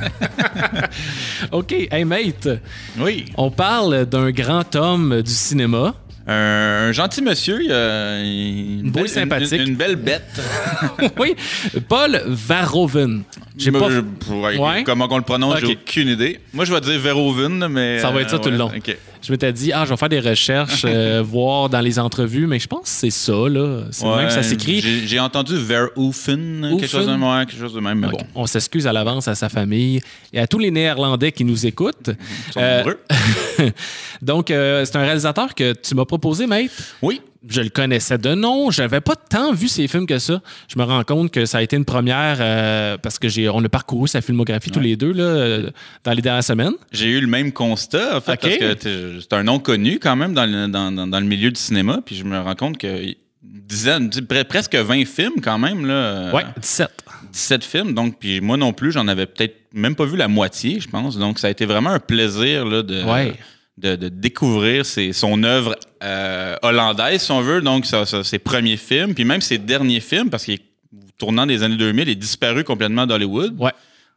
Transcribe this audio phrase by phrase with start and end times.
[1.52, 2.48] OK, hey mate,
[2.98, 3.26] Oui.
[3.36, 5.94] on parle d'un grand homme du cinéma.
[6.26, 9.60] Un, un gentil monsieur, une, belle- sympathique.
[9.60, 10.40] Une, une belle bête.
[11.18, 11.34] oui,
[11.88, 13.22] Paul Verhoeven.
[13.56, 13.90] J'ai Moi, pas...
[13.90, 14.84] je- ouais, Ouais.
[14.84, 16.38] Comment on le prononce, j'ai aucune idée.
[16.52, 17.98] Moi, je vais dire Verhoeven, mais.
[17.98, 18.70] Ça va être ça tout le long.
[18.76, 18.96] ok.
[19.22, 22.58] Je m'étais dit, ah, je vais faire des recherches, euh, voir dans les entrevues, mais
[22.58, 23.82] je pense que c'est ça, là.
[23.90, 24.80] C'est même que ça s'écrit.
[25.06, 28.18] J'ai entendu Verhoeven, quelque chose de ouais, quelque chose de même, mais bon.
[28.34, 30.00] On s'excuse à l'avance à sa famille
[30.32, 32.08] et à tous les Néerlandais qui nous écoutent.
[32.48, 32.98] Ils sont Euh, nombreux.
[34.22, 36.70] Donc, euh, c'est un réalisateur que tu m'as proposé, mate.
[37.02, 37.20] Oui.
[37.48, 38.70] Je le connaissais de nom.
[38.70, 40.42] J'avais pas tant vu ses films que ça.
[40.68, 43.64] Je me rends compte que ça a été une première euh, parce que j'ai on
[43.64, 45.70] a parcouru sa filmographie tous les deux là, euh,
[46.04, 46.74] dans les dernières semaines.
[46.92, 50.34] J'ai eu le même constat, en fait, parce que c'est un nom connu quand même
[50.34, 53.14] dans le, dans, dans- dans le milieu du cinéma, puis je me rends compte que
[53.42, 54.10] dizaine,
[54.48, 55.94] presque 20 films quand même, là.
[55.94, 56.90] euh, Ouais, 17.
[57.32, 60.80] 17 films, donc, puis moi non plus, j'en avais peut-être même pas vu la moitié,
[60.80, 61.16] je pense.
[61.16, 63.34] Donc, ça a été vraiment un plaisir là, de, Ouais.
[63.80, 69.14] De, découvrir ses- son œuvre euh, hollandaise, si on veut, donc ça- ses premiers films,
[69.14, 70.62] puis même ses derniers films, parce qu'il est
[71.18, 73.54] tournant des années 2000, il est disparu complètement d'Hollywood.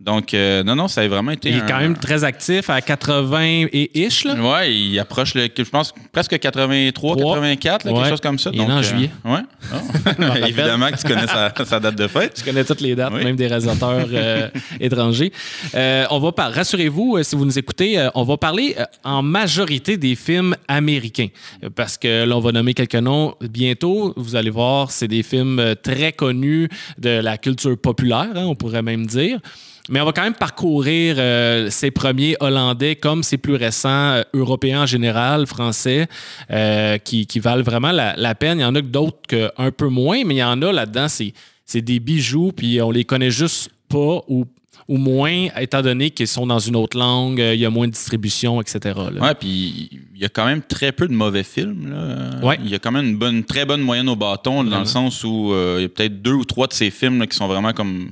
[0.03, 1.49] Donc, euh, non, non, ça a vraiment été.
[1.49, 4.35] Il est un- quand même très actif à 80 et ish là.
[4.35, 7.35] Ouais, il approche, le, je pense, presque 83, Trois.
[7.35, 8.49] 84, là, quelque chose comme ça.
[8.53, 9.09] Il est en euh, juillet.
[9.23, 9.39] Ouais.
[9.73, 10.45] Oh.
[10.45, 12.33] Évidemment que tu connais sa, sa date de fête.
[12.39, 13.23] Je connais toutes les dates, Oui.
[13.23, 15.31] même des réalisateurs euh, étrangers.
[15.73, 16.51] On va par...
[16.53, 21.29] Rassurez-vous, si vous nous écoutez, on va parler en majorité des films américains.
[21.75, 24.13] Parce que là, on va nommer quelques noms bientôt.
[24.17, 28.81] Vous allez voir, c'est des films très connus de la culture populaire, hein, on pourrait
[28.83, 29.39] même dire.
[29.89, 34.23] Mais on va quand même parcourir euh, ces premiers Hollandais comme ces plus récents euh,
[34.33, 36.07] Européens en général, Français,
[36.51, 38.59] euh, qui, qui valent vraiment la, la peine.
[38.59, 41.33] Il y en a d'autres un peu moins, mais il y en a là-dedans, c'est,
[41.65, 44.45] c'est des bijoux, puis on les connaît juste pas ou,
[44.87, 47.87] ou moins, étant donné qu'ils sont dans une autre langue, euh, il y a moins
[47.87, 48.97] de distribution, etc.
[49.19, 51.89] Ouais, puis il y a quand même très peu de mauvais films.
[51.91, 52.45] Là.
[52.45, 52.57] Ouais.
[52.63, 54.79] Il y a quand même une bonne, très bonne moyenne au bâton, dans Vraiment.
[54.79, 57.27] le sens où euh, il y a peut-être deux ou trois de ces films là,
[57.27, 58.11] qui sont vraiment comme.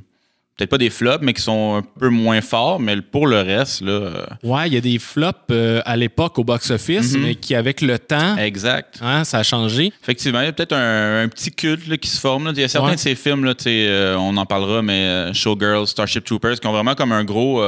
[0.57, 2.79] Peut-être pas des flops, mais qui sont un peu moins forts.
[2.79, 3.91] Mais pour le reste, là.
[3.91, 7.21] euh, Ouais, il y a des flops euh, à l'époque au box-office, Mhm.
[7.23, 8.99] mais qui, avec le temps, exact.
[9.01, 9.91] hein, ça a changé.
[10.03, 12.45] Effectivement, il y a peut-être un, un petit culte là, qui se forme.
[12.45, 12.51] là.
[12.55, 12.95] Il y a certains Ouais.
[12.95, 16.59] de ces films, là, tu sais, euh, on en parlera, mais euh, Showgirls, Starship Troopers,
[16.59, 17.63] qui ont vraiment comme un gros.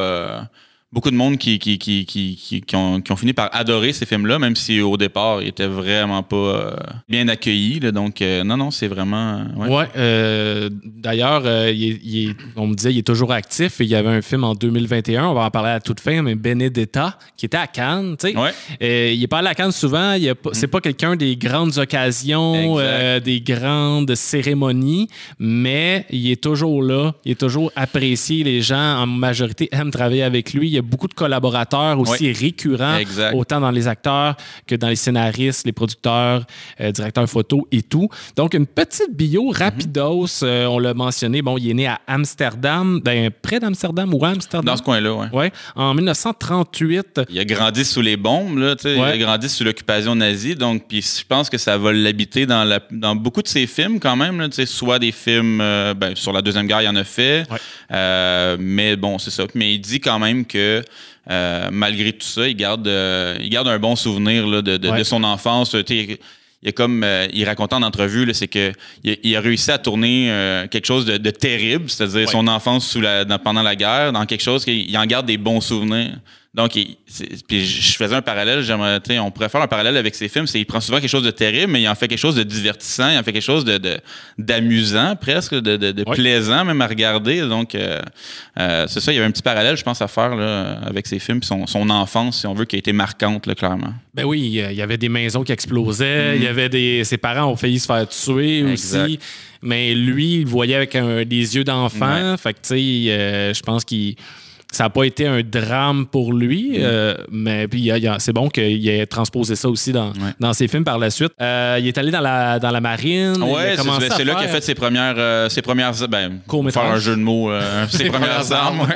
[0.94, 4.38] Beaucoup de monde qui, qui, qui, qui, ont, qui ont fini par adorer ces films-là,
[4.38, 6.76] même si au départ, ils étaient vraiment pas euh,
[7.09, 7.80] bien accueillis.
[7.80, 7.92] là.
[7.92, 9.40] donc, euh, non, non, c'est vraiment.
[9.58, 9.70] euh, ouais.
[9.76, 9.86] Ouais.
[9.98, 11.42] euh, D'ailleurs,
[12.56, 13.81] on me disait il est toujours actif.
[13.81, 16.22] Et il y avait un film en 2021, on va en parler à toute fin,
[16.22, 18.16] mais Benedetta, qui était à Cannes.
[18.20, 18.38] tu sais.
[18.38, 18.52] Ouais.
[19.14, 20.16] Il est pas allé à Cannes souvent.
[20.44, 22.78] Pas- C'est pas quelqu'un des grandes occasions,
[23.24, 25.08] des grandes cérémonies,
[25.40, 27.14] mais il est toujours là.
[27.25, 28.44] Il est toujours apprécié.
[28.44, 30.68] Les gens, en majorité, aiment travailler avec lui.
[30.68, 33.34] Il y a beaucoup de collaborateurs aussi récurrents, Exact.
[33.36, 34.36] autant dans les acteurs
[34.68, 36.46] que dans les scénaristes, les producteurs,
[36.82, 38.08] euh, directeurs photo et tout.
[38.36, 40.44] Donc, une petite bio rapidos.
[40.44, 41.42] euh, on l'a mentionné.
[41.42, 44.66] Bon, il est né à Amsterdam, ben, près d'Amsterdam ou à Amsterdam?
[44.66, 45.28] Dans ce coin-là, ouais.
[45.32, 47.22] Ouais, en 1938.
[47.30, 48.94] Il a grandi sous les bombes, là, Ouais.
[48.96, 52.64] il a grandi sous l'occupation nazie, donc puis je pense que ça va l'habiter dans,
[52.64, 56.34] la- dans beaucoup de ses films quand même, là, soit des films euh, ben, sur
[56.34, 58.56] la Deuxième Guerre, il en a fait, Ouais.
[58.60, 59.44] Mais bon, c'est ça.
[59.54, 60.73] Mais il dit quand même que
[61.30, 64.90] euh, malgré tout ça, il garde, euh, il garde un bon souvenir là, de, de-
[64.90, 65.00] Ouais.
[65.00, 65.76] de son enfance.
[65.90, 66.18] Il
[66.68, 68.72] y a comme euh, il racontait en entrevue, c'est que
[69.04, 72.88] il a, il a réussi à tourner quelque chose de, de terrible, c'est-à-dire son enfance
[72.88, 75.62] sous la, dans- pendant la guerre, dans quelque chose qu'il il en garde des bons
[75.62, 76.16] souvenirs.
[76.56, 76.97] Donc, il-
[77.47, 80.46] puis je faisais un parallèle, j'aimerais, on pourrait faire un parallèle avec ses films.
[80.46, 82.44] C'est il prend souvent quelque chose de terrible, mais il en fait quelque chose de
[82.44, 83.97] divertissant, il en fait quelque chose de, de-
[84.38, 86.16] d'amusant presque, de, de- de Ouais.
[86.16, 87.42] plaisant même à regarder.
[87.42, 88.00] Donc, euh,
[88.59, 91.08] euh, c'est ça, il y avait un petit parallèle, je pense, à faire là, avec
[91.08, 93.94] ses films, son, son enfance, si on veut, qui a été marquante, là, clairement.
[94.13, 97.03] Ben oui, il y avait des maisons qui explosaient, il y avait des.
[97.03, 98.59] Ses parents ont failli se faire tuer.
[98.59, 99.06] Exact.
[99.06, 99.19] aussi.
[99.63, 102.36] Mais lui, il voyait avec un- des yeux d'enfant.
[102.38, 104.16] Fait que, tu sais, euh, je pense qu'il.
[104.74, 109.06] Ça n'a pas été un drame pour lui, euh, mais puis c'est bon qu'il ait
[109.06, 110.31] transposé ça aussi dans, Ouais.
[110.40, 111.31] dans ses films par la suite.
[111.40, 113.40] Euh, il est allé dans la, dans la marine.
[113.44, 116.40] Ouais, c'est, là qu'il a fait ses premières, euh, ses premières, ben,
[116.72, 118.81] faire un jeu de mots, euh, ses premières armes.
[118.81, 118.96] Ouais.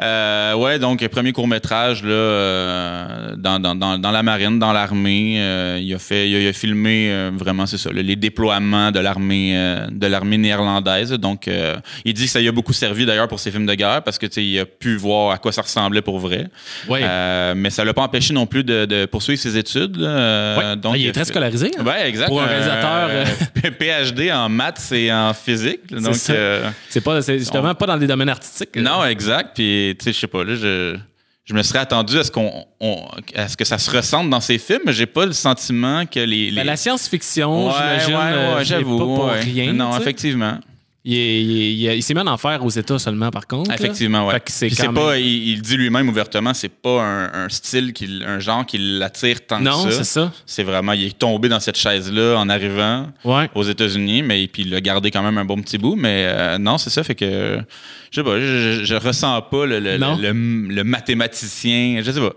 [0.00, 4.72] Euh, ouais, donc premier court métrage là, euh, dans, dans, dans, dans la marine, dans
[4.72, 5.34] l'armée.
[5.82, 9.54] Il a fait, il a, il a filmé vraiment, c'est ça, les déploiements de l'armée,
[9.90, 11.10] de l'armée néerlandaise.
[11.12, 11.50] Donc,
[12.04, 14.18] il dit que ça lui a beaucoup servi d'ailleurs pour ses films de guerre parce
[14.18, 16.46] que il a pu voir voir à quoi ça ressemblait pour vrai.
[16.90, 19.96] Euh, mais ça l'a pas empêché non plus de, de poursuivre ses études.
[19.96, 20.08] là.
[20.08, 21.70] Euh, donc, Ah, il est très fait- scolarisé.
[21.78, 21.84] hein?
[21.84, 22.28] Ouais, exact.
[22.28, 23.24] Pour un réalisateur, Euh,
[23.78, 25.90] PhD en maths et en physique.
[25.90, 26.00] là.
[26.00, 28.76] Donc, euh, C'est pas, justement pas dans les domaines artistiques.
[28.76, 29.50] non, exact.
[29.54, 30.96] Puis, tu sais, je sais pas, là, je,
[31.44, 34.40] je me serais attendu à ce, qu'on, on- à ce que ça se ressente dans
[34.40, 36.50] ces films, mais j'ai pas le sentiment que les.
[36.50, 36.56] les...
[36.56, 37.72] Ben, la science-fiction, Ouais,
[38.04, 38.98] j'imagine, ouais, euh, ouais, j'avoue.
[38.98, 39.72] pas pour rien.
[39.72, 40.58] Non, effectivement.
[41.10, 43.46] Il, est- il est- il est- il s'est mis en enfer aux États seulement, par
[43.46, 43.72] contre.
[43.72, 48.20] Effectivement, que c'est pas, il, il dit lui-même ouvertement, c'est pas un, un style, qui,
[48.26, 50.26] un genre qui l'attire tant Non, que c'est ça.
[50.26, 50.32] ça.
[50.44, 53.48] C'est vraiment, il est tombé dans cette chaise-là en arrivant Ouais.
[53.54, 55.96] aux États-Unis, mais puis il a gardé quand même un bon petit bout.
[55.96, 57.58] Mais euh, non, c'est ça, fait que
[58.10, 60.16] je sais pas, je, je- je ressens pas le, le, Non.
[60.20, 60.32] le-
[60.74, 62.32] le mathématicien, je sais pas.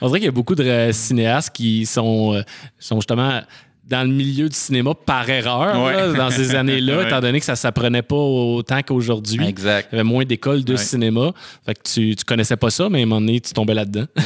[0.00, 2.42] On dirait qu'il y a beaucoup de euh, cinéastes qui sont, euh,
[2.78, 3.42] sont justement
[3.88, 5.92] dans le milieu du cinéma par erreur Ouais.
[5.94, 7.06] là, dans ces années-là, Ouais.
[7.06, 9.44] étant donné que ça s'apprenait pas autant qu'aujourd'hui.
[9.46, 9.88] Exact.
[9.92, 10.78] Il y avait moins d'écoles de Ouais.
[10.78, 11.32] cinéma.
[11.66, 14.06] Fait que tu, tu connaissais pas ça, mais à un moment donné, tu tombais là-dedans.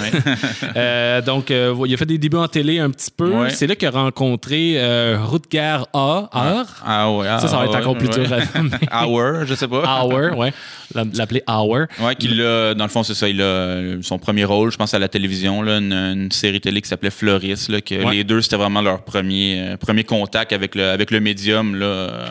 [0.76, 3.48] Euh, donc, euh, il a fait des débuts en télé un petit peu.
[3.50, 6.28] C'est là qu'il a rencontré euh, Rutger A.
[6.32, 8.26] Ah ouais, Ça, ça va être ah, encore plus dur
[8.90, 9.06] à.
[9.06, 10.02] Hour, je sais pas.
[10.04, 10.52] Hauer, ouais.
[11.14, 11.86] L'appeler Hauer.
[12.00, 14.94] Ouais, qu'il a, dans le fond, c'est ça, il a son premier rôle, je pense,
[14.94, 18.40] à la télévision, là, une, une série télé qui s'appelait Floris, là, que les deux,
[18.40, 19.47] c'était vraiment leur premier,
[19.80, 22.30] premier contact avec le, avec le médium, là,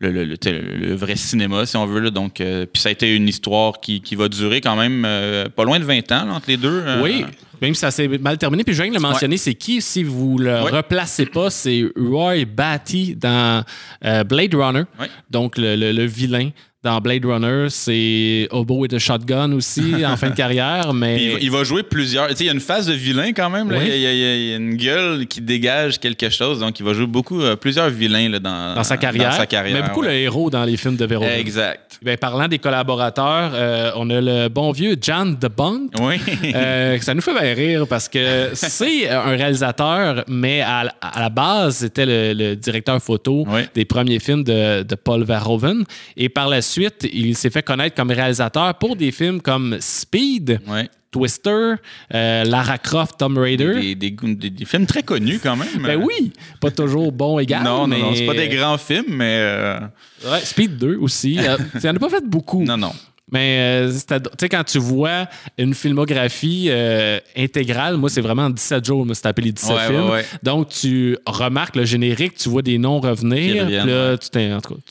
[0.00, 2.00] le, le, vrai cinéma, si on veut.
[2.00, 5.04] Là, donc, euh, puis ça a été une histoire qui, qui va durer quand même
[5.06, 6.82] euh, pas loin de 20 ans là, entre les deux.
[6.86, 7.02] euh.
[7.02, 7.24] Oui,
[7.60, 8.64] même si ça s'est mal terminé.
[8.64, 10.70] Puis je viens de le mentionner, c'est qui, si vous le Ouais.
[10.70, 13.62] replacez pas, c'est Roy Batty dans
[14.02, 14.84] Blade Runner.
[14.98, 15.08] Ouais.
[15.30, 16.48] Donc, le, le- le vilain
[16.82, 20.94] dans Blade Runner, c'est Hobo with a Shotgun aussi, en fin de carrière.
[20.94, 22.28] Mais il, va- jouer plusieurs.
[22.28, 23.70] Tu sais, il y a une phase de vilain quand même.
[23.70, 23.78] là.
[23.78, 23.84] Oui.
[23.92, 26.60] Il, y a, il y une gueule qui dégage quelque chose.
[26.60, 29.30] Donc, il va jouer beaucoup, euh, plusieurs vilains là, dans, dans sa carrière.
[29.30, 30.08] Dans sa carrière, mais beaucoup ouais.
[30.08, 31.38] le héros dans les films de Verhoeven.
[31.38, 31.98] Exact.
[32.02, 35.88] Ben, parlant des collaborateurs, euh, on a le bon vieux John DeBont.
[36.00, 36.14] Oui.
[36.54, 41.20] Euh, ça nous fait bien rire parce que c'est un réalisateur, mais à, la- à
[41.20, 45.84] la base, c'était le, le directeur photo des premiers films de, de Paul Verhoeven.
[46.16, 50.60] Et par la suite, il s'est fait connaître comme réalisateur pour des films comme Speed,
[50.68, 50.88] ouais.
[51.10, 51.74] Twister,
[52.14, 53.80] euh, Lara Croft, Tomb Raider.
[53.80, 55.68] Des, des, des- des films très connus quand même.
[55.82, 57.64] Ben oui, pas toujours bon égal.
[57.64, 57.98] Non, non, mais...
[57.98, 59.38] non, c'est pas des grands films, mais.
[59.40, 59.80] euh,
[60.24, 61.38] Ouais, Speed 2 aussi.
[61.40, 62.62] Euh, Il en a pas fait beaucoup.
[62.62, 62.92] non, non.
[63.32, 65.26] Mais euh, tu sais, quand tu vois
[65.58, 69.86] une filmographie euh, intégrale, moi, c'est vraiment 17 jours, moi, c'est appelé les 17 Ouais,
[69.86, 70.04] films.
[70.04, 70.24] ouais, ouais.
[70.42, 73.66] Donc, tu remarques le générique, tu vois des noms revenir.
[73.66, 74.28] puis là, tu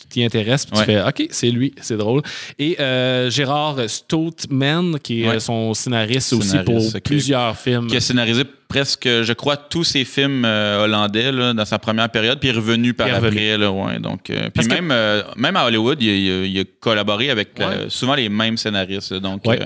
[0.10, 2.22] t'y intéresses, puis tu fais OK, c'est lui, c'est drôle.
[2.58, 7.88] Et euh, Gérard Stoutman, qui est euh, son scénariste, aussi pour plusieurs films.
[7.88, 12.08] Qui a scénarisé presque, je crois, tous ses films euh, hollandais là, dans sa première
[12.10, 13.28] période, puis est revenu par Il est revenu.
[13.38, 13.58] après.
[13.58, 16.46] Là, ouais, donc, euh, puis que- même, euh, même à Hollywood, il, a- il a,
[16.46, 17.88] il a collaboré avec Ouais.
[17.90, 19.14] souvent les mêmes scénaristes.
[19.16, 19.60] donc, Ouais.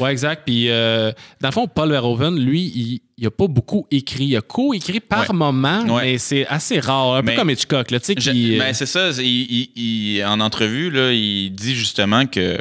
[0.00, 0.42] Oui, exact.
[0.44, 1.12] Puis, dans
[1.48, 4.24] le fond, Paul Verhoeven, lui, il n'a pas beaucoup écrit.
[4.24, 5.36] Il a co-écrit par Ouais.
[5.36, 6.02] moment, Ouais.
[6.02, 7.14] mais c'est assez rare.
[7.14, 9.10] Un peu comme Hitchcock, là, tu sais, Je- ben, c'est ça.
[9.18, 12.58] il- il- il- en entrevue, là, il dit justement que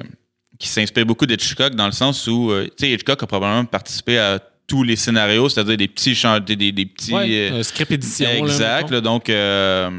[0.60, 4.40] qu'il s'inspire beaucoup d'Hitchcock dans le sens où euh, Hitchcock a probablement participé à
[4.72, 6.16] tous les scénarios, c'est-à-dire des petits
[6.46, 8.30] des, des, des petits Ouais, euh, un script édition.
[8.30, 8.90] exact.
[8.92, 9.90] là, donc euh,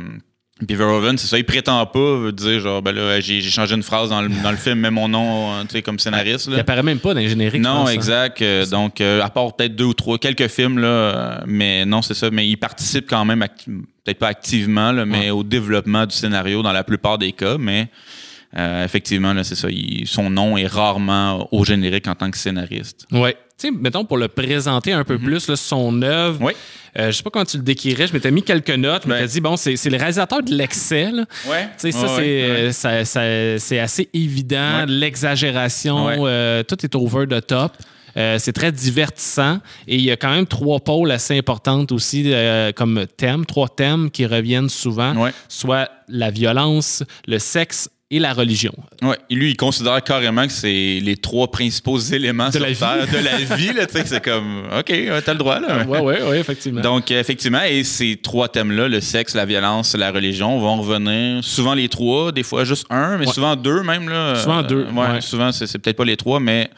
[0.67, 4.11] puis Verhoeven, c'est ça, il prétend pas dire genre ben là j'ai changé une phrase
[4.11, 6.49] dans le, dans le film, mets mon nom euh, tu sais comme scénariste.
[6.53, 7.61] Il apparaît même pas dans les génériques.
[7.61, 7.93] Non, pense, hein.
[7.93, 8.43] exact.
[8.43, 12.01] Euh, donc, euh, à part peut-être deux ou trois, quelques films, là, euh, mais non,
[12.01, 12.31] c'est ça.
[12.31, 13.45] Mais il participe quand même,
[14.05, 17.57] peut-être pas activement, là, mais au développement du scénario dans la plupart des cas.
[17.59, 17.89] Mais
[18.57, 19.69] euh, effectivement, c'est ça.
[19.69, 23.07] il- son nom est rarement au générique en tant que scénariste.
[23.11, 23.35] Ouais.
[23.63, 26.47] Tu sais, mettons, pour le présenter un peu plus, là, son œuvre, Mhm.
[26.47, 26.53] Oui.
[26.99, 29.21] euh, je sais pas comment tu le décrirais, je m'étais mis quelques notes, je m'étais
[29.23, 29.29] Ben.
[29.29, 31.25] dit, bon, c'est le réalisateur de l'excès, là.
[31.49, 31.69] Ouais.
[31.79, 37.47] Tu sais, ça, c'est ça- ça- c'est assez évident, l'exagération, euh, tout est over the
[37.47, 37.73] top.
[38.17, 42.25] Euh, c'est très divertissant et il y a quand même trois pôles assez importantes aussi
[42.27, 45.31] euh, comme thème, trois thèmes qui reviennent souvent, Ouais.
[45.49, 48.73] soit la violence, le sexe et la religion.
[49.01, 49.17] Ouais.
[49.31, 52.77] Et lui, il considère carrément que c'est les trois principaux éléments De sur la vie.
[52.79, 53.73] Terre, de la vie.
[53.73, 55.59] là, tu sais, c'est comme, OK, ouais, t'as le droit.
[55.59, 55.85] Là.
[55.89, 56.83] Oui, oui, oui, effectivement.
[56.83, 61.43] Donc, euh, effectivement, et ces trois thèmes-là, le sexe, la violence, la religion, vont revenir
[61.43, 63.33] souvent les trois, des fois juste un, mais Ouais.
[63.33, 64.09] souvent deux même.
[64.09, 64.35] Là.
[64.37, 65.21] Souvent Euh, deux, ouais, ouais.
[65.23, 66.69] Souvent, c'est c'est peut-être pas les trois, mais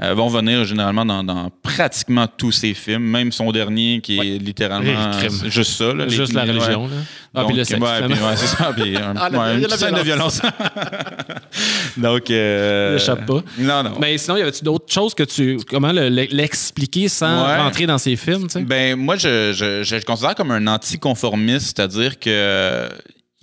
[0.00, 4.38] euh, vont venir généralement dans, dans pratiquement tous ses films, même son dernier qui est
[4.38, 5.92] littéralement euh, juste ça.
[5.94, 6.50] là, les- Juste la ouais.
[6.50, 6.86] religion.
[6.88, 6.94] Là.
[7.36, 7.80] Ah, puis Donc, le sexe.
[7.80, 8.72] ouais, puis, c'est ça.
[8.76, 10.40] Puis, un- Ah, la- ouais, il y a une scène de violence.
[11.96, 13.42] Donc, euh, Il échappe pas.
[13.58, 13.92] Non, non.
[14.00, 15.58] Mais sinon, y avait-tu d'autres choses que tu.
[15.68, 18.60] Comment le- l'expliquer sans rentrer dans ces films, tu sais?
[18.62, 22.88] Ben, moi, je, je, je le considère comme un anticonformiste, c'est-à-dire que euh,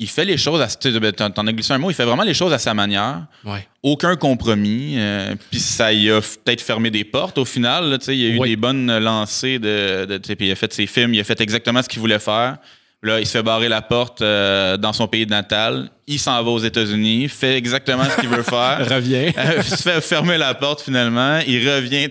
[0.02, 0.68] il fait les choses à.
[1.00, 3.22] ben, T'en as glissé un mot, il fait vraiment les choses à sa manière.
[3.46, 3.68] Ouais.
[3.84, 4.96] Aucun compromis.
[4.98, 7.86] euh, Puis ça y a peut-être fermé des portes au final.
[7.90, 10.18] là, il y a eu des bonnes lancées de.
[10.36, 12.58] puis il a fait ses films, il a fait exactement ce qu'il voulait faire.
[13.04, 15.90] Là, il se fait barrer la porte euh, dans son pays natal.
[16.06, 18.86] Il s'en va aux États-Unis, fait exactement ce qu'il veut faire.
[18.90, 19.32] Revient.
[19.38, 21.40] Euh, se fait fermer la porte finalement.
[21.48, 22.08] Il revient.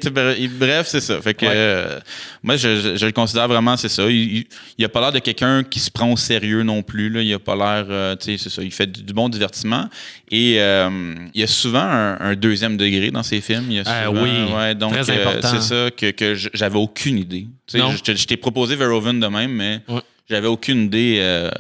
[0.58, 1.20] Bref, c'est ça.
[1.20, 1.52] Fait que Ouais.
[1.54, 2.00] euh,
[2.42, 4.04] moi, je, je- je le considère vraiment, c'est ça.
[4.10, 4.44] Il, il,
[4.78, 7.08] il a pas l'air de quelqu'un qui se prend au sérieux non plus.
[7.08, 7.20] Là.
[7.22, 8.62] Il a pas l'air, euh, tu sais, c'est ça.
[8.62, 9.88] Il fait du, du bon divertissement.
[10.30, 10.88] Et euh,
[11.34, 13.66] il y a souvent un, un deuxième degré dans ses films.
[13.68, 15.48] Il y a Ah souvent- oui, ouais, donc très euh, important.
[15.60, 17.46] c'est ça que, que j'avais aucune idée.
[17.74, 17.92] Non.
[17.92, 20.00] je t'ai proposé Verhoeven de même, mais Ouais.
[20.30, 21.18] J'avais aucune idée.
[21.20, 21.50] euh,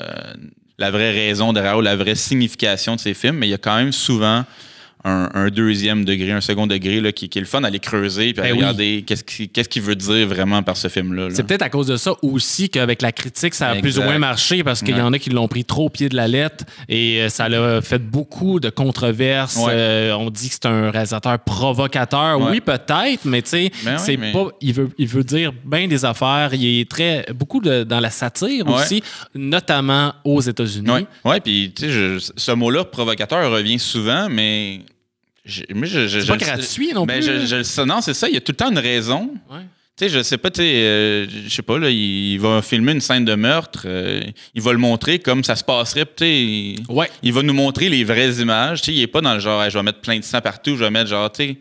[0.80, 3.58] la vraie raison derrière ou la vraie signification de ces films, mais il y a
[3.58, 4.44] quand même souvent
[5.04, 7.78] un, un deuxième degré, un second degré là, qui, qui est le fun à aller
[7.78, 8.58] creuser puis à Ben oui.
[8.58, 11.28] regarder qu'est-ce qu'il veut dire vraiment par ce film-là.
[11.28, 11.34] là.
[11.34, 14.18] C'est peut-être à cause de ça aussi qu'avec la critique, ça a plus ou moins
[14.18, 16.64] marché parce qu'il y en a qui l'ont pris trop au pied de la lettre
[16.88, 19.56] et euh, ça a fait beaucoup de controverses.
[19.56, 19.72] Ouais.
[19.72, 22.40] Euh, on dit que c'est un réalisateur provocateur.
[22.40, 22.50] Ouais.
[22.50, 24.48] Oui, peut-être, mais tu sais, Ben oui, mais- pas.
[24.60, 26.50] Il veut, il veut dire bien des affaires.
[26.52, 29.02] Il est très beaucoup de- dans la satire aussi,
[29.34, 31.06] notamment aux États-Unis.
[31.24, 34.80] Ouais puis tu sais, ce mot-là, provocateur, revient souvent, mais.
[35.44, 37.46] Je- je, je- C'est je pas le- gratuit non ben, plus.
[37.46, 39.30] je- je non, c'est ça, il y a tout le temps une raison.
[39.50, 39.60] Ouais.
[39.96, 42.62] Tu sais, je sais pas, tu sais, euh, je sais pas, là, il, il va
[42.62, 44.22] filmer une scène de meurtre, euh,
[44.54, 46.42] il va le montrer comme ça se passerait, tu sais.
[46.42, 47.10] il- Ouais.
[47.22, 49.62] Il va nous montrer les vraies images, tu sais, il est pas dans le genre,
[49.62, 51.58] Hey, je vais mettre plein de sang partout, je vais mettre genre, tu sais.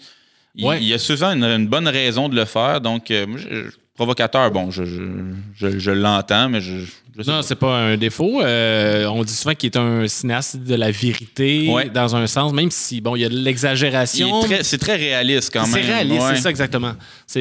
[0.56, 0.78] Il, Ouais.
[0.82, 4.50] il y a souvent une, une bonne raison de le faire, donc, euh, je- provocateur,
[4.52, 5.02] bon, je, je,
[5.58, 6.72] je- je l'entends, mais je.
[7.28, 8.42] Non, c'est pas un défaut.
[8.42, 11.90] Euh, on dit souvent qu'il est un cinéaste de la vérité, Ouais.
[11.90, 14.42] dans un sens, même si, bon, il y a de l'exagération.
[14.62, 15.72] C'est très réaliste quand même.
[15.74, 16.36] C'est réaliste, Ouais.
[16.36, 16.94] c'est ça exactement.
[17.28, 17.40] C'est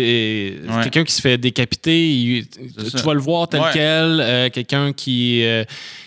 [0.68, 0.82] Ouais.
[0.82, 3.02] quelqu'un qui se fait décapiter, il- tu ça.
[3.02, 4.20] vas le voir tel quel.
[4.20, 5.64] Euh, quelqu'un qui, euh,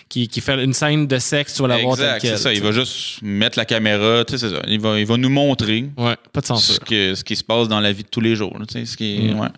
[0.08, 2.30] qui, qui fait une scène de sexe, tu vas la voir tel quel.
[2.32, 2.52] c'est ça.
[2.52, 4.62] Il va juste mettre la caméra, tu sais, c'est ça.
[4.68, 5.86] Il va, il va nous montrer
[6.32, 8.56] pas de ce, que, ce qui se passe dans la vie de tous les jours.
[8.58, 9.48] là, ce qui Mm.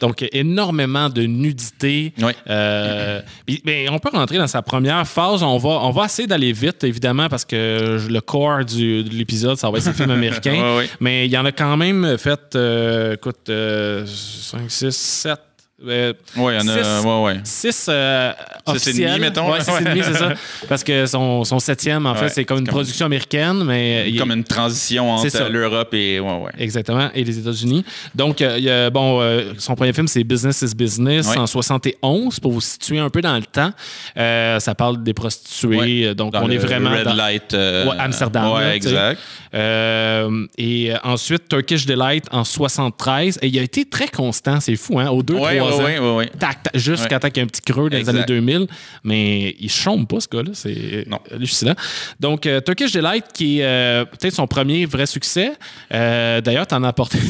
[0.00, 2.12] Donc, énormément de nudité.
[2.20, 2.34] Ouais.
[2.50, 3.22] Euh,
[3.64, 5.42] ben, on peut rentrer dans sa première phase.
[5.42, 9.56] On va, on va essayer d'aller vite, évidemment, parce que le corps du, de l'épisode,
[9.58, 10.52] ça va être ces films américains.
[10.52, 10.90] Ouais, ouais.
[11.00, 15.40] Mais il y en a quand même fait, euh, écoute, 5, 6, 7.
[15.82, 16.82] Ouais, il y en a.
[16.84, 17.04] Six.
[17.06, 17.40] Ouais, ouais.
[17.42, 18.32] 6 Six et
[18.66, 19.08] officiels.
[19.10, 20.32] demi, mettons, Ouais, six et demi, c'est ça.
[20.68, 24.18] Parce que son, son septième, en fait, c'est comme une comme- production américaine, mais il-
[24.18, 26.20] Comme une transition entre l'Europe et.
[26.20, 26.52] Ouais, ouais.
[26.58, 27.84] Exactement, et les États-Unis.
[28.14, 31.46] Donc, euh, il y a- bon, euh, son premier film, c'est Business is Business en
[31.46, 33.70] 71, pour vous situer un peu dans le temps.
[34.16, 37.52] Euh, ça parle des prostituées, euh, donc Dans on est vraiment Red dans- Light.
[37.52, 39.20] euh, Ouais, Amsterdam, Ouais, exact.
[39.54, 43.38] Euh, et euh, ensuite, Turkish Delight en 73.
[43.42, 45.84] Et il a été très constant, c'est fou, hein, aux 2-3 Ouais, ouais, ans.
[45.84, 46.30] ouais, ouais.
[46.38, 47.20] Tac, tac, jusqu'à Ouais.
[47.20, 48.66] temps qu'il y ait un petit creux dans les années 2000.
[49.04, 50.50] Mais il chôme pas, ce gars-là.
[50.54, 51.74] C'est hallucinant.
[52.20, 55.52] Donc, euh, Turkish Delight, qui est euh, peut-être son premier vrai succès.
[55.92, 57.18] Euh, D'ailleurs, t'en as apporté.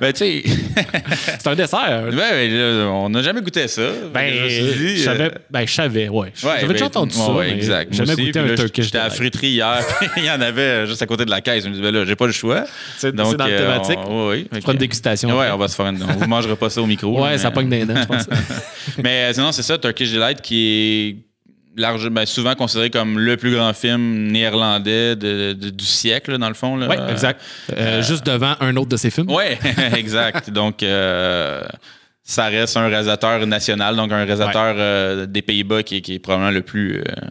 [0.00, 0.42] Ben, tu sais.
[1.38, 2.04] c'est un dessert.
[2.10, 3.82] ben, ben, on n'a jamais goûté ça.
[4.12, 6.32] Ben, je je savais, euh, ben, je savais, ouais.
[6.34, 7.32] J'avais ben, déjà entendu ouais, ça.
[7.32, 7.92] ouais, exact.
[7.94, 9.84] Jamais aussi, goûté un là, Turkish J'étais à la friterie hier,
[10.16, 11.64] il y en avait euh, juste à côté de la caisse.
[11.64, 12.64] Je me disais, ben là, j'ai pas le choix.
[12.98, 13.98] C'est dans la euh, thématique.
[14.06, 15.38] on- feras une dégustation.
[15.38, 16.02] Ouais, on va se faire une.
[16.02, 16.99] On vous mangera pas ça au micro.
[17.06, 18.26] Ouais, ça pogne des dents, je pense.
[19.02, 21.16] Mais euh, sinon, c'est ça, Turkish Delight, qui
[21.76, 26.32] est large, ben, souvent considéré comme le plus grand film néerlandais de- de- du siècle,
[26.32, 26.76] là, dans le fond.
[26.78, 27.40] Oui, exact.
[27.76, 29.30] Euh, Juste devant un autre de ses films.
[29.30, 29.58] Ouais,
[29.96, 30.50] exact.
[30.50, 31.62] Donc, euh,
[32.22, 36.18] ça reste un réalisateur national, donc un réalisateur euh, des Pays-Bas qui, est- qui est
[36.18, 36.98] probablement le plus.
[36.98, 37.28] euh, Euh,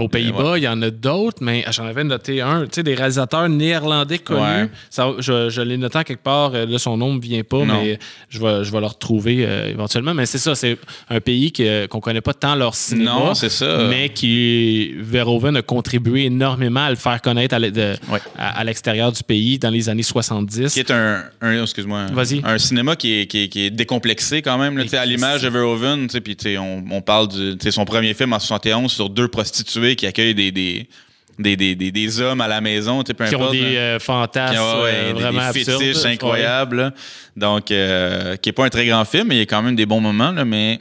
[0.00, 2.62] Aux Pays-Bas, il y en a d'autres, mais j'en avais noté un.
[2.64, 4.40] Tu sais, des réalisateurs néerlandais connus.
[4.40, 4.70] Ouais.
[4.90, 6.52] Ça, je je l'ai noté à quelque part.
[6.54, 7.74] euh, Là, son nom ne me vient pas, Non.
[7.82, 10.14] mais je vais, je vais le retrouver euh, éventuellement.
[10.14, 10.78] Mais c'est ça, c'est
[11.10, 11.62] un pays qu'on
[11.98, 13.10] ne connaît pas tant leur cinéma.
[13.12, 13.86] Non, c'est ça.
[13.90, 18.20] Mais qui, Verhoeven a contribué énormément à le faire connaître à l'e- de- Ouais.
[18.38, 20.72] à- à l'extérieur du pays dans les années 70.
[20.72, 22.40] qui est un, un- excuse-moi, Vas-y.
[22.44, 25.48] un cinéma qui est, qui est- qui est décomplexé quand même, là, à l'image de
[25.48, 30.06] Verhoeven, puis on, on parle de son premier film en 71 sur deux prostituées qui
[30.06, 30.88] accueillent des, des,
[31.38, 33.60] des, des, des- des hommes à la maison, tu sais, peu qui ont importe, des
[33.74, 33.80] là.
[33.80, 35.12] euh, fantasmes Qui ont, ouais, euh,
[35.52, 36.76] des- fétiches incroyables.
[36.76, 36.92] là.
[37.36, 39.76] Donc, euh, qui est pas un très grand film, mais il y a quand même
[39.76, 40.80] des bons moments, là, mais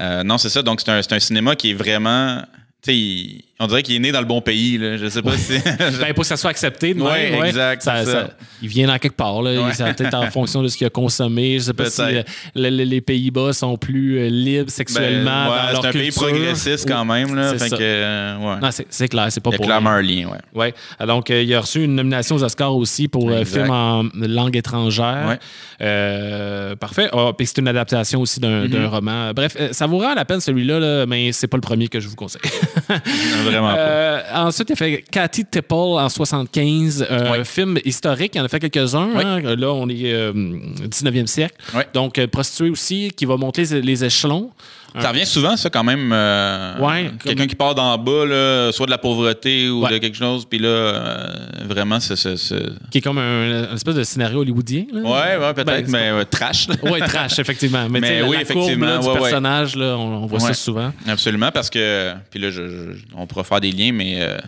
[0.00, 0.62] euh, non, c'est ça.
[0.62, 2.40] Donc, c'est un, c'est un cinéma qui est vraiment.
[2.82, 4.78] tu sais, il- on dirait qu'il est né dans le bon pays.
[4.78, 4.96] Là.
[4.96, 5.58] Je sais pas si.
[6.00, 6.94] ben, pour que ça soit accepté.
[6.94, 8.30] Ouais, même, exact, Ça- c'est ça- ça.
[8.62, 9.42] il vient dans quelque part.
[9.42, 9.50] Là.
[9.62, 9.72] Ouais.
[9.94, 11.58] Peut-être en fonction de ce qu'il a consommé.
[11.58, 12.30] Je sais pas si euh, Peut-être.
[12.54, 17.04] le- le- les Pays-Bas sont plus euh, libres sexuellement Ben, c'est un pays progressiste quand
[17.04, 17.34] même.
[17.34, 18.36] Là, fait que, euh.
[18.60, 19.98] Non, c'est clair, c'est pas Il y a pour clairement rien.
[19.98, 20.38] un lien.
[20.54, 20.72] Ouais.
[21.00, 21.06] Ouais.
[21.06, 25.36] Donc, il a reçu une nomination aux Oscars aussi pour film en langue étrangère.
[26.80, 27.08] Parfait.
[27.12, 28.86] Ah, puis c'est une adaptation aussi d'un Mm-hmm.
[28.86, 29.32] roman.
[29.34, 32.08] Bref, ça vaut vraiment la peine celui-là, là, mais c'est pas le premier que je
[32.08, 32.42] vous conseille.
[33.50, 33.78] Vraiment pas.
[33.78, 38.32] Euh, ensuite, il a fait Cathy Tipple en 75, euh, un film historique.
[38.34, 39.10] Il en a fait quelques-uns.
[39.16, 39.40] Hein.
[39.40, 41.54] Là, on est euh, 19e siècle.
[41.74, 41.86] Ouais.
[41.94, 44.50] Donc, euh, prostituée aussi, qui va monter les, les échelons.
[45.00, 46.10] Ça revient souvent, ça, quand même.
[46.12, 49.90] euh, Ouais, Quelqu'un comme- qui part d'en bas, là, soit de la pauvreté ou Ouais.
[49.92, 51.34] de quelque chose, puis là, euh,
[51.68, 52.14] vraiment, c'est.
[52.90, 54.86] qui est comme un, un espèce de scénario hollywoodien.
[54.92, 55.00] là.
[55.02, 56.68] Ouais, ouais, peut-être, Ben, mais euh, trash.
[56.68, 56.74] là.
[56.90, 57.86] Ouais, trash, effectivement.
[57.90, 59.82] Mais, Mais la- oui, la courbe, effectivement, là, du personnage, on,
[60.22, 60.92] on voit ça souvent.
[61.06, 64.38] Absolument, parce que, puis là, je- je- on pourra faire des liens, mais euh,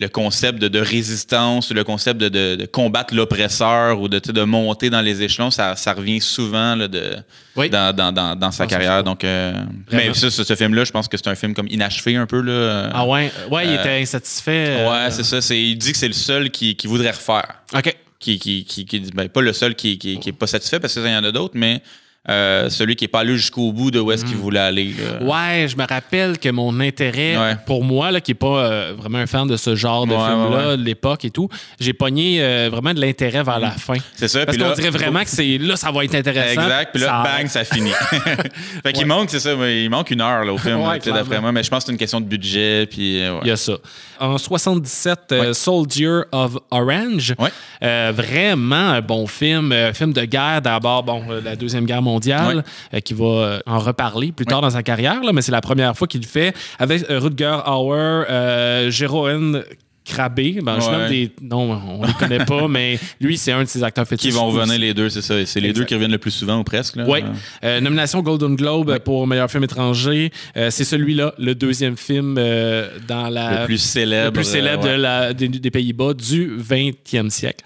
[0.00, 4.90] le concept de, de résistance, le concept de, de- de combattre l'oppresseur ou de, monter
[4.90, 7.16] dans les échelons, ça, ça revient souvent là, de,
[7.54, 7.70] Oui.
[7.70, 9.04] dans, dans- dans- dans sa son carrière.
[9.04, 9.52] Donc, euh,
[9.92, 12.40] mais ça, ce, ce film-là, je pense que c'est un film comme inachevé un peu.
[12.40, 12.90] Là.
[12.92, 14.66] Ah ouais, ouais, il Euh, était insatisfait.
[14.80, 15.40] euh, Ouais, c'est ça.
[15.40, 17.54] C'est, il dit que c'est le seul qui, qui voudrait refaire.
[17.74, 17.96] OK.
[18.18, 20.94] Qui, qui, qui, qui- ben, pas le seul qui, qui, qui est pas satisfait parce
[20.94, 21.82] qu'il y en a d'autres, mais
[22.28, 24.94] euh, celui qui est pas allé jusqu'au bout de où est-ce qu'il voulait aller.
[25.20, 25.28] Mm.
[25.28, 27.56] Ouais, je me rappelle que mon intérêt, Ouais.
[27.66, 30.18] pour moi, là, qui n'est pas euh, vraiment un fan de ce genre de Ouais,
[30.26, 33.96] film-là, ouais, de l'époque et tout, j'ai pogné euh, vraiment de l'intérêt vers la fin.
[34.14, 34.46] C'est ça.
[34.46, 36.62] Parce qu'on dirait vraiment que c'est là, ça va être intéressant.
[36.62, 36.90] Exact.
[36.92, 37.92] Puis là, Ça bang, ça finit.
[38.82, 41.52] fait qu'il manque, c'est ça, mais il manque une heure là, au film, d'après moi.
[41.52, 42.86] Mais je pense que c'est une question de budget.
[42.86, 43.18] Puis.
[43.18, 43.74] Il y a ça.
[44.18, 45.54] En 77, euh, Ouais.
[45.54, 47.34] Soldier of Orange.
[47.82, 49.74] Vraiment un bon film.
[49.92, 54.32] film de guerre, d'abord, bon, la Deuxième Guerre mondiale, euh, qui va euh, en reparler
[54.32, 57.08] plus tard dans sa carrière, là, mais c'est la première fois qu'il le fait avec
[57.10, 59.62] euh, Rutger Hauer, Jérôme
[60.04, 60.58] Crabé.
[60.62, 60.92] Ben, Je Ouais.
[60.92, 64.30] nomme des noms, on les connaît pas, mais lui, c'est un de ses acteurs fétiches.
[64.30, 65.34] Qui vont revenir les deux, c'est ça.
[65.46, 65.80] C'est les Exact.
[65.80, 66.96] deux qui reviennent le plus souvent ou presque.
[67.06, 67.20] Oui.
[67.64, 70.30] Euh, nomination Golden Globe pour meilleur film étranger.
[70.56, 73.60] Euh, c'est celui-là, le deuxième film euh, dans la.
[73.60, 74.26] Le plus célèbre.
[74.26, 74.96] le plus célèbre ouais.
[74.96, 77.64] de la- des, des Pays-Bas du 20e siècle.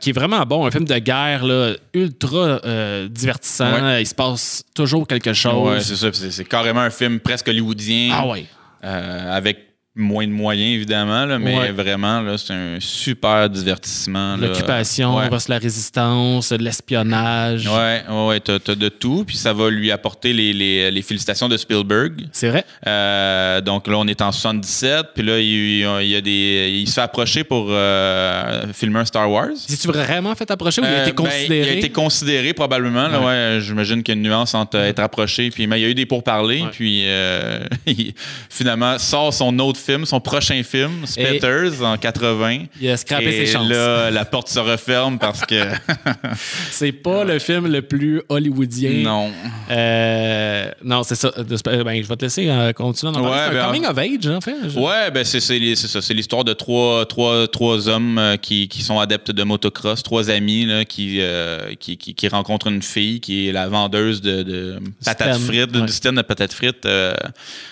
[0.00, 0.66] Qui est vraiment bon.
[0.66, 2.60] Un film de guerre là, ultra
[3.08, 3.98] divertissant.
[3.98, 5.80] Il se passe toujours quelque chose.
[5.82, 6.08] c'est ça.
[6.12, 8.10] C'est carrément un film presque hollywoodien.
[8.12, 8.44] ah ouais.
[8.84, 9.58] euh, avec
[9.96, 11.70] moins de moyens, évidemment, là, mais Ouais.
[11.70, 14.36] vraiment, là, c'est un super divertissement.
[14.36, 15.28] L'occupation Ouais.
[15.28, 17.68] versus la résistance, de l'espionnage.
[17.68, 19.24] Ouais, ouais, t'as, t'as de tout.
[19.24, 22.26] Puis ça va lui apporter les, les- les félicitations de Spielberg.
[22.32, 22.64] C'est vrai?
[22.88, 25.06] Euh, donc là, on est en 77.
[25.14, 25.46] Puis là, il,
[26.02, 29.50] il y a des, il se fait approcher pour euh, filmer un Star Wars.
[29.56, 31.60] Si tu vraiment fait approcher ou il a Euh, été ben, considéré?
[31.60, 33.06] il a été considéré probablement.
[33.06, 33.60] Là, Ouais.
[33.60, 35.50] J'imagine qu'il y a une nuance entre être approché.
[35.50, 36.64] Puis, mais il y a eu des pourparlers.
[36.72, 38.12] Puis euh, il-
[38.50, 42.64] finalement, sort son autre film, son prochain film, Spitters, en 80.
[42.80, 43.68] Il a scrappé Et ses chances.
[43.68, 45.54] là, la porte se referme parce que
[46.70, 49.02] C'est pas le film le plus hollywoodien.
[49.02, 49.30] non.
[49.70, 51.30] Euh, non, c'est ça.
[51.30, 53.12] De- Ben, je vais te laisser euh, continuer.
[53.12, 53.36] d'en parler.
[53.54, 54.56] Ouais, un ben, coming of age, en fait.
[54.68, 56.00] Je- Ouais, ben c'est ça.
[56.02, 60.30] C'est l'histoire de trois, trois, trois hommes euh, qui, qui sont adeptes de motocross, trois
[60.30, 64.42] amis là, qui, euh, qui, qui, qui rencontrent une fille qui est la vendeuse de,
[64.42, 65.82] de patates frites, ouais.
[65.86, 67.14] du stand de patates frites, euh,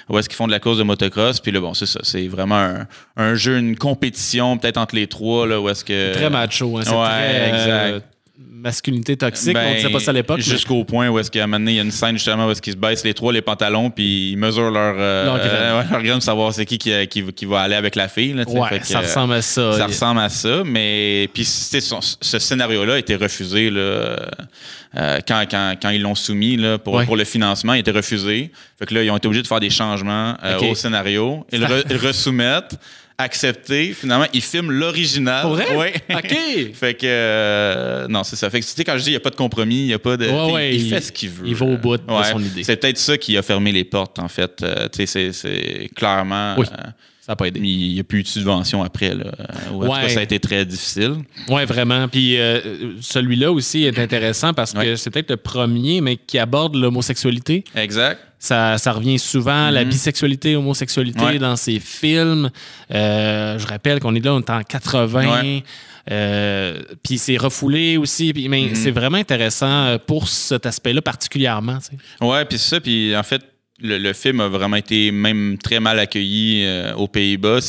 [0.09, 1.40] où est-ce qu'ils font de la course de motocross.
[1.40, 2.01] Puis là, bon, c'est ça.
[2.03, 2.87] C'est vraiment un,
[3.17, 6.12] un jeu, une compétition peut-être entre les trois, là, où est-ce que...
[6.15, 6.79] Très macho.
[6.79, 8.07] Hein, c'est Ouais, très, euh, exact.
[8.38, 9.53] Masculinité toxique.
[9.55, 10.38] Ben, on disait pas ça à l'époque.
[10.38, 12.47] mais- Jusqu'au point où est-ce qu'à un moment donné, il y a une scène justement
[12.47, 15.38] où est-ce qu'ils se baissent les trois les pantalons puis ils mesurent leur euh, Leur
[15.40, 18.09] euh, ouais, leur graine pour savoir c'est qui qui, qui qui va aller avec la
[18.09, 18.33] fille.
[18.33, 18.45] Là.
[18.49, 19.73] Ouais, Fait ça euh, ressemble à ça.
[19.73, 25.18] Ça Il- ressemble à ça, mais puis son- ce scénario-là a été refusé là, euh,
[25.27, 27.05] quand, quand, quand ils l'ont soumis là, pour, Ouais.
[27.05, 28.51] pour le financement, il a été refusé.
[28.79, 31.47] Fait que là, ils ont été obligés de faire des changements euh, au scénario.
[31.53, 32.79] Ils le re- ils le resoumettent,
[33.18, 33.92] accepté.
[33.92, 35.42] Finalement, ils filment l'original.
[35.42, 35.77] Pour vrai?
[35.77, 35.92] Ouais.
[36.14, 36.72] OK.
[36.75, 38.51] Fait que euh, non, c'est ça.
[38.51, 39.94] Fait que tu sais quand je dis il n'y a pas de compromis, il y
[39.94, 41.46] a pas de Ouais, ouais, il, il- fait ce qu'il veut.
[41.46, 42.25] il va au bout de Ouais.
[42.31, 42.64] son idée.
[42.64, 44.62] C'est peut-être ça qui a fermé les portes en fait.
[44.62, 46.66] Euh, tu sais c'est- clairement Oui.
[46.72, 46.83] euh,
[47.20, 47.61] Ça n'a pas aidé.
[47.62, 49.14] il n'y a plus eu de subvention après.
[49.14, 49.27] Là.
[49.72, 50.09] Ou en tout cas, Ouais.
[50.09, 51.16] ça a été très difficile.
[51.48, 52.09] Oui, vraiment.
[52.09, 52.61] Puis euh,
[53.01, 54.96] celui-là aussi est intéressant parce que Ouais.
[54.96, 57.62] c'est peut-être le premier, mais qui aborde l'homosexualité.
[57.77, 58.18] Exact.
[58.45, 61.27] Ça, ça revient souvent, la bisexualité, homosexualité Mhm.
[61.27, 61.39] Ouais.
[61.39, 62.51] dans ces films.
[62.93, 65.31] Euh, je rappelle qu'on est là, on est en 80.
[65.43, 65.63] Ouais.
[66.11, 68.33] Euh, puis c'est refoulé aussi.
[68.33, 68.51] Puis, Mhm.
[68.51, 71.79] mais c'est vraiment intéressant euh, pour cet aspect-là particulièrement.
[71.79, 72.25] tu sais.
[72.27, 72.81] Ouais, puis c'est ça.
[72.81, 73.43] Puis en fait,
[73.81, 77.61] le, le film a vraiment été même très mal accueilli euh, aux Pays-Bas.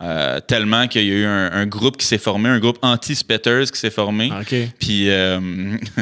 [0.00, 3.64] Euh, tellement qu'il y a eu un, un groupe qui s'est formé, un groupe anti-spetters
[3.72, 4.30] qui s'est formé.
[4.40, 4.54] OK.
[4.78, 5.40] Puis euh,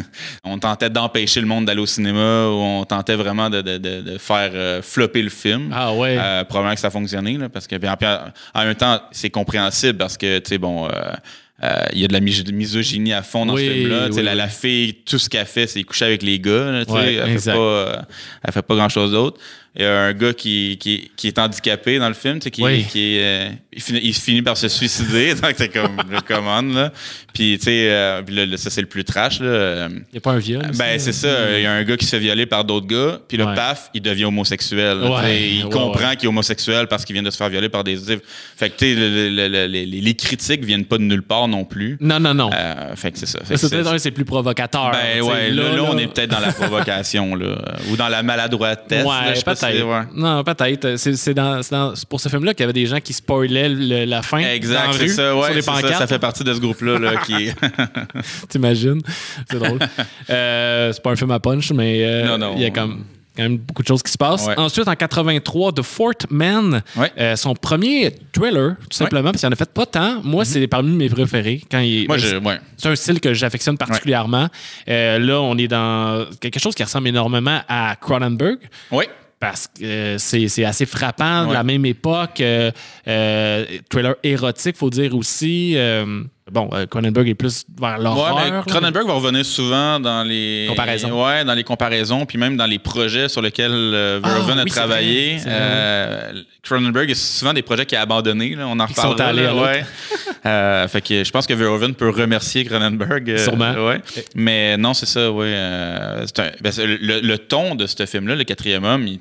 [0.45, 4.03] on tentait d'empêcher le monde d'aller au cinéma ou on tentait vraiment de, de- de-
[4.03, 5.71] de faire euh, flopper le film.
[5.75, 6.17] Ah ouais.
[6.21, 7.95] Euh, probablement que ça a fonctionné, là, parce que puis en,
[8.55, 11.13] en- même temps, c'est compréhensible parce que, tu sais, bon, euh,
[11.95, 14.07] il y a de la mis- misogynie à fond dans Oui, ce film-là.
[14.09, 16.71] Tu sais, oui, la, la fille, tout ce qu'elle fait, c'est coucher avec les gars.
[16.71, 16.83] là.
[16.87, 18.03] Ouais, elle, fait pas,
[18.45, 19.41] elle fait pas grand-chose d'autre.
[19.79, 22.51] Il y a un gars qui, qui, qui est handicapé dans le film, tu sais,
[22.51, 22.85] qui, Oui.
[22.91, 25.35] qui euh, il, finit, il finit par se suicider.
[25.43, 26.93] Donc, c'est comme le commande, là.
[27.35, 29.47] Puis, tu sais, euh, puis là, là, ça, c'est le plus trash, là.
[29.47, 30.63] Euh, Il n'y a pas un viol.
[30.79, 31.13] ben, c'est là?
[31.13, 31.59] ça.
[31.59, 33.55] Il y a un gars qui se fait violer par d'autres gars, puis le Ouais.
[33.55, 34.99] paf, il devient homosexuel.
[35.03, 37.51] Ouais, Tu sais, il ouais, comprend qu'il est homosexuel parce qu'il vient de se faire
[37.51, 37.97] violer par des.
[38.57, 41.23] Fait que, tu sais, le- le- le- le- les, les critiques viennent pas de nulle
[41.23, 41.99] part non plus.
[42.01, 42.49] Non, non, non.
[42.55, 43.41] Euh, fait que c'est ça.
[43.45, 44.93] C'est peut-être c'est plus provocateur.
[44.93, 47.59] ben ouais, là, là, on est peut-être dans la provocation, là.
[47.91, 49.05] Ou dans la maladroitesse.
[49.05, 49.87] là, Ouais, je sais pas peut-être.
[49.87, 50.03] ouais.
[50.15, 50.97] Non, peut-être.
[50.97, 51.35] C'est,
[52.09, 54.39] pour ce film-là qu'il y avait des gens qui spoilaient le- la fin.
[54.39, 55.35] Exact, c'est ça.
[55.37, 55.99] Ouais, sur les c'est ça, pancartes.
[55.99, 57.51] ça fait partie de ce groupe-là là, qui.
[58.49, 59.01] T'imagines?
[59.51, 59.79] C'est drôle.
[60.31, 62.55] Euh, c'est pas un film à punch, mais euh, Non, non.
[62.57, 63.05] il y a comme,
[63.37, 64.47] quand même beaucoup de choses qui se passent.
[64.47, 64.55] Ouais.
[64.59, 67.13] Ensuite, en 83, The Fourth Man, Ouais.
[67.19, 70.21] euh, son premier thriller, tout simplement, parce qu'il en a fait pas tant.
[70.25, 71.63] Moi, c'est parmi mes préférés.
[71.71, 72.07] Quand il.
[72.09, 72.37] Moi, je.
[72.37, 72.59] Ouais.
[72.77, 74.49] C'est un style que j'affectionne particulièrement.
[74.89, 78.59] Euh, là, on est dans quelque chose qui ressemble énormément à Cronenberg.
[78.91, 79.05] Oui.
[79.39, 81.55] Parce que euh, c'est c'est assez frappant, de Ouais.
[81.55, 82.41] la même époque.
[82.41, 82.71] euh,
[83.07, 85.77] euh, thriller érotique, faut dire aussi.
[86.49, 88.65] Euh, bon, euh, Cronenberg est plus vers l'horreur.
[88.67, 91.25] Cronenberg va revenir souvent dans les Comparaisons.
[91.25, 94.65] Ouais, dans les comparaisons, puis même dans les projets sur lesquels euh, Verhoeven Ah, a
[94.65, 95.37] oui, travaillé.
[95.47, 96.33] Euh,
[96.63, 98.55] Cronenberg, c'est souvent des projets qu'il a abandonnés.
[98.57, 99.69] Là, on en Qui sont reparlera.
[99.69, 99.85] allés ouais.
[100.45, 103.31] Euh, fait que je pense que Verhoeven peut remercier Cronenberg.
[103.31, 103.73] euh, Sûrement.
[103.87, 104.01] ouais.
[104.35, 105.31] Mais non, c'est ça.
[105.31, 105.47] Ouais.
[105.49, 109.19] euh, un- ben, le, le ton de ce film-là, le quatrième homme, il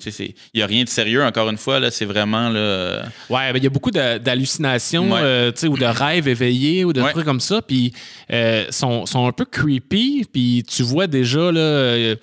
[0.53, 1.23] n'y a rien de sérieux.
[1.23, 2.59] Encore une fois, là, c'est vraiment là.
[2.59, 5.19] euh, Ouais, ben, il y a beaucoup d'hallucinations Ouais.
[5.21, 7.01] euh, tu sais, ou de rêves éveillés ou de.
[7.23, 7.61] Comme ça.
[7.61, 7.93] Puis,
[8.31, 10.25] euh, sont, sont un peu creepy.
[10.31, 12.15] Puis, tu vois déjà là, euh,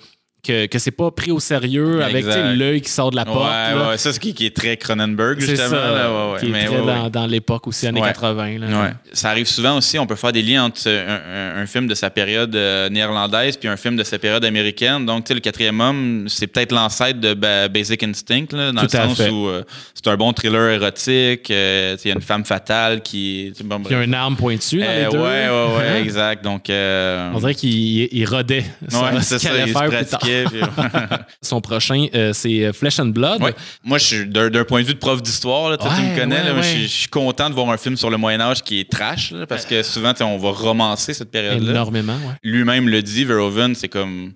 [0.43, 3.37] que, que c'est pas pris au sérieux avec l'œil qui sort de la porte.
[3.49, 3.89] ouais, là.
[3.89, 5.69] ouais, ça, c'est qui, qui est très Cronenberg, justement.
[5.69, 6.39] ça, là, ouais, ouais.
[6.41, 8.07] qui est Mais très ouais, dans, dans l'époque aussi, années Ouais.
[8.09, 8.59] 80.
[8.59, 8.91] là.
[9.13, 11.87] Ça arrive souvent aussi, on peut faire des liens entre euh, un, un- un film
[11.87, 15.05] de sa période euh, néerlandaise puis un film de sa période américaine.
[15.05, 18.81] Donc, tu sais, Le Quatrième Homme, c'est peut-être l'ancêtre de Ba- Basic Instinct, là, dans
[18.81, 19.29] Tout le sens fait.
[19.29, 21.49] où euh, c'est un bon thriller érotique.
[21.51, 23.53] euh, Il y a une femme fatale qui.
[23.63, 25.17] bon, il y a une arme pointue dans les deux.
[25.19, 26.01] ouais, ouais, ouais, Hein?
[26.03, 26.43] exact.
[26.43, 30.15] Donc, On dirait qu'il il rodait ouais, ce c'est ça, il se
[30.49, 30.59] puis-
[31.41, 33.41] Son prochain, euh, c'est euh, Flesh and Blood.
[33.41, 33.53] Ouais.
[33.83, 36.37] Moi, je suis d'un point de vue de prof d'histoire, tu me connais.
[36.37, 38.41] ouais, là, moi, je suis- je suis content de voir un film sur le Moyen
[38.41, 41.71] Âge qui est trash, là, parce que souvent, on va romancer cette période-là.
[41.71, 44.33] Énormément, lui-même le dit, Verhoeven, c'est comme.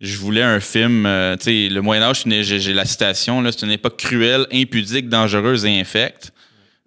[0.00, 1.04] Je voulais un film.
[1.04, 5.10] euh, tu sais, le Moyen-Âge, c'est une- j'ai la citation, c'est une époque cruelle, impudique,
[5.10, 6.32] dangereuse et infecte.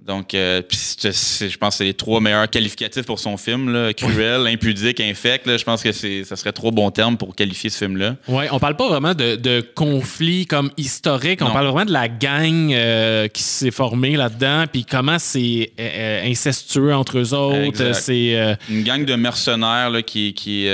[0.06, 3.72] Donc, euh, je pense que c'est les trois meilleurs qualificatifs pour son film.
[3.72, 3.94] Là.
[3.94, 5.48] Cruel, impudique, infect.
[5.48, 8.18] Là, je pense que ça serait trop bon terme pour qualifier ce film-là.
[8.28, 12.10] Ouais, on parle pas vraiment de, de conflit comme historique, on parle vraiment de la
[12.10, 17.94] gang euh, qui s'est formée là-dedans, puis comment c'est euh, euh, incestueux entre eux autres.
[17.94, 20.68] C'est Une gang de mercenaires là, qui, qui,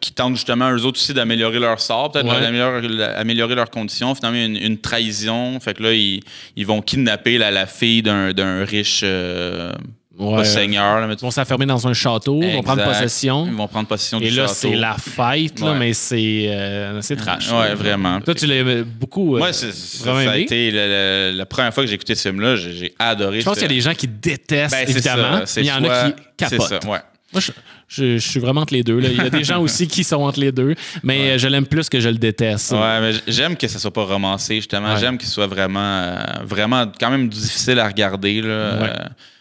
[0.00, 2.40] qui tentent justement eux autres aussi d'améliorer leur sort, peut-être Ouais.
[2.40, 4.14] d'améliorer améliorer leurs conditions.
[4.14, 5.58] Finalement, une, une trahison.
[5.60, 6.20] Fait que là, ils,
[6.56, 9.72] ils vont kidnapper la, la fille d'un riche euh,
[10.18, 11.00] ouais, seigneur.
[11.00, 13.46] Là, mais ils vont s'enfermer dans un château, ils vont prendre possession.
[13.46, 14.54] Ils vont prendre possession Et du là, château.
[14.54, 15.78] c'est la fête, là, Ouais.
[15.78, 17.50] mais c'est euh, c'est trash.
[17.50, 17.74] Ouais, là.
[17.74, 18.20] vraiment.
[18.20, 19.36] Toi, tu l'as beaucoup.
[19.36, 22.14] euh, Moi, c'est- c'est- ça a été le- le- la première fois que j'ai écouté
[22.14, 23.40] ce film-là, j'ai j'ai adoré.
[23.40, 25.72] Je pense qu'il y a des gens qui détestent, Ben, évidemment, ça, mais il y
[25.72, 26.60] en a qui capotent.
[26.62, 26.98] C'est ça, ouais.
[27.32, 27.50] Moi, je,
[27.88, 28.98] je- je suis vraiment entre les deux.
[28.98, 29.08] là.
[29.10, 31.66] Il y a des gens aussi qui sont entre les deux, mais euh, je l'aime
[31.66, 32.72] plus que je le déteste.
[32.72, 34.94] Ouais, mais j'aime que ça soit pas romancé, justement.
[34.94, 35.00] Ouais.
[35.00, 38.42] J'aime qu'il soit vraiment, euh, vraiment quand même difficile à regarder.
[38.42, 38.48] Là.
[38.48, 38.94] Euh,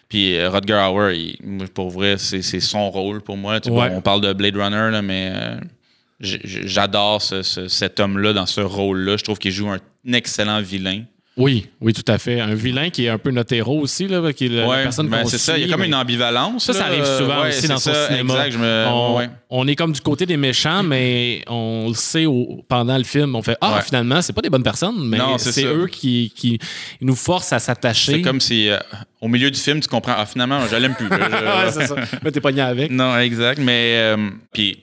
[0.08, 3.60] puis euh, Rutger Hauer, il- pour vrai, c'est son rôle pour moi.
[3.60, 3.90] Tu sais, Ouais.
[3.90, 5.34] bon, on parle de Blade Runner, là, mais
[6.20, 9.18] j'adore ce- ce- cet homme-là dans ce rôle-là.
[9.18, 9.80] Je trouve qu'il joue un
[10.14, 11.04] excellent vilain.
[11.38, 12.40] Oui, oui, tout à fait.
[12.40, 15.10] Un vilain qui est un peu notre héros aussi, là, qui est la, Ouais, personne
[15.10, 15.58] ben, c'est ça.
[15.58, 16.64] Il y a comme mais une ambivalence.
[16.66, 18.34] Ça, ça arrive souvent Ouais, aussi dans son ça, cinéma.
[18.36, 18.86] Exact, je me...
[18.88, 19.30] on, ouais.
[19.50, 23.36] on est comme du côté des méchants, mais on le sait au- pendant le film.
[23.36, 26.58] On fait Ah, finalement, c'est pas des bonnes personnes, mais c'est eux qui, qui
[27.02, 28.14] nous forcent à s'attacher.
[28.14, 28.78] C'est comme si, euh,
[29.20, 31.10] au milieu du film, tu comprends, ah, finalement, je l'aime plus.
[31.10, 31.66] là.
[31.66, 31.96] ouais, c'est ça.
[32.24, 32.92] Mais t'es pogné avec.
[32.92, 33.60] non, exact.
[33.60, 34.78] Mais, euh, puis,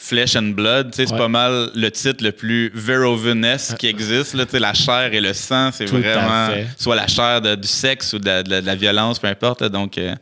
[0.00, 1.18] Flesh and Blood, tu sais, c'est Ouais.
[1.18, 4.34] pas mal le titre le plus Verhoeven-esque qui existe.
[4.34, 8.18] Là, la chair et le sang, c'est vraiment soit la chair de- du sexe ou
[8.20, 9.60] de la, de violence, peu importe.
[9.62, 9.68] là.
[9.68, 10.14] donc, euh,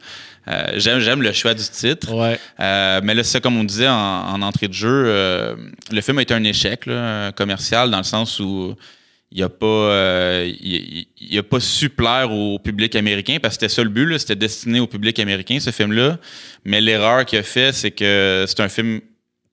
[0.48, 2.12] euh, j'aime, le choix du titre.
[2.14, 2.38] Ouais.
[2.58, 3.94] Euh, mais là, c'est ça, comme on disait en,
[4.32, 5.54] en entrée de jeu, euh,
[5.92, 8.74] le film a été un échec là, commercial dans le sens où
[9.32, 13.62] il a pas euh, il, il a pas su plaire au public américain parce que
[13.66, 16.16] c'était ça le but c'était destiné au public américain ce film là
[16.64, 19.00] mais l'erreur qu'il a fait c'est que c'est un film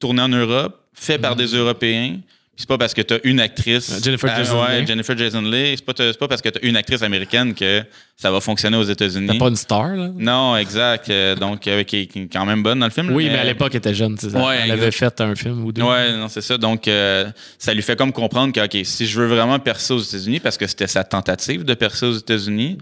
[0.04, 2.18] tourné en Europe fait par des Européens
[2.56, 4.88] c'est pas parce que tu as une actrice Jennifer Ah, Jason ouais, Leigh.
[4.88, 7.84] Jennifer Jason Leigh c'est pas c'est pas parce que tu as une actrice américaine que
[8.16, 10.10] ça va fonctionner aux États-Unis T'es pas une star, là?
[10.16, 13.39] non exact Euh, donc euh, qui, est quand même bonne dans le film Oui, mais
[13.39, 14.38] à l'époque, elle était jeune, tu sais.
[14.38, 15.82] Ouais, elle avait fait un film ou deux.
[15.82, 16.58] Ouais, non, c'est ça.
[16.60, 17.26] Donc, euh,
[17.58, 20.58] ça lui fait comme comprendre que, OK, si je veux vraiment percer aux États-Unis, parce
[20.60, 22.78] que c'était sa tentative de percer aux États-Unis,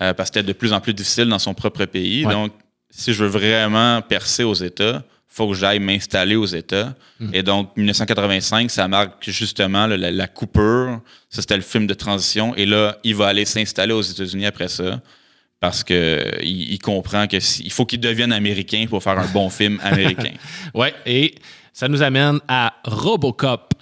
[0.00, 2.24] euh, parce que c'était de plus en plus difficile dans son propre pays.
[2.24, 2.32] Ouais.
[2.32, 2.52] Donc,
[2.90, 6.94] si je veux vraiment percer aux États, faut que j'aille m'installer aux États.
[7.20, 7.30] Hmm.
[7.34, 11.00] Et donc, 1985, ça marque justement là, la, la coupure.
[11.28, 12.54] Ça, c'était le film de transition.
[12.56, 15.00] Et là, il va aller s'installer aux États-Unis après ça.
[15.60, 19.26] Parce que il, il comprend que si- il faut qu'il devienne américain pour faire un
[19.26, 20.32] bon film américain.
[20.74, 21.34] Ouais, et
[21.72, 23.72] ça nous amène à Robocop.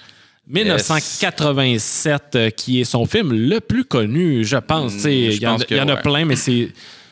[0.47, 4.95] 1987, euh, qui est son film le plus connu, je pense.
[4.95, 6.03] Mm, je Il y, en a- que il y en a ouais.
[6.03, 6.69] plein, mais c'est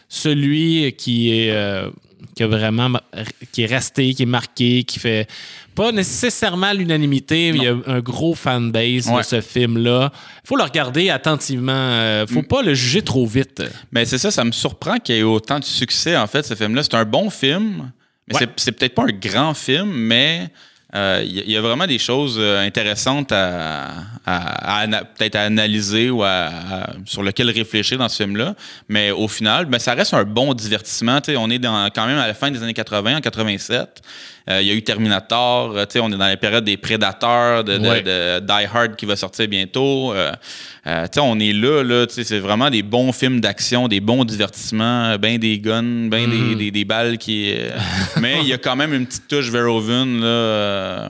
[0.08, 1.88] celui qui est, euh,
[2.34, 2.90] qui a vraiment
[3.52, 5.26] qui est resté, qui est marqué, qui fait
[5.74, 10.12] pas nécessairement l'unanimité, mais il y a un gros fanbase de ce film-là.
[10.44, 11.72] Il faut le regarder attentivement.
[11.74, 12.28] Euh, Mm.
[12.34, 13.62] faut pas le juger trop vite.
[13.90, 16.54] Mais c'est ça, ça me surprend qu'il y ait autant de succès, en fait, ce
[16.54, 16.82] film-là.
[16.82, 17.90] C'est un bon film,
[18.28, 18.48] mais Ouais.
[18.56, 20.48] c'est peut-être pas un grand film, mais
[20.94, 23.88] euh, il y, a- il y a vraiment des choses euh, intéressantes à,
[24.26, 26.22] à- à peut-être à analyser ou
[27.06, 28.54] sur lequel réfléchir dans ce film-là.
[28.88, 31.20] Mais au final, ben, ça reste un bon divertissement.
[31.20, 34.02] Tu sais, on est dans, quand même à la fin des années 80, en 87.
[34.50, 36.76] Euh, il y a eu Terminator, euh, tu sais, on est dans la période des
[36.76, 38.02] prédateurs, de, de- Ouais.
[38.02, 40.12] de Die Hard qui va sortir bientôt.
[40.12, 40.32] Euh,
[40.86, 45.38] euh, on est là, là c'est vraiment des bons films d'action, des bons divertissements, ben
[45.38, 46.48] des guns, ben Mm.
[46.48, 47.52] des, des, des balles qui.
[47.54, 47.70] euh,
[48.20, 50.26] mais il y a quand même une petite touche Verhoeven, là.
[50.26, 51.08] euh,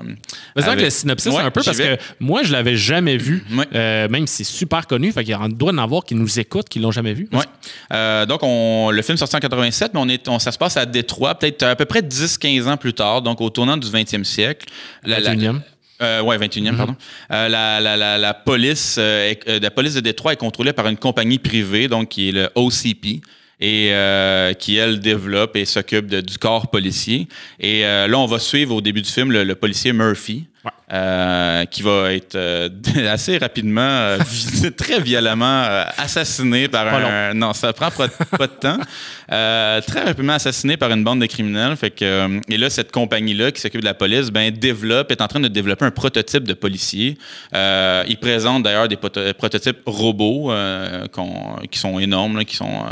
[0.56, 1.96] avec avec- le synopsis Ouais, un peu parce vais.
[1.96, 3.64] que moi je l'avais jamais vu, Ouais.
[3.74, 5.10] Euh, même si c'est super connu.
[5.12, 7.28] Fait qu'il y en doit en avoir qui nous écoutent, qui l'ont jamais vu.
[7.32, 8.26] Ouais.
[8.26, 10.84] Donc, on, le film sorti en 87, mais on est, on- ça se passe à
[10.86, 14.66] Détroit, peut-être à peu près 10-15 ans plus tard, donc au tournant du 20e siècle.
[15.04, 15.60] La- 21e.
[16.02, 16.96] Euh, ouais, 21e, pardon.
[17.30, 20.88] Euh, la, la, la, la police, euh, euh, la police de Détroit est contrôlée par
[20.88, 23.22] une compagnie privée, donc qui est le OCP,
[23.60, 27.28] et euh, qui, elle, développe et s'occupe du corps policier.
[27.60, 30.70] Et euh, là, on va suivre au début du film le, le policier Murphy, Ouais.
[30.92, 32.68] euh, qui va être euh,
[33.10, 34.18] assez rapidement, euh,
[34.76, 35.64] très violemment
[35.98, 37.34] assassiné par Pas un...
[37.34, 38.78] Non, ça prend pas, pas de temps.
[39.32, 41.74] Très rapidement assassiné par une bande de criminels.
[41.76, 45.26] Fait que, et là, cette compagnie-là qui s'occupe de la police, ben, développe, est en
[45.26, 47.16] train de développer un prototype de policier.
[47.54, 50.52] Ils présentent d'ailleurs des proto- prototypes robots
[51.70, 52.84] qui sont énormes, là, qui sont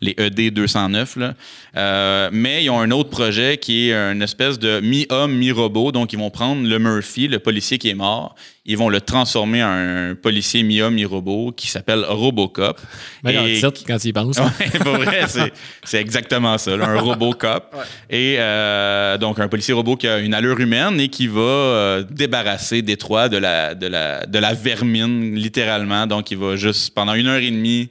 [0.00, 1.16] les ED 209.
[1.16, 2.30] Là.
[2.32, 5.92] Mais ils ont un autre projet qui est une espèce de mi-homme, mi-robot.
[5.92, 8.34] Donc, ils vont prendre le Murphy, le policier qui est mort.
[8.68, 12.80] Ils vont le transformer en un policier mi-homme, mi-robot qui s'appelle Robocop.
[13.22, 14.38] Meilleur Et- titre quand il y pense.
[14.38, 15.52] Ouais, pour vrai, c'est,
[15.84, 17.76] c'est exactement ça, là, un robot cop.
[18.10, 22.02] Et euh, donc, un policier robot qui a une allure humaine et qui va euh,
[22.10, 26.06] débarrasser Détroit de la, de, la, de la vermine, littéralement.
[26.08, 27.88] Donc, il va juste, pendant une heure et demie,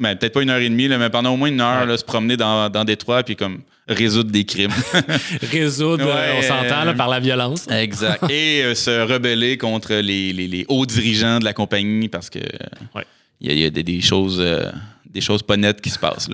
[0.00, 1.86] ben, peut-être pas une heure et demie, là, mais pendant au moins une heure, Ouais.
[1.86, 4.72] là, se promener dans, dans Détroit puis comme résoudre des crimes.
[5.50, 7.66] Résoudre, euh, on s'entend, euh, par la violence.
[7.70, 8.24] exact.
[8.30, 12.38] Et euh, se rebeller contre les, les- les hauts dirigeants de la compagnie parce que
[12.94, 13.04] Ouais.
[13.40, 14.44] il y a, il y a des, des choses,
[15.08, 16.28] des choses pas nettes qui se passent.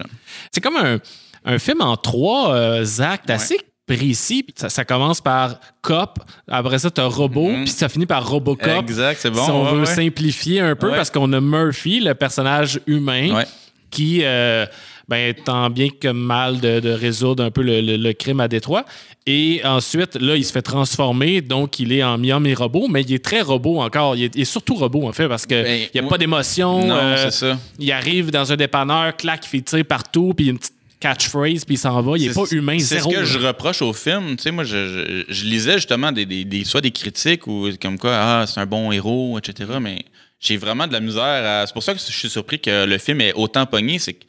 [0.53, 0.99] C'est comme un,
[1.45, 4.45] un film en trois actes assez précis.
[4.57, 6.19] Ça, ça commence par cop,
[6.49, 7.65] après ça, t'as robot, Mhm.
[7.65, 8.83] puis ça finit par Robocop.
[8.83, 9.45] Exact, c'est bon.
[9.45, 9.87] si on ouais, veut ouais.
[9.87, 10.97] simplifier un peu, Ouais.
[10.97, 13.43] parce qu'on a Murphy, le personnage humain,
[13.91, 14.67] qui euh,
[15.07, 18.49] ben, tend bien que mal de, de résoudre un peu le, le- le crime à
[18.49, 18.85] Détroit.
[19.27, 23.03] Et ensuite, là, il se fait transformer, donc il est en mi-homme et robot, mais
[23.03, 24.17] il est très robot encore.
[24.17, 26.87] Il est, il est surtout robot, en fait, parce qu'il Ben, n'y a pas d'émotion.
[26.87, 27.59] Non, euh, c'est ça.
[27.79, 30.75] il arrive dans un dépanneur, clac, il fait tirer partout, puis une petite
[31.09, 32.17] catchphrase, puis il s'en va.
[32.17, 34.37] Il est, pas humain, C'est ce que je reproche au film.
[34.37, 37.69] Tu sais, moi, je, je- je lisais justement des, des- des- soit des critiques ou
[37.81, 39.71] comme quoi, ah, c'est un bon héros, etc.
[39.81, 40.05] Mais
[40.41, 41.67] j'ai vraiment de la misère à.
[41.67, 43.99] C'est pour ça que je suis surpris que le film est autant pogné.
[43.99, 44.27] C'est qu'il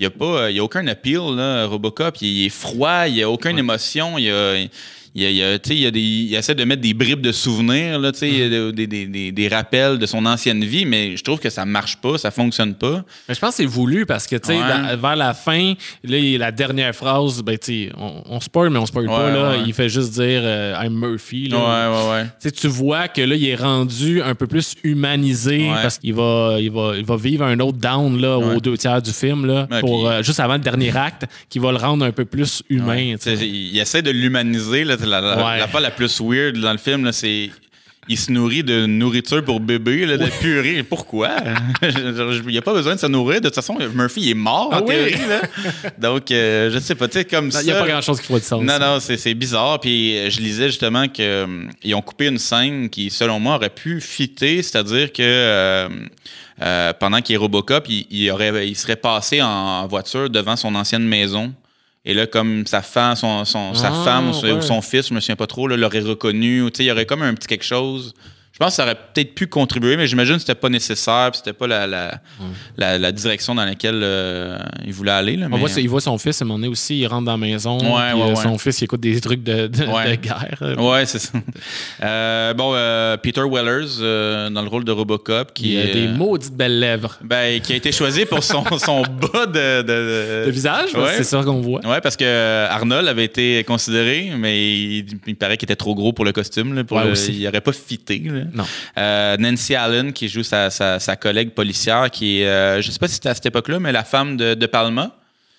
[0.00, 2.16] n'y a, pas- il y a aucun appeal, là, Robocop.
[2.20, 4.18] Il, est froid, il n'y a aucune émotion.
[4.18, 4.56] Il y a.
[5.20, 9.06] Il, il il, essaie de mettre des bribes de souvenirs, là, y a des, des-
[9.06, 12.30] des- des rappels de son ancienne vie, mais je trouve que ça marche pas, ça
[12.30, 13.04] fonctionne pas.
[13.28, 14.58] Mais je pense que c'est voulu parce que, Ouais.
[14.58, 17.58] dans- vers la fin, là, la dernière phrase, ben,
[17.96, 19.50] on, on spoil, mais on spoil pas, Ouais, là.
[19.50, 19.56] ouais.
[19.66, 21.48] Il fait juste dire euh, I'm Murphy.
[21.48, 21.58] Là.
[22.56, 26.70] Tu vois que là, il est rendu un peu plus humanisé parce qu'il va, il
[26.70, 30.00] va, il va vivre un autre down là, aux deux tiers du film, là, pour,
[30.04, 33.16] puis- euh, juste avant le dernier acte, qui va le rendre un peu plus humain.
[33.26, 34.84] il essaie de l'humaniser.
[34.84, 35.80] là, La, la, Ouais.
[35.80, 37.50] la plus weird dans le film, c'est.
[38.10, 40.82] il se nourrit de nourriture pour bébé, là, de purée.
[40.82, 41.28] Pourquoi?
[41.82, 43.40] il n'y a pas besoin de se nourrir.
[43.40, 44.94] De toute façon, Murphy il est mort en Ah oui.
[44.94, 45.28] théorie.
[45.28, 45.40] là.
[45.98, 47.60] Donc, euh, je sais pas, tu sais, comme ça.
[47.60, 48.62] Il n'y a pas grand-chose qui ferait de sens.
[48.62, 49.78] Non, non, c'est bizarre.
[49.80, 54.00] Puis euh, je lisais justement qu'ils ont coupé une scène qui, selon moi, aurait pu
[54.00, 55.88] fitter, c'est-à-dire que euh,
[56.62, 60.74] euh, pendant qu'il est Robocop, il, il aurait, il serait passé en voiture devant son
[60.74, 61.52] ancienne maison.
[62.08, 64.52] Et là, comme sa femme, son, son- sa Ah, femme ou son- ouais.
[64.52, 66.66] ou son fils, je me souviens pas trop, l'aurait reconnu.
[66.78, 68.14] Il y aurait comme un petit quelque chose.
[68.60, 71.52] Je pense que ça aurait peut-être pu contribuer, mais j'imagine que c'était pas nécessaire, c'était
[71.52, 72.20] pas la, la,
[72.76, 75.36] la, la direction dans laquelle euh, il voulait aller.
[75.36, 77.26] Là, On mais- voit, il voit son fils à un moment donné aussi, il rentre
[77.26, 77.76] dans la maison.
[77.78, 78.42] Ouais, puis, ouais, euh, ouais.
[78.42, 80.58] Son fils, il écoute des trucs de, de- guerre.
[80.76, 81.38] Ouais, c'est ça.
[82.02, 85.92] Euh, bon, euh, Peter Wellers euh, dans le rôle de Robocop, qui Il a est,
[85.92, 87.16] des maudites belles lèvres.
[87.22, 89.82] ben, qui a été choisi pour son, son bas de,
[90.46, 91.86] de, visage, c'est ça qu'on voit.
[91.86, 96.12] Ouais, parce que Arnold avait été considéré, mais il, il paraît qu'il était trop gros
[96.12, 96.74] pour le costume.
[96.74, 97.32] Là, pour Ouais, le- aussi.
[97.32, 98.18] il n'aurait pas fité.
[98.24, 98.42] là.
[98.52, 98.64] Non.
[98.96, 102.98] Euh, Nancy Allen, qui joue sa, sa, sa collègue policière, qui est, euh, je sais
[102.98, 105.14] pas si c'était à cette époque-là, mais la femme de, de Palma.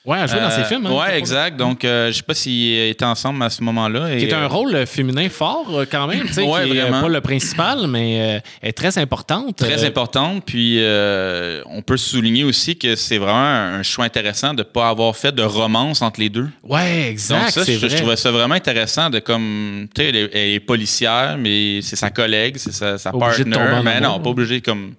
[0.06, 0.86] Ouais, elle joue dans ses Euh, films.
[0.88, 1.58] Hein, ouais, exact.
[1.58, 4.18] Donc, euh, je sais pas s'ils étaient ensemble à ce moment-là.
[4.18, 6.26] Qui est un euh, rôle féminin fort, quand même.
[6.26, 7.02] tu sais, Ouais, qui est vraiment.
[7.02, 8.14] pas le principal, mais
[8.62, 9.58] elle est très importante.
[9.58, 10.44] Très importante.
[10.46, 10.80] Puis
[11.66, 13.36] on peut souligner aussi que c'est vraiment
[13.78, 16.48] un choix intéressant de ne pas avoir fait de romance entre les deux.
[16.64, 17.50] Ouais, Donc exact.
[17.52, 20.60] ça, c'est je, trouvais ça vraiment intéressant de comme, tu sais, elle, est- elle est
[20.62, 23.58] policière, mais c'est sa collègue, c'est sa, sa partner.
[23.84, 24.94] Mais non, pas obligé comme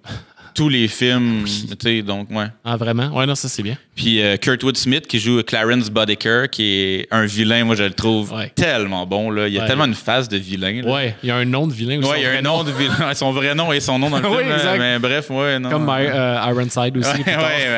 [0.53, 2.45] tous les films, tu sais, donc ouais.
[2.63, 3.07] Ah, vraiment?
[3.15, 3.77] Ouais, non, ça, c'est bien.
[3.95, 7.91] Puis euh, Kurtwood Smith qui joue Clarence Boddicker, qui est un vilain, moi je le
[7.93, 8.49] trouve Ouais.
[8.55, 9.29] tellement bon.
[9.29, 9.47] Là.
[9.47, 9.67] Il a Ouais.
[9.67, 10.81] tellement une face de vilain.
[10.81, 10.91] là.
[10.93, 12.09] Ouais, il y a un nom de vilain aussi.
[12.09, 14.19] Ouais, il y a un nom de vilain, son vrai nom et son nom dans
[14.19, 14.49] le Oui, film.
[14.49, 14.55] là.
[14.57, 14.79] exact.
[14.79, 15.69] Mais bref, ouais, non.
[15.69, 17.21] Comme My- euh, Ironside aussi.
[17.21, 17.35] Ouais, ouais,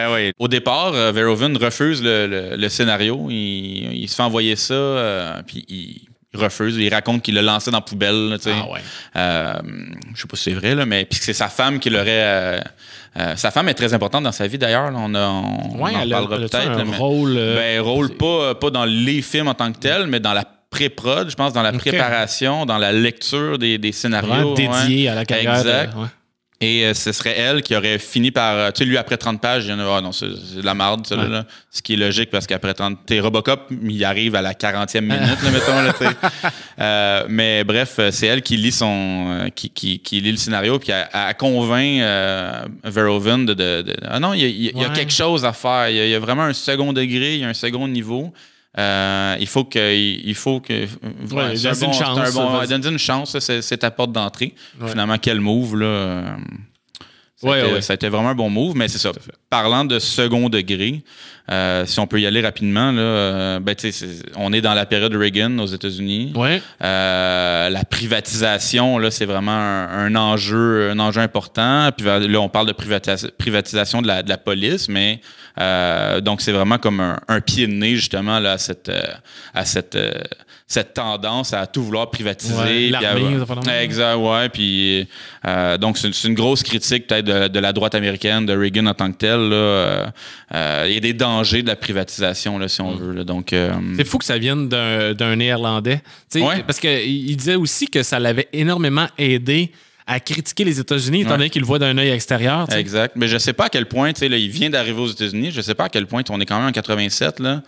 [0.07, 0.31] ouais, ouais.
[0.39, 3.27] Au départ, euh, Verhoeven refuse le, le- le scénario.
[3.29, 6.01] Il, il se fait envoyer ça, euh, puis il,
[6.33, 6.75] il refuse.
[6.77, 8.29] Il raconte qu'il l'a lancé dans la poubelle.
[8.29, 8.37] là.
[8.45, 8.79] Ah ouais.
[9.15, 9.53] Euh,
[10.15, 12.05] je sais pas si c'est vrai, là, mais puis que c'est sa femme qui l'aurait.
[12.09, 12.59] euh,
[13.17, 14.91] euh, sa femme est très importante dans sa vie d'ailleurs.
[14.95, 16.55] On, a- on, Ouais, on en elle a, parlera peut-être.
[16.71, 17.35] un mais- rôle.
[17.35, 21.29] ben, rôle pas, pas dans les films en tant que tel, mais dans la pré-prod,
[21.29, 24.55] je pense, dans la préparation, dans la lecture des, des scénarios.
[24.55, 25.63] vraiment dédié à la carrière.
[25.63, 25.93] de- Exact.
[26.63, 28.55] Et euh, ce serait elle qui aurait fini par.
[28.55, 29.97] euh, tu sais, lui, après 30 pages, il y en a.
[29.97, 31.29] Ah non, c'est de la marde, ça, là, Ouais.
[31.29, 31.45] là.
[31.71, 32.99] Ce qui est logique parce qu'après 30.
[33.05, 36.49] T'es Robocop, il arrive à la 40e minute, là, mettons, là, tu sais.
[36.79, 39.49] Euh, mais bref, c'est elle qui lit son.
[39.55, 43.95] qui, qui, qui lit le scénario, puis elle, elle convainc euh, Verhoeven de, de- de-
[44.07, 44.93] Ah non, il y, a, il y a- il y a Ouais.
[44.95, 45.89] quelque chose à faire.
[45.89, 47.87] Il y, a, il y a vraiment un second degré, il y a un second
[47.87, 48.31] niveau.
[48.77, 49.93] Euh, il faut que.
[49.95, 50.73] Il faut que.
[50.73, 54.11] Ouais, c'est un une bon- c'est chance, un bon- ouais, une chance, c'est ta porte
[54.11, 54.53] d'entrée.
[54.81, 54.89] Ouais.
[54.89, 55.85] Finalement, quel move, là.
[55.85, 56.25] euh,
[57.35, 57.81] ça, Ouais, a été, ouais.
[57.81, 59.11] ça a été vraiment un bon move, mais c'est ça.
[59.49, 61.03] Parlant de second degré,
[61.51, 63.75] euh, si on peut y aller rapidement, là, euh, ben,
[64.37, 66.31] on est dans la période Reagan aux États-Unis.
[66.35, 66.61] Ouais.
[66.81, 71.89] Euh, la privatisation, là, c'est vraiment un, un enjeu, un enjeu important.
[71.97, 75.19] Puis là, on parle de privatis- privatisation de la, de la police, mais
[75.59, 79.01] euh, donc c'est vraiment comme un, un pied de nez justement là, à cette, euh,
[79.53, 80.11] à cette, euh,
[80.65, 82.55] cette tendance à tout vouloir privatiser.
[82.55, 84.49] Ouais, à- exact, ouais.
[84.49, 85.07] Puis
[85.79, 89.11] donc c'est une, grosse critique peut-être de, de la droite américaine, de Reagan en tant
[89.11, 89.49] que tel.
[89.49, 90.11] là.
[90.55, 93.13] Euh, Il y a des dangers de la privatisation, là, si on veut.
[93.13, 93.23] là.
[93.23, 93.53] Donc
[93.95, 96.01] C'est fou que ça vienne d'un Néerlandais.
[96.35, 96.63] Ouais.
[96.65, 99.71] Parce qu'il il disait aussi que ça l'avait énormément aidé
[100.05, 101.37] à critiquer les États-Unis, étant Ouais.
[101.37, 102.67] donné qu'il le voit d'un œil extérieur.
[102.73, 103.15] Exact.
[103.15, 105.51] Mais je sais pas à quel point, tu sais, il vient d'arriver aux États-Unis.
[105.51, 107.61] Je sais pas à quel point, on est quand même en 87, là.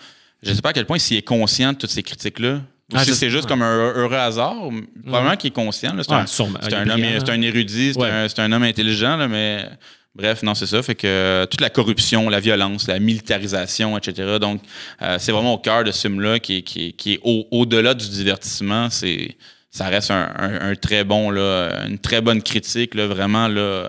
[0.44, 2.56] Je sais pas à quel point s'il est conscient de toutes ces critiques-là.
[2.94, 3.50] Ou Ah, si c'est juste ouais.
[3.50, 4.56] comme un heureux hasard.
[5.04, 5.96] Probablement qu'il est conscient.
[6.04, 6.28] C'est un, homme,
[6.66, 9.66] c'est un érudit, c'est un, homme intelligent, là, mais
[10.14, 10.84] bref, non, c'est ça.
[10.84, 14.38] Fait que euh, toute la corruption, la violence, la militarisation, etc.
[14.40, 14.62] Donc,
[15.02, 17.48] euh, c'est vraiment au cœur de ce film-là qui, est- qui, est- qui est au-
[17.50, 18.90] au-delà du divertissement.
[18.92, 19.36] C'est
[19.76, 23.60] ça reste un, un- un très bon, là, une très bonne critique, là, vraiment, là,
[23.62, 23.88] euh,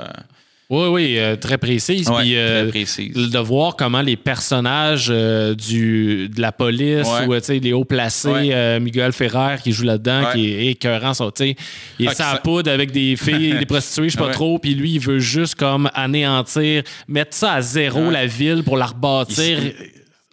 [0.69, 2.09] Oui, oui, euh, très précise.
[2.09, 3.15] ouais, Puis, euh, très précise.
[3.31, 7.27] de voir comment les personnages euh, du, de la police Ouais.
[7.29, 8.81] ou tu sais, les hauts placés, Ouais.
[8.81, 11.51] Miguel Ferrer qui joue là-dedans, qui est écœurant, ça, il
[12.07, 14.95] est Ah, sa poudre avec des filles, des prostituées, je sais pas trop, puis lui,
[14.95, 19.59] il veut juste comme anéantir, mettre ça à zéro, la ville, pour la rebâtir.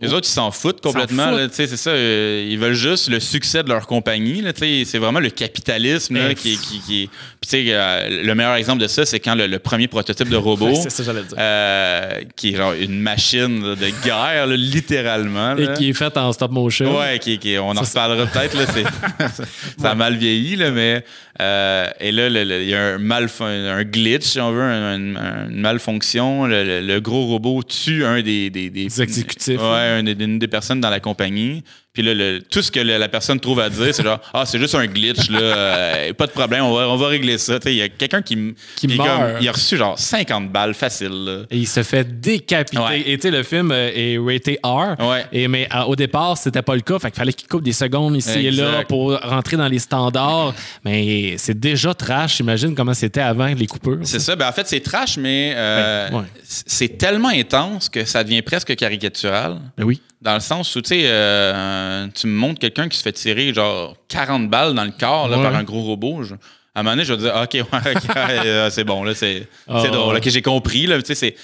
[0.04, 1.32] Les autres, ils s'en foutent complètement.
[1.32, 1.90] là, C'est ça.
[1.92, 4.42] euh, ils veulent juste le succès de leur compagnie.
[4.42, 7.50] là, tu sais, C'est vraiment le capitalisme là, qui, est- qui, qui est- Puis, tu
[7.50, 10.68] sais, euh, le meilleur exemple de ça, c'est quand le, le premier prototype de robot,
[10.68, 11.38] Ouais, c'est ça que j'allais dire.
[11.40, 15.58] euh, qui est genre une machine là, de guerre, là, littéralement.
[15.58, 16.98] Et qui est fait en stop motion.
[17.00, 18.56] Ouais, qui, qui- on en reparlera peut-être.
[18.58, 19.44] là, c'est-
[19.82, 21.04] ça a mal vieilli, là, mais.
[21.42, 25.50] Euh, et là, il y a un, malfon- un glitch, si on veut, un- un-
[25.50, 26.46] une malfonction.
[26.46, 28.50] Le, le- le gros robot tue un des.
[28.50, 31.64] Des, des- exécutifs, Ouais, des- une des personnes dans la compagnie.
[31.94, 34.58] Puis là, le- tout ce que la personne trouve à dire, c'est genre, ah, c'est
[34.58, 37.60] juste un glitch, là, euh, pas de problème, on va, on va régler ça.
[37.66, 39.08] Il y a quelqu'un qui, Qui meurt.
[39.08, 41.10] comme- il a reçu genre 50 balles facile.
[41.26, 41.38] là.
[41.52, 42.82] Et il se fait décapiter.
[42.82, 43.04] Ouais.
[43.06, 44.96] Et tu sais, le film euh, est raté R.
[45.08, 45.26] Ouais.
[45.32, 46.98] Et, mais euh, au départ, c'était pas le cas.
[46.98, 50.56] Fait qu'il fallait qu'il coupe des secondes ici et là pour rentrer dans les standards.
[50.84, 52.38] Mais c'est déjà trash.
[52.38, 54.00] J'imagine comment c'était avant les coupures.
[54.02, 54.36] C'est ça.
[54.36, 56.26] Ben, en fait, c'est trash, mais euh, ouais.
[56.44, 59.60] c'est tellement intense que ça devient presque caricatural.
[59.78, 60.02] Ben oui.
[60.24, 63.54] Dans le sens où, tu sais, euh, tu me montres quelqu'un qui se fait tirer
[63.54, 65.44] genre 40 balles dans le corps là, Ouais.
[65.44, 66.24] par un gros robot.
[66.24, 66.36] je-
[66.76, 67.64] à un moment donné, je vais dire, OK, ouais,
[68.46, 70.16] euh, c'est bon, là, c'est Ah, drôle.
[70.18, 71.36] OK, j'ai compris, là, c'est-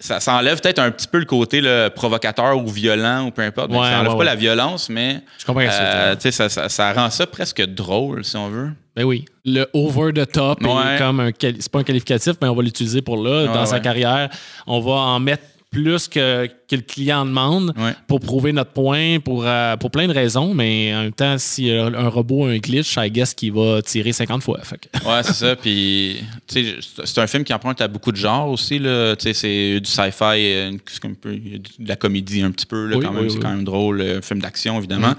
[0.00, 3.40] Ça, ça enlève peut-être un petit peu le côté là, provocateur ou violent ou peu
[3.40, 3.70] importe.
[3.70, 7.26] Ouais, ça enlève pas la violence, mais Je comprends euh, ça, ça, ça rend ça
[7.26, 8.68] presque drôle, si on veut.
[8.94, 9.24] Ben oui.
[9.46, 10.96] Le over the top Ouais.
[10.98, 13.46] comme c'est pas un qualificatif, mais on va l'utiliser pour là.
[13.46, 14.28] dans Ouais, sa carrière,
[14.66, 17.94] on va en mettre plus que, que le client demande Ouais.
[18.06, 20.54] pour prouver notre point, pour, euh, pour plein de raisons.
[20.54, 23.82] Mais en même temps, si euh, un robot a un glitch, I guess qu'il va
[23.82, 24.58] tirer 50 fois.
[24.62, 25.56] Fait que- Ouais, c'est ça.
[25.56, 26.16] Puis,
[26.46, 28.78] tu sais, c'est- un film qui emprunte à beaucoup de genres aussi.
[28.78, 29.14] Là.
[29.16, 33.04] Tu sais, c'est du sci-fi, euh, un de la comédie un petit peu, là, Oui,
[33.04, 33.24] quand même.
[33.24, 34.00] oui, c'est quand même drôle.
[34.00, 35.14] Un film d'action, évidemment.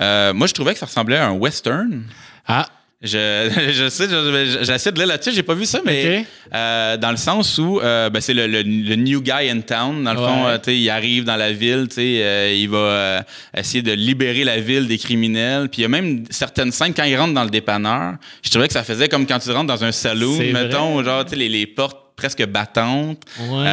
[0.00, 2.02] Euh, moi, je trouvais que ça ressemblait à un western.
[2.46, 2.68] Ah,
[3.04, 6.24] Je, je sais, je- j'essaie de lire là-dessus, j'ai pas vu ça, mais
[6.54, 10.02] euh, dans le sens où euh, ben, c'est le, le- le new guy in town.
[10.02, 13.24] Dans le fond, euh, il arrive dans la ville, il va
[13.56, 15.68] essayer de libérer la ville des criminels.
[15.68, 18.14] Puis il y a même certaines scènes quand il rentre dans le dépanneur.
[18.42, 21.04] Je trouvais que ça faisait comme quand tu rentres dans un saloon, C'est mettons, vrai.
[21.04, 23.20] genre les, les portes presque battantes.
[23.40, 23.66] Ouais.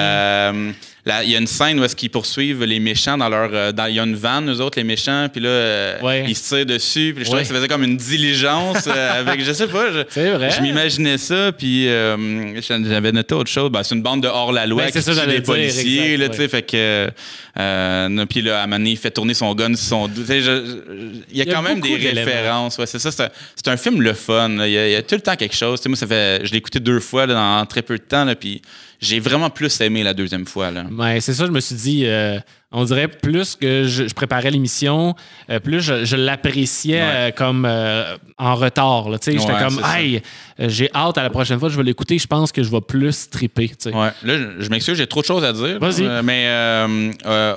[1.06, 3.88] Il y a une scène où est-ce qu'ils poursuivent les méchants dans leur, euh, dans,
[3.88, 6.26] il y a une vanne, eux autres les méchants, puis là euh, Ouais.
[6.28, 7.14] ils se tirent dessus.
[7.16, 9.91] Puis je trouvais que ça faisait comme une diligence euh, avec, je sais pas.
[9.91, 10.52] je- C'est vrai.
[10.52, 13.72] Je m'imaginais ça, puis j'avais noté autre chose.
[13.72, 16.41] Ben, c'est une bande de hors-la-loi Ben, qui tue des policiers, exact, là, tu sais,
[16.43, 16.47] ouais.
[16.49, 18.26] fait que...
[18.26, 21.38] Puis là, à un moment donné, il fait tourner son gun son je- je- Il
[21.38, 22.80] y a Il y a quand même des références.
[22.86, 24.49] C'est ça, c'est un, film le fun.
[24.66, 25.82] Il y, a, il y a tout le temps quelque chose.
[25.88, 28.62] Moi, ça fait, je l'ai écouté deux fois là, dans très peu de temps, puis
[29.02, 30.72] j'ai vraiment plus aimé la deuxième fois.
[30.72, 30.86] Là.
[30.91, 32.39] Ouais, c'est ça, je me suis dit, euh,
[32.72, 35.13] on dirait plus que je, je préparais l'émission,
[35.49, 37.07] euh, plus je, je l'appréciais Ouais.
[37.13, 39.09] euh, comme euh, en retard.
[39.09, 39.17] là.
[39.24, 40.22] J'étais comme, hey,
[40.57, 43.30] j'ai hâte à la prochaine fois, je vais l'écouter, je pense que je vais plus
[43.30, 43.72] triper.
[43.86, 43.91] Ouais.
[44.24, 45.80] Là, je, m'excuse, j'ai trop de choses à dire.
[45.80, 46.03] Vas-y.
[46.24, 46.47] Mais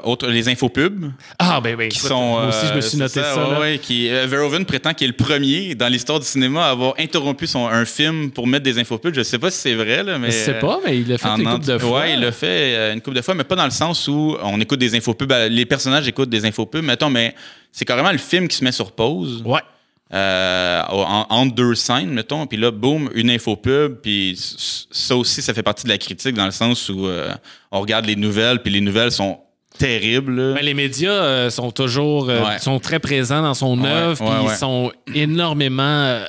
[0.04, 1.10] autre, les infopubs.
[1.38, 2.30] Ah, ben, ben, qui écoute, sont.
[2.32, 3.60] moi aussi, je me suis noté ça.
[3.60, 7.46] ouais, qui, Verhoeven prétend qu'il est le premier dans l'histoire du cinéma à avoir interrompu
[7.46, 9.14] son, un film pour mettre des infopubs.
[9.14, 10.30] Je sais pas si c'est vrai, là, mais.
[10.30, 12.00] Je sais pas, mais il l'a fait une couple de fois.
[12.00, 14.60] Ouais, il l'a fait une couple de fois, mais pas dans le sens où on
[14.60, 15.30] écoute des infopubs.
[15.32, 17.34] euh, Les personnages écoutent des infopubs, mettons, mais
[17.72, 19.42] c'est carrément le film qui se met sur pause.
[19.44, 19.61] Ouais.
[20.12, 24.38] euh, en- entre deux scènes, mettons, puis là, boum, une infopub, puis
[24.90, 27.32] ça aussi, ça fait partie de la critique dans le sens où euh,
[27.72, 29.38] on regarde les nouvelles, puis les nouvelles sont
[29.76, 30.36] terribles.
[30.50, 30.55] là.
[30.55, 32.59] Ben, les médias euh, sont toujours Ouais.
[32.61, 34.52] sont très présents dans son œuvre, ouais.
[34.52, 36.20] ils sont énormément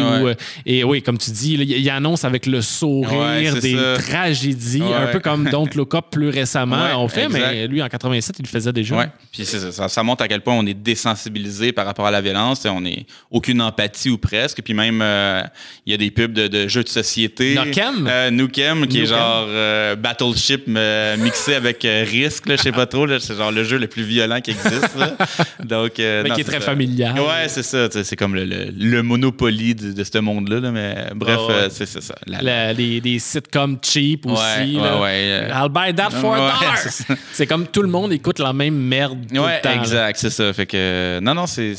[0.00, 0.22] Ouais.
[0.22, 0.34] ou, euh,
[0.66, 3.96] et oui, comme tu dis, il il annonce avec le sourire Ouais, des ça.
[3.98, 4.94] tragédies, Ouais.
[4.94, 7.38] un peu comme Don't Look Up plus récemment on fait, exact.
[7.40, 9.10] mais lui en 87, il le faisait déjà.
[9.32, 12.60] Puis ça, ça, montre à quel point on est désensibilisé par rapport à la violence.
[12.60, 14.62] T'sais, On n'est aucune empathie ou presque.
[14.62, 15.42] Puis même, euh,
[15.86, 17.54] il y a des pubs de, de jeux de société.
[17.62, 18.06] Nukem?
[18.08, 23.06] Euh, Nukem, qui est genre euh, Battleship euh, mixé avec Risk, je sais pas trop.
[23.18, 24.96] C'est genre le jeu le plus violent qui existe.
[24.96, 25.16] là.
[25.64, 26.66] Donc, Mais non, qui est très ça.
[26.66, 27.18] familial.
[27.18, 27.88] Ouais, c'est ça.
[27.90, 30.60] C'est comme le, le, le Monopoly de, de ce monde-là.
[30.60, 30.70] là.
[30.70, 31.54] Mais bref, Ah ouais.
[31.54, 32.14] euh, c'est ça.
[32.26, 34.40] La- La- les, sitcoms cheap aussi.
[34.42, 34.96] Ouais, là.
[34.96, 35.48] ouais, ouais, euh.
[35.54, 36.54] I'll buy that for a
[37.32, 39.72] c'est comme tout le monde écoute la même merde tout le temps.
[39.80, 40.52] exact, c'est ça.
[40.52, 41.74] Fait que non, non, c'est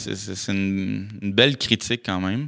[0.49, 2.47] une, une belle critique quand même.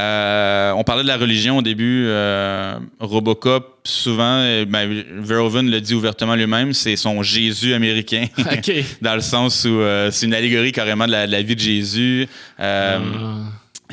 [0.00, 2.04] Euh, on parlait de la religion au début.
[2.06, 8.24] euh, Robocop, souvent, euh, ben, Verhoeven le dit ouvertement lui-même, c'est son Jésus américain.
[9.02, 11.60] Dans le sens où euh, c'est une allégorie carrément de la, de la vie de
[11.60, 12.26] Jésus.
[12.58, 12.98] Ah.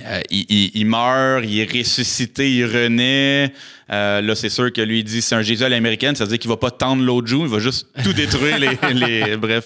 [0.05, 3.53] Euh, il, il- il meurt, il est ressuscité, il renaît.
[3.91, 6.29] Euh, là, c'est sûr que lui, il dit c'est un Jésus à l'américaine, ça veut
[6.29, 8.59] dire qu'il va pas tendre l'autre joue, il va juste tout détruire.
[8.59, 9.65] les, les- Bref,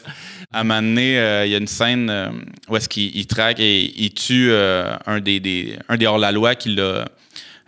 [0.52, 2.30] à un moment donné, euh, il y a une scène euh,
[2.70, 6.56] où est-ce qu'il il traque et il tue euh, un des, des- un des hors-la-loi
[6.56, 7.06] qui l'a.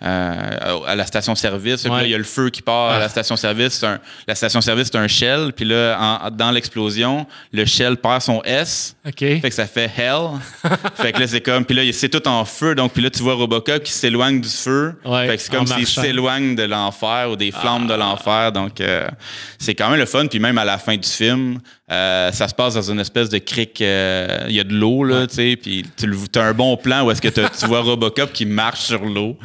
[0.04, 1.84] Euh, à la station-service.
[1.84, 3.00] Puis là, il y a le feu qui part à Ah.
[3.00, 3.74] la station-service.
[3.80, 5.52] C'est un- La station-service, c'est un shell.
[5.56, 8.96] Puis là, en- dans l'explosion, le shell perd son S.
[9.06, 10.32] Fait que ça fait hell.
[10.96, 11.64] fait que là, c'est comme.
[11.66, 12.76] Puis là, c'est tout en feu.
[12.76, 14.96] Donc, puis là, tu vois Robocop qui s'éloigne du feu.
[15.06, 18.52] Ouais, fait que c'est comme s'il s'éloigne de l'enfer ou des flammes de l'enfer.
[18.52, 19.08] Donc, euh,
[19.60, 20.28] c'est quand même le fun.
[20.28, 21.60] Puis même à la fin du film,
[21.92, 23.80] euh, ça se passe dans une espèce de crique.
[23.82, 25.56] euh, Il y a de l'eau, là, tu sais.
[25.56, 29.06] Puis tu as un bon plan où est-ce que tu vois Robocop qui marche sur
[29.06, 29.38] l'eau.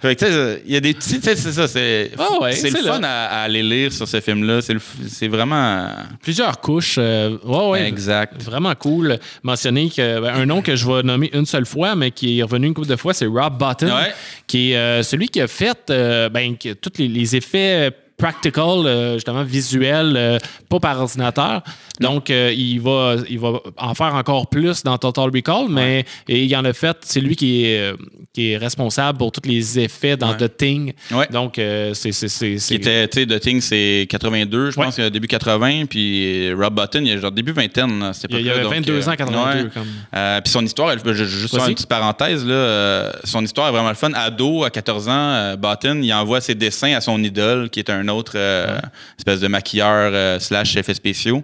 [0.00, 1.18] Fait que, tu sais, il y a des petits.
[1.18, 4.60] tu sais, C'est ça, c'est ouais, le fun à, à aller lire sur ce film-là.
[4.62, 5.88] C'est vraiment.
[6.22, 6.96] Plusieurs couches.
[6.98, 7.88] euh, ouais, ouais.
[7.88, 8.40] Exact.
[8.44, 9.18] Vraiment cool.
[9.42, 12.42] Mentionner que ben, un nom que je vais nommer une seule fois, mais qui est
[12.44, 14.12] revenu une couple de fois, c'est Rob Botton, Ouais.
[14.46, 19.44] qui est euh, celui qui a fait ben, tous les, les effets practical, euh, justement
[19.44, 20.38] visuels, euh,
[20.68, 21.62] pas par ordinateur.
[22.00, 26.44] Donc, euh, il, va, il va en faire encore plus dans Total Recall, mais et
[26.44, 27.92] il en a fait, c'est lui qui est,
[28.32, 30.34] qui est responsable pour tous les effets dans.
[30.34, 30.92] The Thing.
[31.32, 31.94] Donc, c'est.
[31.94, 35.26] c'est- c'est- Qui c'est- était, tu sais, The Thing, c'est 82, je pense, a début
[35.28, 35.86] 80.
[35.86, 39.08] Puis Rob Button, il y a genre début vingtaine à cette Il avait donc, 22
[39.08, 39.62] ans, euh, 82.
[39.64, 39.70] ouais.
[39.72, 40.42] Comme...
[40.42, 43.94] Puis son histoire, elle- je- juste une petite parenthèse, là, son histoire est vraiment le
[43.94, 44.10] fun.
[44.14, 48.07] Ado, à 14 ans, Button, il envoie ses dessins à son idole, qui est un
[48.08, 48.78] autre euh,
[49.18, 51.42] espèce de maquilleur euh, slash effets spéciaux.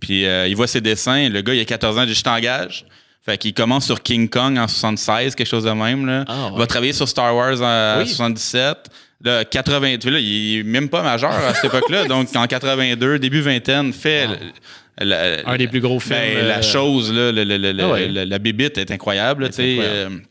[0.00, 2.22] Puis euh, il voit ses dessins, le gars, il a 14 ans, il dit, je
[2.22, 2.84] t'engage.
[3.24, 6.04] Fait qu'il commence sur King Kong en 76, quelque chose de même.
[6.04, 6.24] Là.
[6.28, 6.50] Ah, ouais.
[6.54, 8.06] Il va travailler sur Star Wars en Oui.
[8.08, 8.76] 77.
[9.24, 12.04] Là, 80, tu vois, là, il est même pas majeur à cette époque-là.
[12.08, 16.58] Donc, en 82, début vingtaine, fait le- le- Un des plus gros films, ben, La
[16.58, 18.08] euh, chose, là, le- le- le- Ah ouais.
[18.08, 19.50] le- la bébite est incroyable.
[19.54, 20.22] sais, incroyable.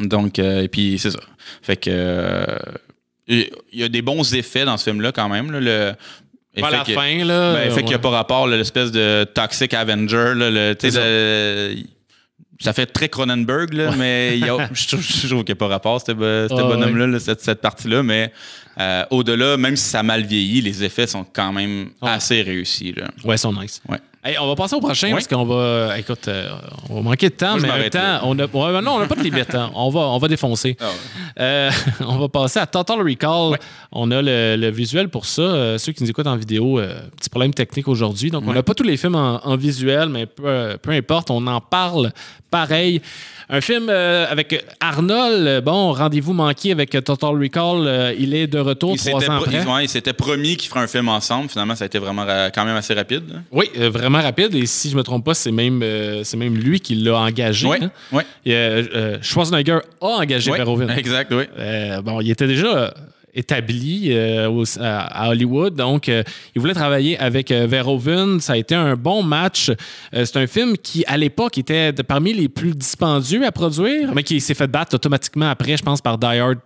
[0.00, 1.20] euh, donc, euh, et puis, c'est ça.
[1.60, 2.46] Fait que.
[3.30, 3.50] Il
[3.80, 5.50] y a des bons effets dans ce film-là, quand même.
[5.52, 7.54] là, le, Pas la que- fin, là.
[7.54, 10.34] ben, fait qu'il n'y a pas rapport, l'espèce de Toxic Avenger.
[10.34, 11.00] Là, le, ça.
[11.02, 11.74] le-
[12.62, 15.68] ça fait très Cronenberg, là, mais il y a- je trouve, qu'il n'y a pas
[15.68, 18.02] rapport, ce bonhomme-là, là, cette, cette partie-là.
[18.02, 18.32] Mais
[18.78, 22.92] euh, au-delà, même si ça a mal vieilli, les effets sont quand même assez réussis.
[22.92, 23.08] Là.
[23.24, 23.80] Ouais, ils sont nice.
[23.88, 23.98] Ouais.
[24.22, 25.98] Hey, on va passer au prochain parce qu'on va.
[25.98, 26.50] Écoute, euh,
[26.90, 28.42] on va manquer de temps, Moi, mais en temps, on a.
[28.44, 29.54] ouais, non, on n'a pas de limite.
[29.54, 29.70] hein.
[29.74, 30.76] On va, on va défoncer.
[30.78, 30.90] Ah ouais.
[31.40, 31.70] Euh,
[32.06, 33.58] on va passer à Total Recall.
[33.92, 35.40] On a le, le visuel pour ça.
[35.40, 36.78] Euh, ceux qui nous écoutent en vidéo,
[37.18, 38.30] petit problème technique aujourd'hui.
[38.30, 41.46] Donc, on n'a pas tous les films en, en visuel, mais peu, peu importe, on
[41.46, 42.12] en parle
[42.50, 43.00] pareil.
[43.52, 48.14] Un film avec Arnold, bon, rendez-vous manqué avec Total Recall.
[48.18, 49.84] il est de retour Il trois s'était ans après.
[49.84, 51.48] ils s'étaient promis qu'ils feraient un film ensemble.
[51.48, 53.24] Finalement, ça a été vraiment ra- quand même assez rapide.
[53.28, 53.38] là.
[53.50, 54.54] Oui, euh, vraiment rapide.
[54.54, 57.66] Et si je me trompe pas, c'est même, euh, c'est même lui qui l'a engagé.
[57.66, 57.90] Ouais, hein.
[58.12, 58.24] ouais.
[58.44, 60.90] Et, euh, euh, Schwarzenegger a engagé Ouais, Verhoeven.
[60.90, 61.44] Exact, oui.
[61.58, 62.92] Euh, bon, il était déjà
[63.32, 64.12] établi
[64.48, 68.40] au- à, à Hollywood, donc il voulait travailler avec Verhoeven.
[68.40, 69.70] Ça a été un bon match.
[70.12, 74.40] C'est un film qui, à l'époque, était parmi les plus dispendieux à produire, mais qui
[74.40, 76.58] s'est fait battre automatiquement après, je pense, par Die Hard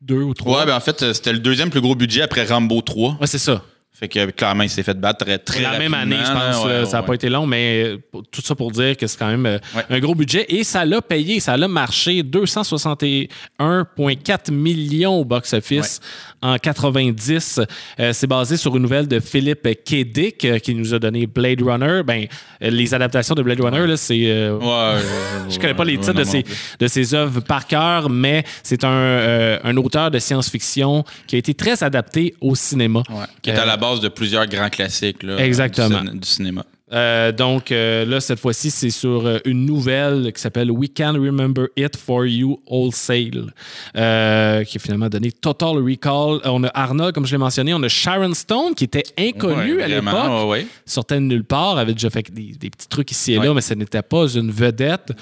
[0.00, 0.58] 2 ou 3.
[0.60, 3.16] Ouais, ben en fait, c'était le deuxième plus gros budget après Rambo 3.
[3.20, 3.62] Ouais, c'est ça.
[3.98, 6.64] Fait que clairement, il s'est fait battre très, très la même année, je pense.
[6.64, 9.18] Ouais, ça n'a ouais, pas été long, mais pour- tout ça pour dire que c'est
[9.18, 9.58] quand même euh,
[9.90, 10.46] un gros budget.
[10.50, 15.98] Et ça l'a payé, ça l'a marché 261,4 millions au box-office
[16.42, 17.60] en 90.
[18.00, 20.04] Euh, c'est basé sur une nouvelle de Philippe K.
[20.04, 22.02] Dick euh, qui nous a donné Blade Runner.
[22.04, 22.26] Ben,
[22.62, 24.22] euh, les adaptations de Blade Runner, là, c'est.
[24.26, 25.00] euh, Ouais,
[25.50, 26.54] je connais pas les ouais, titres non, de, ses, plus.
[26.78, 31.54] de ses œuvres par cœur, mais c'est un, un auteur de science-fiction qui a été
[31.54, 33.02] très adapté au cinéma.
[33.10, 36.02] Ouais, Qui est à la base de plusieurs grands classiques là, Exactement.
[36.04, 36.64] Du cinéma.
[36.92, 41.14] Euh, donc euh, là, cette fois-ci, c'est sur euh, une nouvelle qui s'appelle We Can
[41.14, 43.52] Remember It For You Wholesale,
[43.92, 46.40] qui a finalement donné Total Recall.
[46.44, 49.82] On a Arnold, comme je l'ai mentionné, on a Sharon Stone, qui était inconnue Ouais,
[49.82, 50.66] à l'époque, ouais, ouais.
[50.86, 53.60] sortait de nulle part, avait déjà fait des, des petits trucs ici et là, mais
[53.60, 55.12] ce n'était pas une vedette.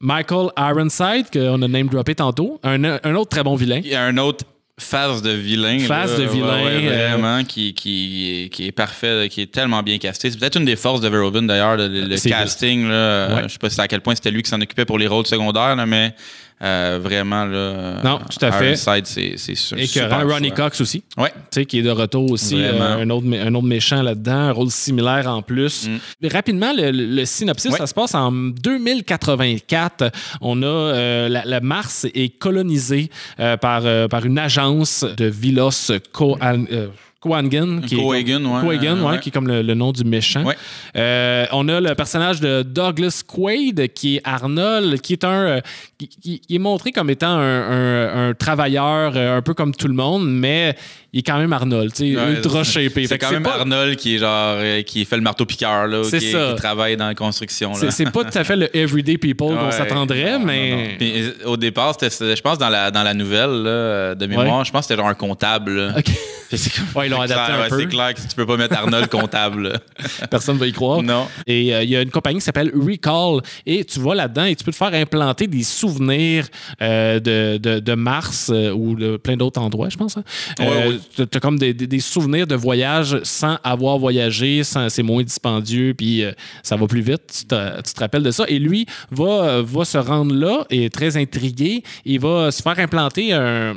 [0.00, 3.80] Michael Ironside, qu'on a name droppé tantôt, un, un autre très bon vilain.
[3.82, 4.44] Il y a un autre
[4.78, 5.80] phase de vilain.
[5.80, 9.52] Phase là, de vilain, ouais, ouais, euh, vraiment, qui, qui, qui est parfait, qui est
[9.52, 10.30] tellement bien casté.
[10.30, 12.88] C'est peut-être une des forces de Verhoeven, d'ailleurs, le, casting.
[12.88, 13.42] Là, Ouais.
[13.44, 15.26] Je sais pas si à quel point c'était lui qui s'en occupait pour les rôles
[15.26, 16.14] secondaires, là, mais
[16.62, 18.72] euh, vraiment, là, Non, tout à fait.
[18.74, 20.50] Ironside, c'est c'est su- Et que super Ronnie.
[20.52, 21.02] Cox aussi.
[21.16, 21.30] Ouais.
[21.30, 24.52] tu sais, qui est de retour aussi, euh, un, autre, un autre méchant là-dedans, un
[24.52, 25.88] rôle similaire en plus.
[26.20, 27.72] Mais Rapidement, le, synopsis, Mm.
[27.74, 27.78] Ouais.
[27.78, 30.10] ça se passe en 2084.
[30.40, 33.10] On a euh, la, la Mars est colonisée
[33.60, 36.66] par, par une agence de Vilos Kohan-
[37.82, 38.20] qui est ouais.
[38.68, 39.18] Ouais, Ouais.
[39.20, 40.44] qui est comme le, le nom du méchant.
[40.96, 45.60] Euh, on a le personnage de Douglas Quaid, qui est Arnold, qui est un euh,
[45.98, 49.94] qui, est montré comme étant un, un- un travailleur euh, un peu comme tout le
[49.94, 50.76] monde, mais
[51.12, 53.06] il est quand même Arnold, tu sais, Ouais, ultra shapé.
[53.06, 56.02] C'est quand même pas- Arnold qui est genre euh, qui fait le marteau piqueur là,
[56.04, 57.90] C'est qui, qui travaille dans la construction là.
[57.90, 60.88] c'est, pas tout à fait le everyday people qu'on s'attendrait, mais non, non.
[60.98, 64.64] Puis, euh, au départ, c'était, je pense dans la dans la nouvelle là, de mémoire,
[64.64, 65.76] je pense que c'était genre un comptable.
[65.86, 65.94] là.
[65.98, 66.04] Ok.
[66.50, 67.78] Fait que c'est comme- ils l'ont adapté clair, un peu.
[67.80, 69.80] C'est clair que tu peux pas mettre Arnold comptable.
[70.30, 71.02] Personne ne va y croire.
[71.02, 71.26] non.
[71.46, 73.40] Et euh, il y a une compagnie qui s'appelle Recall.
[73.66, 76.46] Et tu vas là-dedans et tu peux te faire implanter des souvenirs
[76.82, 80.16] euh, de, de, de Mars euh, ou de plein d'autres endroits, je pense.
[80.16, 80.22] hein.
[81.18, 85.94] As comme des, des- des souvenirs de voyage sans avoir voyagé, sans- c'est moins dispendieux,
[85.94, 86.32] puis euh,
[86.62, 87.22] ça va plus vite.
[87.40, 88.44] Tu te, tu te rappelles de ça.
[88.48, 91.82] Et lui va, va se rendre là et est très intrigué.
[92.04, 93.74] Il va se faire implanter un.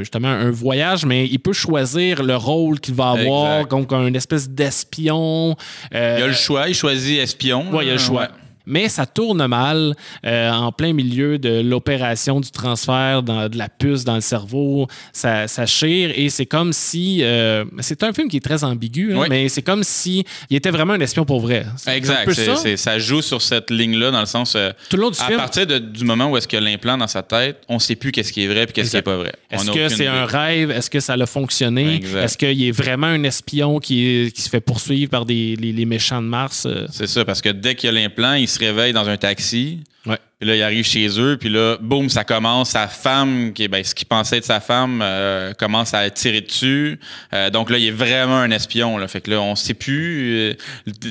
[0.00, 3.70] justement un voyage, mais il peut choisir le rôle qu'il va avoir, Exact.
[3.70, 5.56] donc un espèce d'espion.
[5.94, 7.66] Euh, Il a le choix, il choisit espion.
[7.72, 8.22] oui, il a le choix.
[8.22, 8.28] ouais.
[8.66, 9.94] Mais ça tourne mal
[10.24, 14.86] euh, en plein milieu de l'opération du transfert dans- de la puce dans le cerveau.
[15.12, 17.20] Ça, ça chire et c'est comme si.
[17.22, 19.26] euh, c'est un film qui est très ambigu, hein, Oui.
[19.30, 21.64] mais c'est comme si il était vraiment un espion pour vrai.
[21.86, 22.30] Exact.
[22.76, 22.98] ça?
[22.98, 24.54] joue sur cette ligne-là, dans le sens.
[24.54, 25.38] euh, Tout le long du à film?
[25.38, 28.32] partir de- du moment où est-ce que l'implant dans sa tête, on sait plus qu'est-ce
[28.32, 29.02] qui est vrai et qu'est-ce qui est Exact.
[29.04, 29.32] pas vrai.
[29.50, 30.70] Est-ce que c'est un rêve?
[30.70, 32.00] Est-ce que ça a fonctionné?
[32.22, 36.20] Est-ce qu'il est vraiment un espion qui, se fait poursuivre par des, les, les méchants
[36.22, 36.64] de Mars?
[36.66, 36.86] euh?
[36.90, 39.80] C'est ça, parce que dès qu'il y a l'implant, il se réveille dans un taxi.
[40.06, 40.18] Ouais.
[40.40, 42.70] Puis là, il arrive chez eux, puis là, boum, ça commence.
[42.70, 46.98] Sa femme, qui ben, ce qu'il pensait être sa femme, euh, commence à tirer dessus.
[47.32, 48.98] Euh, donc là, il est vraiment un espion.
[48.98, 49.06] Là.
[49.06, 50.36] Fait que là, on sait plus.
[50.36, 50.54] euh,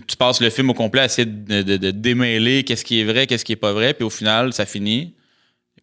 [0.07, 3.05] tu passes le film au complet à essayer de, de- de démêler qu'est-ce qui est
[3.05, 3.93] vrai, qu'est-ce qui est pas vrai.
[3.93, 5.13] Puis au final, ça finit.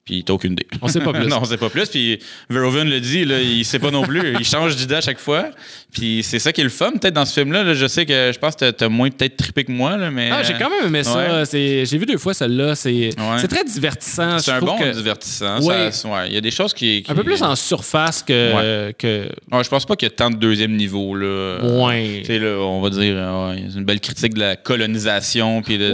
[0.09, 0.67] Puis t'as aucune idée.
[0.81, 1.27] On sait pas plus.
[1.29, 1.87] non, on sait pas plus.
[1.91, 4.35] Puis Verhoeven le dit, là, il sait pas non plus.
[4.41, 5.51] il change d'idée à chaque fois.
[5.93, 7.63] Puis c'est ça qui est le fun, peut-être, dans ce film-là.
[7.63, 7.75] là.
[7.75, 10.31] Je sais que je pense que t'as- moins peut-être trippé que moi, là, mais.
[10.33, 11.43] Ah, j'ai quand même aimé ça.
[11.43, 11.85] Ouais.
[11.85, 12.75] J'ai vu deux fois celle-là.
[12.75, 13.11] C'est
[13.51, 14.39] très divertissant.
[14.39, 15.61] C'est un bon que- divertissant.
[15.63, 15.91] Ouais.
[15.93, 17.03] Ça- ouais, Il y a des choses qui.
[17.03, 18.93] qui- Un peu plus en surface que.
[18.93, 19.29] que...
[19.53, 21.15] Ouais, je pense pas qu'il y a tant de deuxième niveau.
[21.15, 21.59] Là.
[21.63, 22.21] Ouais.
[22.21, 25.61] Tu sais, là, on va dire, euh, une belle critique de la colonisation.
[25.63, 25.93] Puis de,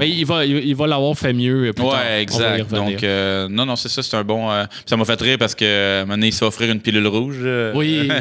[0.00, 1.86] Mais il va, il, il va l'avoir fait mieux plus tard.
[1.86, 2.95] On va Ouais, y exact.
[2.96, 4.50] Donc, euh, non, non, c'est ça, c'est un bon.
[4.50, 7.36] euh, ça m'a fait rire parce que maintenant, il s'est offrir une pilule rouge.
[7.42, 7.72] euh.
[7.74, 8.08] Oui.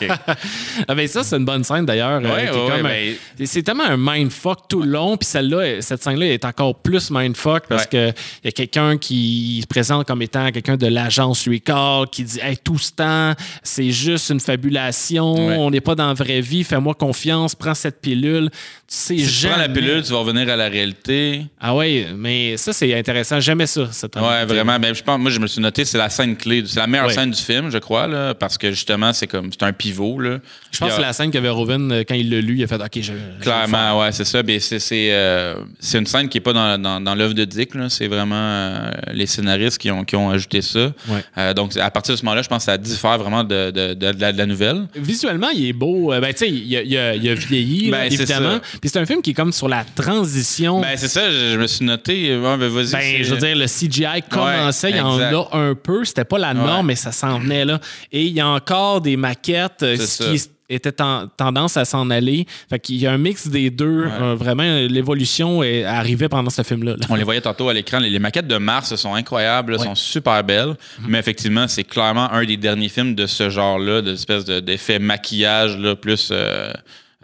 [0.88, 2.20] Ah, ben ça, c'est une bonne scène d'ailleurs.
[2.22, 5.16] euh, Ouais, ouais, ouais, c'est- C'est tellement un mindfuck tout le long.
[5.16, 9.60] Puis celle-là, cette scène-là est encore plus mindfuck parce que il y a quelqu'un qui
[9.62, 13.90] se présente comme étant quelqu'un de l'agence Recall qui dit Hey, tout ce temps, c'est
[13.90, 15.34] juste une fabulation.
[15.34, 16.64] On n'est pas dans la vraie vie.
[16.64, 17.54] Fais-moi confiance.
[17.54, 18.48] Prends cette pilule.
[18.50, 21.42] Tu sais Si tu prends la jamais- pilule, tu vas revenir à la réalité.
[21.60, 23.40] Ah ouais, mais ça, c'est intéressant.
[23.40, 24.78] J'aimais ça, cette Ouais, vraiment.
[24.78, 26.62] Ben, je pense, moi, je me suis noté, c'est la scène clé.
[26.66, 27.12] C'est la meilleure Ouais.
[27.14, 30.18] scène du film, je crois, là, parce que justement, c'est comme, c'est un pivot.
[30.20, 30.38] Là.
[30.70, 32.66] Je pense que c'est la scène que Verhoeven, euh, quand il l'a lu, il a
[32.66, 33.12] fait OK, je.
[33.40, 34.42] Clairement, ouais, c'est ça.
[34.42, 37.44] Ben, c'est, c'est, euh, c'est une scène qui n'est pas dans, dans, dans l'œuvre de
[37.44, 37.74] Dick.
[37.74, 37.88] là.
[37.88, 40.92] C'est vraiment euh, les scénaristes qui ont, qui ont ajouté ça.
[41.08, 41.24] Ouais.
[41.38, 43.94] Euh, donc, à partir de ce moment-là, je pense que ça diffère vraiment de, de,
[43.94, 44.86] de, de la, nouvelle.
[44.96, 46.10] Visuellement, il est beau.
[46.10, 48.58] Ben, tu sais, il, a- il a- il a vieilli, Ben, évidemment.
[48.80, 49.84] Puis c'est un film qui est comme sur la
[50.16, 50.80] transition.
[50.80, 52.36] Ben, c'est ça, je, je me suis noté.
[52.36, 52.70] Ouais, ben.
[52.72, 56.04] Ben, je veux dire, le CGI commençait, il y en a un peu.
[56.04, 56.82] C'était pas la norme, Ouais.
[56.82, 57.80] mais ça s'en venait là.
[58.10, 62.08] Et il y a encore des maquettes euh, ce qui était en- tendance à s'en
[62.08, 62.46] aller.
[62.70, 64.06] Fait qu'il y a un mix des deux.
[64.08, 66.92] Euh, vraiment, l'évolution est arrivée pendant ce film-là.
[66.92, 67.06] là.
[67.10, 67.98] On les voyait tantôt à l'écran.
[67.98, 69.84] Les, les maquettes de Mars sont incroyables, Ouais.
[69.84, 70.68] sont super belles.
[71.00, 71.06] Mhm.
[71.08, 75.76] Mais effectivement, c'est clairement un des derniers films de ce genre-là, d'espèce de- d'effet maquillage
[75.76, 76.72] là, plus euh,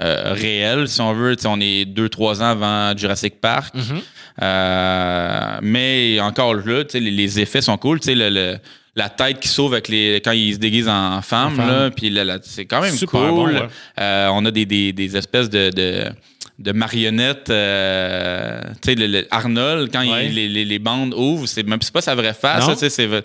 [0.01, 1.37] euh, réel, si on veut.
[1.45, 3.75] On est deux, trois ans avant Jurassic Park.
[3.75, 4.01] Mhm.
[4.43, 8.01] Euh, mais encore là, les, les effets sont cool.
[8.01, 8.59] Tu sais, le- le-
[8.97, 12.65] la tête qui sauve avec les, quand il se déguise en femme, là, puis c'est
[12.65, 13.29] quand même Super cool.
[13.31, 13.63] bon, ouais.
[14.01, 16.05] Euh, on a des, des- des espèces de, de,
[16.59, 17.51] de marionnettes.
[17.51, 20.29] euh, tu sais, le- le- Arnold, quand il- Ouais.
[20.29, 22.65] les, les- les bandes ouvrent, c'est même pas sa vraie face.
[22.89, 23.23] C'est ressemble.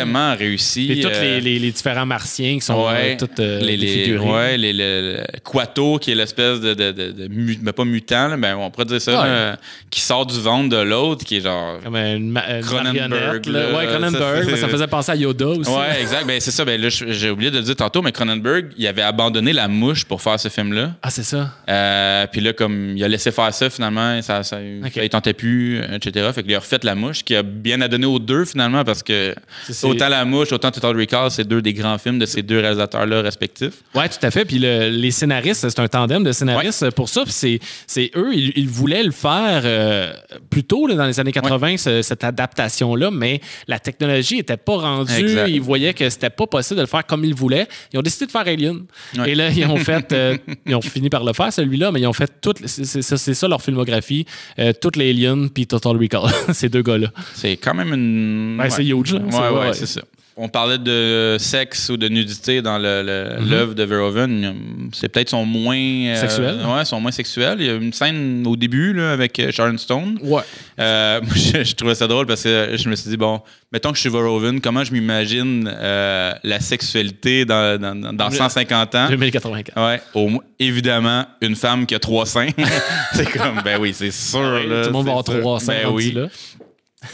[0.00, 0.90] vraiment réussi.
[0.92, 4.56] Et tous euh, les, les- différents martiens qui sont Ouais, euh, tous euh, les, ouais,
[4.56, 8.28] les, le, le Quato, qui est l'espèce de, de, de, de mu- mais pas mutant,
[8.28, 9.28] là, ben, on pourrait dire ça, Ouais.
[9.28, 9.56] là,
[9.90, 11.78] qui sort du ventre de l'autre, qui est genre.
[11.84, 13.72] Comme une, ma- une Cronenberg, là.
[13.76, 14.50] Ouais, Cronenberg.
[14.50, 15.70] ça, Ça, faisait penser à Yoda aussi.
[15.70, 16.26] Ouais, exact.
[16.26, 16.64] Ben, c'est ça.
[16.64, 20.20] Ben, j'ai oublié de le dire tantôt, mais Cronenberg, il avait abandonné la mouche pour
[20.22, 20.92] faire ce film-là.
[21.02, 21.52] Ah, c'est ça.
[21.68, 24.92] Euh, puis là, comme il a laissé faire ça, finalement, ça, ça, Ok.
[24.94, 26.30] ça, il tentait plus, euh, etc.
[26.34, 29.02] Fait qu'il a refait la mouche, qui a bien à donner aux deux, finalement, parce
[29.02, 29.34] que
[29.82, 33.22] autant la mouche, autant Total Recall, c'est deux des grands films de ces deux réalisateurs-là
[33.22, 33.82] respectifs.
[33.94, 34.44] Oui, tout à fait.
[34.44, 37.22] Puis le- les scénaristes, c'est un tandem de scénaristes pour ça.
[37.24, 40.12] Puis c'est, eux, ils, ils voulaient le faire euh,
[40.50, 44.76] plus tôt, là, dans les années 80, ce- cette adaptation-là, mais la technologie n'était pas
[44.76, 45.12] rendue.
[45.12, 45.48] Exact.
[45.48, 47.66] Ils voyaient que c'était pas possible de le faire comme ils voulaient.
[47.92, 48.82] Ils ont décidé de faire Alien.
[49.18, 49.30] Ouais.
[49.30, 50.36] Et là, ils ont fait, euh,
[50.66, 53.62] ils ont fini par le faire, celui-là, mais ils ont fait toute, c'est, ça, leur
[53.62, 54.26] filmographie,
[54.58, 57.08] euh, toutes les Aliens puis Total Recall, ces deux gars-là.
[57.34, 58.58] C'est quand même une.
[58.60, 59.20] Ouais, c'est huge, là.
[59.20, 59.74] Ouais, ouais, ouais.
[59.74, 60.02] c'est ça.
[60.38, 63.50] On parlait de sexe ou de nudité dans le- Mhm.
[63.50, 64.90] l'œuvre de Verhoeven.
[64.92, 65.76] C'est peut-être son moins.
[65.76, 66.58] euh, Sexuel.
[66.66, 67.56] ouais, son moins sexuel.
[67.60, 70.18] Il y a une scène au début là, avec euh, Sharon Stone.
[70.22, 70.42] Ouais.
[70.78, 73.40] Euh, moi, je, je trouvais ça drôle parce que je me suis dit, bon,
[73.72, 78.30] mettons que je suis Verhoeven, comment je m'imagine euh, la sexualité dans, dans, dans- dans
[78.30, 79.08] 150 ans?
[79.08, 79.74] 2084.
[79.82, 80.28] Ouais, au
[80.58, 82.48] évidemment, une femme qui a trois seins.
[83.14, 84.40] c'est comme, ben oui, c'est sûr.
[84.42, 85.40] là, Tout le monde va avoir sûr.
[85.40, 86.12] 300 Ben oui.
[86.12, 86.26] là.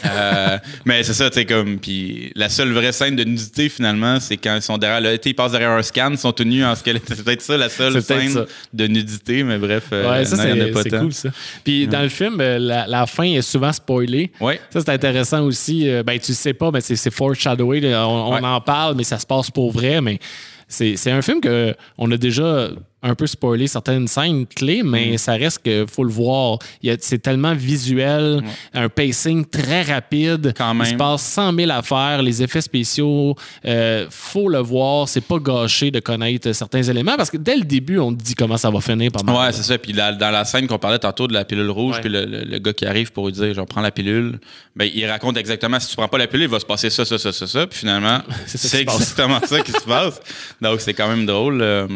[0.05, 1.79] Euh, mais c'est ça, tu sais, comme.
[1.79, 5.01] Puis la seule vraie scène de nudité, finalement, c'est quand ils sont derrière.
[5.01, 7.03] Là, ils passent derrière un scan, ils sont tout nus en squelette.
[7.07, 8.45] C'est peut-être ça, la seule scène ça.
[8.73, 9.85] de nudité, mais bref.
[9.93, 11.29] euh, Ouais, ça, c'est cool, ça.
[11.63, 14.31] Puis dans le film, euh, la, la fin est souvent spoilée.
[14.39, 14.59] Ouais.
[14.69, 15.89] Ça, c'est intéressant aussi.
[16.05, 17.81] Ben, tu sais pas, mais c'est foreshadowé.
[17.95, 18.39] On, on Ouais.
[18.43, 20.01] en parle, mais ça se passe pour vrai.
[20.01, 20.19] Mais
[20.67, 22.69] c'est un film que on a déjà
[23.03, 24.89] un peu spoilé certaines scènes clés, Mm.
[24.89, 26.57] mais ça reste que faut le voir.
[26.99, 28.41] C'est tellement visuel,
[28.73, 30.53] un pacing très rapide.
[30.57, 30.97] Quand Il se même.
[30.97, 33.35] passe 100 000 affaires, les effets spéciaux,
[33.65, 35.07] euh, faut le voir.
[35.09, 38.35] C'est pas gâché de connaître certains éléments parce que dès le début, on te dit
[38.35, 39.35] comment ça va finir mal.
[39.35, 39.77] Ouais, c'est ça.
[39.77, 42.01] Puis la- dans la scène qu'on parlait tantôt de la pilule rouge, Ouais.
[42.01, 44.39] puis le, le- le gars qui arrive pour lui dire, genre, prends la pilule,
[44.75, 47.03] ben, il raconte exactement, si tu prends pas la pilule, il va se passer ça,
[47.05, 47.67] ça, ça, ça, ça.
[47.67, 50.19] Puis finalement, C'est exactement ça qui se passe.
[50.61, 51.61] Donc, c'est quand même drôle.
[51.61, 51.87] euh,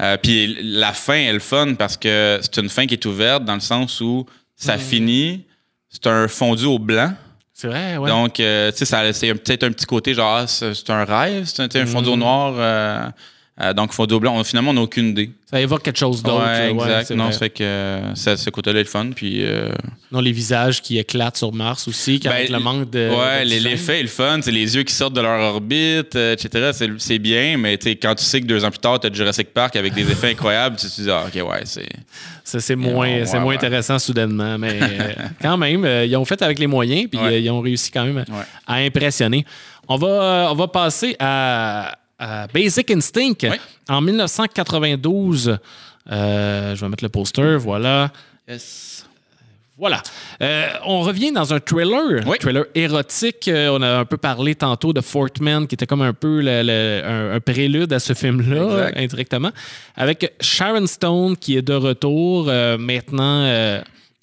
[0.00, 3.44] euh, puis la fin est le fun parce que c'est une fin qui est ouverte
[3.44, 4.26] dans le sens où
[4.56, 4.80] ça Mm.
[4.80, 5.44] finit,
[5.88, 7.12] c'est un fondu au blanc.
[7.54, 8.08] C'est vrai, ouais.
[8.08, 11.76] Donc, euh, tu sais, c'est peut-être un petit côté genre, ah, c'est un rêve, c'est
[11.76, 12.20] un, un fondu au Mm.
[12.20, 12.54] noir.
[12.56, 13.08] euh,
[13.60, 15.30] euh, donc, au blanc, on- finalement, on n'a aucune idée.
[15.50, 16.44] Ça évoque quelque chose d'autre.
[16.44, 17.04] Ouais, là, ouais, exact.
[17.06, 19.10] c'est non, ça fait que euh, ça, ce côté-là est le fun.
[19.16, 19.70] Puis, euh,
[20.12, 23.08] Non, les visages qui éclatent sur Mars aussi, qui ben, avec le manque de.
[23.10, 24.40] Ouais, l'effet est le fun.
[24.42, 26.70] C'est les yeux qui sortent de leur orbite, euh, etc.
[26.98, 29.74] C'est- bien, mais quand tu sais que deux ans plus tard, tu as Jurassic Park
[29.74, 31.88] avec des effets incroyables, tu te dis, ah, ok, ouais, c'est.
[32.44, 34.56] Ça, c'est moins, ouais, moins intéressant soudainement.
[34.58, 38.04] Mais euh, quand même, ils ont fait avec les moyens, puis ils ont réussi quand
[38.04, 38.24] même
[38.66, 39.44] à, à impressionner.
[39.88, 41.96] On va, on va passer à,
[42.52, 43.46] Basic Instinct.
[43.88, 45.58] En 1992,
[46.10, 48.10] euh, je vais mettre le poster, voilà.
[48.48, 49.04] Yes.
[49.76, 50.02] Voilà.
[50.42, 52.36] Euh, on revient dans un thriller, Oui.
[52.40, 53.46] thriller érotique.
[53.46, 56.62] Euh, on a un peu parlé tantôt de Fortman, qui était comme un peu le-
[56.64, 59.52] le- un, un prélude à ce film-là, indirectement.
[59.94, 63.44] Avec Sharon Stone, qui est de retour euh, maintenant.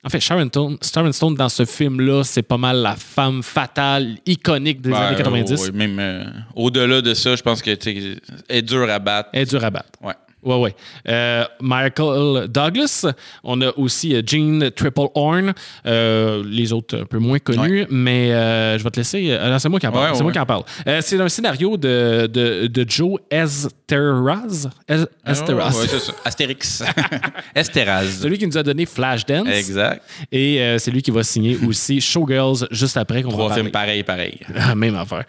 [0.05, 4.17] En fait, Sharon Stone, Sharon Stone, dans ce film-là, c'est pas mal la femme fatale,
[4.27, 5.59] iconique des Ben, années 90.
[5.63, 6.23] ouais, même euh,
[6.55, 9.29] au-delà de ça, je pense que est dure à battre.
[9.33, 9.89] Elle est dure à battre.
[10.03, 10.13] Ouais.
[10.45, 10.75] Ouais, ouais.
[11.07, 13.05] Euh, Michael Douglas.
[13.43, 15.53] On a aussi euh, Gene Triplehorn.
[15.85, 19.37] Euh, les autres un peu moins connus, mais euh, je vais te laisser.
[19.59, 20.11] c'est moi qui en parle.
[20.11, 20.63] Ouais, c'est moi qui en parle.
[21.01, 24.69] C'est un scénario de, de, de Joe Esteraz.
[24.87, 25.71] Es- Esteraz.
[25.87, 26.13] C'est ça.
[26.25, 26.83] Astérix.
[27.55, 28.19] Estéraz.
[28.21, 29.47] Celui qui nous a donné Flashdance.
[29.47, 30.03] Exact.
[30.31, 34.39] Et c'est lui qui va signer aussi Showgirls juste après qu'on Trois films pareils, pareils.
[34.57, 35.25] Ah, Même affaire.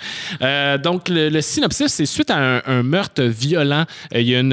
[0.80, 3.84] Donc, le, le synopsis, c'est suite à un, un meurtre violent.
[4.14, 4.52] Il y, a une,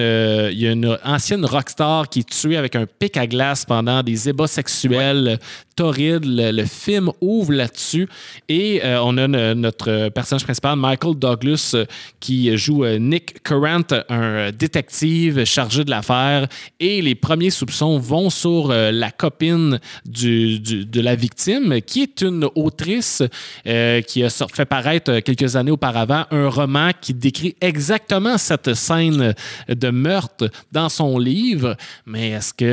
[0.53, 4.03] il y a une ancienne rockstar qui est tuée avec un pic à glace pendant
[4.03, 5.39] des ébats sexuels
[5.75, 6.25] torrides.
[6.25, 8.07] Le, le film ouvre là-dessus.
[8.49, 11.85] Et euh, on a ne- notre personnage principal, Michael Douglas, euh,
[12.19, 16.47] qui joue euh, Nick Currant, un détective chargé de l'affaire.
[16.79, 22.01] Et les premiers soupçons vont sur euh, la copine du- du- de la victime, qui
[22.03, 23.21] est une autrice
[23.67, 29.33] euh, qui a fait paraître quelques années auparavant un roman qui décrit exactement cette scène
[29.69, 31.75] de meurtre dans son livre.
[32.05, 32.65] Mais est-ce que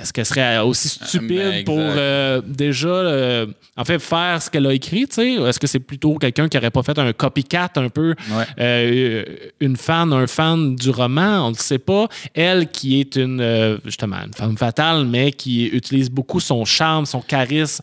[0.00, 1.78] est-ce qu'elle serait aussi stupide ben, pour.
[2.24, 3.46] Euh, déjà euh,
[3.76, 5.32] en fait faire ce qu'elle a écrit, tu sais?
[5.34, 8.44] Est-ce que c'est plutôt quelqu'un qui n'aurait pas fait un copycat un peu Ouais.
[8.58, 9.24] euh,
[9.60, 12.08] une fan, un fan du roman, on ne sait pas.
[12.34, 17.20] Elle qui est une, justement, une femme fatale, mais qui utilise beaucoup son charme, son
[17.20, 17.82] charisme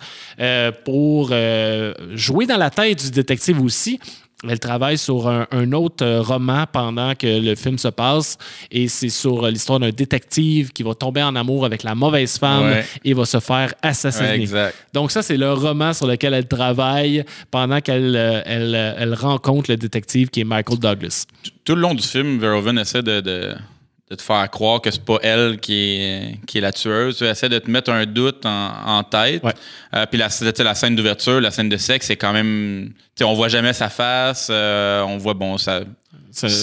[0.85, 1.33] pour
[2.13, 3.99] jouer dans la tête du détective aussi.
[4.49, 8.37] Elle travaille sur un, un autre euh, roman pendant que le film se passe
[8.71, 12.37] et c'est sur euh, l'histoire d'un détective qui va tomber en amour avec la mauvaise
[12.39, 12.85] femme Ouais.
[13.03, 14.29] et va se faire assassiner.
[14.29, 14.75] Ouais, exact.
[14.93, 19.69] Donc ça, c'est le roman sur lequel elle travaille pendant qu'elle euh, elle, elle rencontre
[19.69, 21.25] le détective qui est Michael Douglas.
[21.63, 23.53] Tout le long du film, Verhoeven essaie de, de,
[24.12, 27.18] de te faire croire que c'est pas elle qui est, qui est la tueuse.
[27.22, 29.41] Il essaie de te mettre un doute en, en tête.
[29.41, 29.53] Ouais.
[29.95, 32.89] Euh, puis la, tu la scène d'ouverture, la scène de sexe, c'est quand même.
[32.89, 34.49] tu sais, On voit jamais sa face.
[34.51, 35.80] euh, on voit, bon, ça.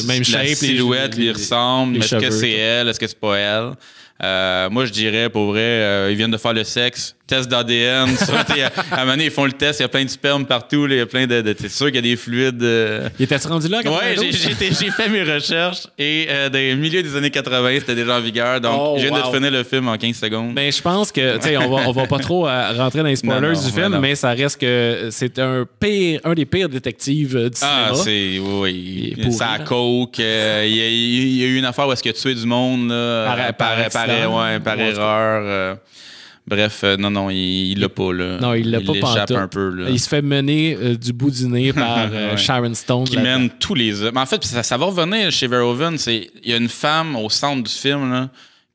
[0.07, 1.97] Même shape, silhouette lui ressemble.
[1.97, 2.89] Est-ce que c'est elle?
[2.89, 3.71] Est-ce que c'est pas elle?
[4.23, 7.17] Euh, moi, je dirais, pour vrai, euh, ils viennent de faire le sexe.
[7.29, 8.09] Test d'ADN.
[8.16, 8.45] Ça,
[8.91, 10.87] à un moment donné, ils font le test, il y a plein de sperme partout,
[10.89, 11.41] il y a plein de.
[11.43, 12.62] de- T'es sûr qu'il y a des fluides.
[12.62, 13.79] euh, Il était rendu là?
[13.79, 14.37] en Ouais, 92?
[14.59, 18.20] j'ai- j'ai fait mes recherches et euh, le milieu des années 80, c'était déjà en
[18.20, 18.61] vigueur.
[18.61, 19.33] Donc, Oh, je viens de wow.
[19.33, 20.55] finir le film en 15 secondes.
[20.55, 23.07] Ben, je pense que, tu sais, on va, on va pas trop euh, rentrer dans
[23.09, 24.01] les spoilers Non, non, du film, non.
[24.01, 28.05] mais ça reste que c'est un pire, un des pires détectives euh, du Ah, cinéma.
[28.05, 28.39] c'est.
[28.41, 30.18] Oui, Il est pourri, Ça a coke.
[30.20, 32.47] euh, Il y, a- il y a eu une affaire où est-ce a tué du
[32.47, 33.24] monde, là.
[33.26, 33.79] Par- euh, par
[34.26, 35.79] ouais, par erreur.
[36.49, 38.39] Bref, euh, non, non, il l'a pas, là.
[38.41, 39.91] Non, il l'a pas l'échappe un peu, là.
[39.91, 42.37] Il se fait mener euh, du bout du nez par euh, Ouais.
[42.37, 43.05] Sharon Stone.
[43.05, 44.17] qui mène tous les hommes.
[44.17, 45.99] En fait, ça, ça va revenir chez Verhoeven.
[45.99, 48.29] c'est Il y a une femme au centre du film, là,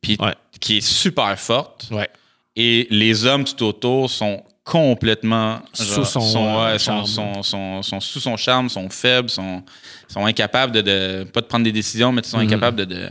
[0.07, 0.35] Ouais.
[0.59, 1.87] qui est super forte.
[1.91, 2.09] Ouais.
[2.55, 7.05] Et les hommes tout autour sont complètement Sous son, sont, euh, charme.
[7.05, 9.61] sont- sont- sont sous son charme, sont faibles, sont,
[10.07, 12.47] sont incapables de, de- pas de prendre des décisions, mais ils sont Mhm.
[12.47, 13.09] incapables de, de,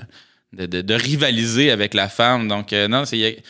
[0.54, 2.48] de, de- de rivaliser avec la femme.
[2.48, 3.42] Donc euh, non, c'est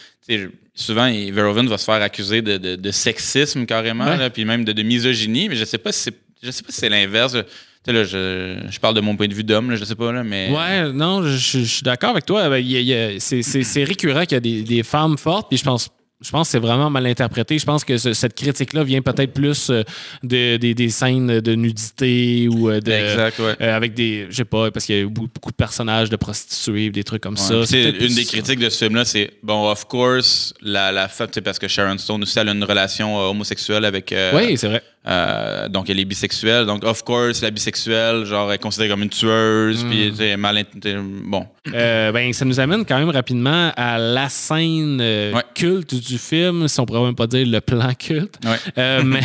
[0.75, 4.17] souvent Verhoeven va se faire accuser de, de- de sexisme carrément, Ouais.
[4.17, 6.73] là, puis même de, de misogynie, mais je sais pas si c'est je sais pas
[6.73, 7.35] si c'est l'inverse.
[7.87, 10.51] Là, je, je parle de mon point de vue d'homme, je sais pas, là, mais.
[10.51, 12.49] Ouais, non, je, suis d'accord avec toi.
[12.49, 12.65] Ben,
[13.21, 15.89] c'est récurrent qu'il y a des, des femmes fortes, puis je pense.
[16.23, 17.59] Je pense que c'est vraiment mal interprété.
[17.59, 19.83] Je pense que ce- cette critique-là vient peut-être plus euh,
[20.23, 23.55] de, des- des scènes de nudité ou euh, de, Exact, ouais.
[23.61, 26.17] euh, avec des, je sais pas, parce qu'il y a beaucoup, beaucoup de personnages de
[26.17, 27.41] prostituées, des trucs comme Ouais.
[27.41, 27.67] ça.
[27.67, 28.33] C'est une des ça.
[28.33, 31.99] critiques de ce film-là, c'est bon, of course, la, la femme, sais, parce que Sharon
[31.99, 34.13] Stone aussi elle a une relation homosexuelle avec.
[34.13, 34.83] euh, Oui, c'est vrai.
[35.07, 36.65] Euh, donc elle est bisexuelle.
[36.67, 39.89] Donc, of course, la bisexuelle, genre, elle est considérée comme une tueuse, Mm.
[39.91, 40.65] puis tu sais, mal.
[41.25, 41.47] Bon.
[41.75, 45.43] Euh, ben, ça nous amène quand même rapidement à la scène euh, Ouais.
[45.55, 48.35] culte du film, si on pourrait même pas dire le plan culte.
[48.45, 49.03] Ouais.
[49.05, 49.21] Mais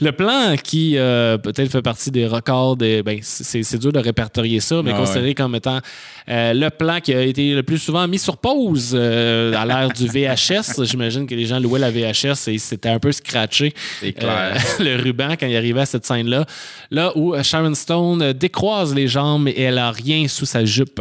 [0.00, 4.82] le plan qui peut-être fait partie des records, des- ben, c'est dur de répertorier ça,
[4.82, 5.80] mais Ah considéré comme étant
[6.28, 10.84] le plan qui a été le plus souvent mis sur pause à l'ère du VHS.
[10.84, 14.54] J'imagine que les gens louaient la VHS et c'était un peu scratché C'est clair.
[14.80, 16.44] le ruban quand il arrivait à cette scène-là.
[16.90, 20.64] Là où euh, Sharon Stone euh, décroise les jambes et elle a rien sous sa
[20.64, 21.00] jupe.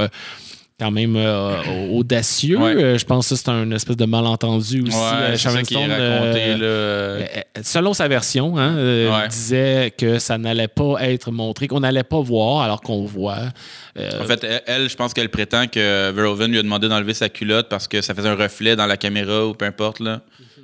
[0.79, 2.57] Quand même euh, audacieux.
[2.57, 2.97] Ouais.
[2.97, 4.97] Je pense que c'est un espèce de malentendu aussi.
[4.97, 7.23] Ouais, Sharon Stone, raconté, euh,
[7.61, 9.27] selon sa version, hein, Ouais.
[9.29, 13.37] disait que ça n'allait pas être montré, qu'on n'allait pas voir alors qu'on voit.
[13.99, 17.13] Euh, En fait, elle, elle, je pense qu'elle prétend que Verhoeven lui a demandé d'enlever
[17.13, 20.21] sa culotte parce que ça faisait un reflet dans la caméra ou peu importe, là.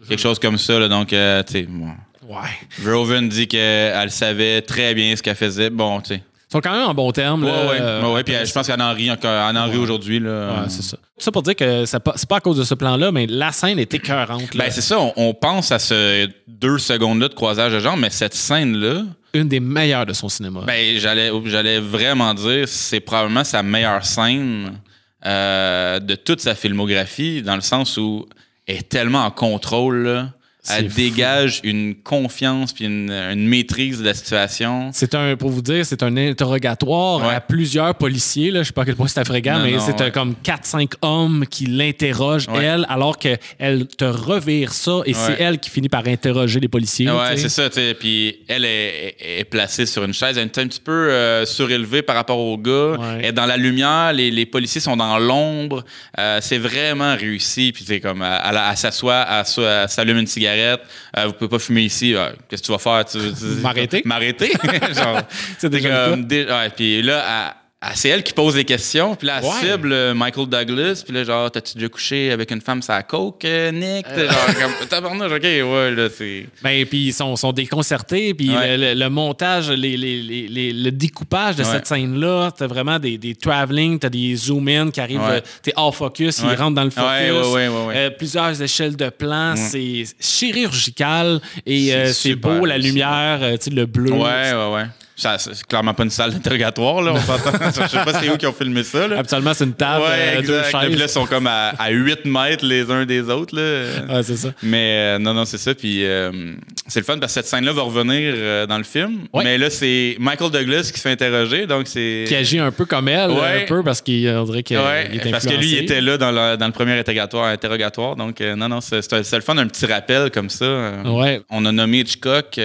[0.09, 0.87] Quelque chose comme ça, là.
[0.87, 1.89] Donc, tu sais, bon.
[2.27, 2.49] Ouais.
[2.79, 5.69] Verhoeven dit qu'elle savait très bien ce qu'elle faisait.
[5.69, 6.21] Bon, tu sais.
[6.49, 7.43] Ils sont quand même en bon terme.
[7.43, 7.77] Ouais, là, ouais.
[7.81, 9.49] euh, Ouais, Puis elle- je pense qu'elle en rit encore.
[9.49, 10.51] Elle en rit aujourd'hui, là.
[10.61, 10.95] ouais, c'est ça.
[10.95, 13.51] Tout ça pour dire que c'est pas, pas à cause de ce plan-là, mais la
[13.51, 14.53] scène est écœurante.
[14.55, 14.63] là.
[14.65, 14.97] Ben, c'est ça.
[14.99, 19.03] On, on pense à ce deux secondes-là de croisage de jambes, mais cette scène-là,
[19.33, 20.61] une des meilleures de son cinéma.
[20.65, 24.79] ben, j'allais, j'allais vraiment dire, c'est probablement sa meilleure scène
[25.25, 28.25] euh, de toute sa filmographie, dans le sens où
[28.65, 30.29] elle est tellement en contrôle, là.
[30.75, 30.95] Elle fou.
[30.97, 34.89] dégage une confiance puis une, une maîtrise de la situation.
[34.93, 37.35] C'est un, pour vous dire, c'est un interrogatoire Ouais.
[37.35, 38.51] à plusieurs policiers.
[38.51, 38.61] Là.
[38.63, 40.11] Je sais pas à quel point c'est fréquent, mais c'est ouais.
[40.11, 42.63] comme 4-5 hommes qui l'interrogent, Ouais.
[42.63, 47.09] elle, alors qu'elle te revire ça et c'est elle qui finit par interroger les policiers.
[47.09, 47.93] Ouais, c'est ça, tu sais.
[47.93, 52.15] Puis elle est, placée sur une chaise, elle est un petit peu euh, surélevée par
[52.15, 52.95] rapport au gars.
[53.19, 55.83] Elle est dans la lumière, les, les policiers sont dans l'ombre.
[56.19, 57.71] Euh, c'est vraiment réussi.
[57.73, 60.56] Puis c'est comme, elle, elle- elle s'assoit, elle, s'o- elle s'allume une cigarette.
[60.57, 62.15] Euh, vous pouvez pas fumer ici.
[62.15, 63.05] Euh, Qu'est-ce que tu vas faire?
[63.05, 64.01] Tu- tu- M'arrêter?
[64.05, 64.51] M'arrêter?
[64.95, 65.21] Genre,
[65.57, 67.55] C'est déjà le comme, ouais, puis là,
[67.93, 69.71] c'est elle qui pose les questions, puis là, elle Ouais.
[69.73, 73.45] cible euh, Michael Douglas, puis là, genre, t'as-tu déjà couché avec une femme sa coke,
[73.45, 74.07] euh, Nick?
[74.07, 76.47] Genre, comme, tabarnouche, ok, ouais, là, c'est.
[76.63, 78.77] Ben, puis ils sont, sont déconcertés, puis Ouais.
[78.77, 81.69] le, le- le montage, les, les- les- le découpage de Ouais.
[81.71, 85.95] cette scène-là, t'as vraiment des, des travelling, t'as des zoom-in qui arrivent, euh, t'es hors
[85.95, 87.05] focus, ils rentrent dans le focus.
[87.05, 93.65] Euh, plusieurs échelles de plans, c'est chirurgical et C'est euh, beau, la lumière, euh, tu
[93.65, 94.11] sais, le bleu.
[94.13, 94.85] Ouais, ouais, ouais.
[95.19, 97.17] Ça, C'est clairement pas une salle d'interrogatoire, là, on.
[97.81, 99.17] Je sais pas c'est où qui ont filmé ça, là.
[99.17, 100.77] Habituellement, c'est une table, Ouais, euh, deux exact.
[100.79, 101.01] Puis là, chaises.
[101.01, 104.15] ils sont comme à, à 8 mètres les uns des autres, là.
[104.15, 104.49] Ouais, c'est ça.
[104.61, 105.73] Mais euh, non, non, c'est ça.
[105.73, 106.53] Puis euh,
[106.87, 109.21] c'est le fun parce que cette scène-là va revenir dans le film.
[109.33, 109.43] Ouais.
[109.43, 111.65] Mais là, c'est Michael Douglas qui se fait interroger.
[111.65, 112.25] Donc, c'est.
[112.27, 113.63] Qui agit un peu comme elle, Ouais.
[113.63, 116.57] un peu, parce qu'il dirait qu'il est parce que lui, il était là dans le,
[116.57, 117.45] dans le premier interrogatoire.
[117.47, 120.91] interrogatoire donc, non, non, c'est c'est- c'est le fun, un petit rappel comme ça.
[121.05, 122.59] Ouais, On a nommé Hitchcock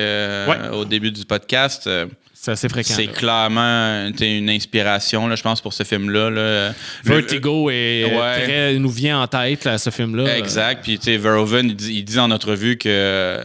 [0.75, 1.89] au début du podcast.
[2.45, 2.93] C'est assez fréquent.
[2.97, 6.29] c'est clairement une inspiration, là, je pense, pour ce film-là.
[6.29, 6.73] là.
[7.05, 8.43] Vertigo est, euh, Ouais.
[8.45, 10.37] très- nous vient en tête, là, ce film-là.
[10.39, 10.83] Exact.
[10.83, 13.39] Puis, tu sais, Verhoeven, il dit, il dit en entrevue que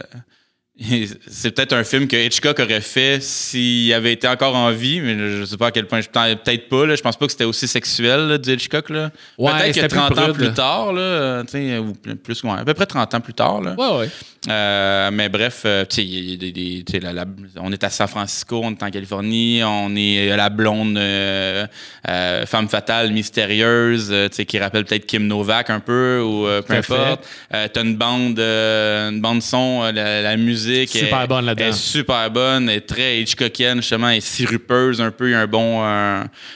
[1.28, 5.16] c'est peut-être un film que Hitchcock aurait fait s'il avait été encore en vie, mais
[5.38, 6.00] je sais pas à quel point.
[6.00, 6.86] Peut-être pas.
[6.86, 8.90] Là, je pense pas que c'était aussi sexuel là, du Hitchcock.
[8.90, 9.10] Là.
[9.38, 11.42] Ouais, peut-être que c'était plus 30 ans plus tard, là,
[11.80, 13.60] ou plus- plus, ouais, à peu près 30 ans plus tard.
[13.60, 13.74] Là.
[13.76, 14.10] Ouais, ouais.
[14.48, 17.24] Euh, mais bref, euh, tu sais, il y a des- des- tu sais, la- la-
[17.60, 21.66] on est à San Francisco, on est en Californie, on est euh, la blonde euh,
[22.08, 26.46] euh, femme fatale mystérieuse, euh, tu sais, qui rappelle peut-être Kim Novak un peu ou
[26.46, 27.26] euh, peu importe.
[27.54, 31.66] Euh, T'as une bande, euh, une bande son, la, la musique Super est- bonne là-dedans.
[31.68, 35.28] est super bonne, est très Hitchcockienne justement, est sirupeuse un peu.
[35.28, 35.82] Il y a un bon,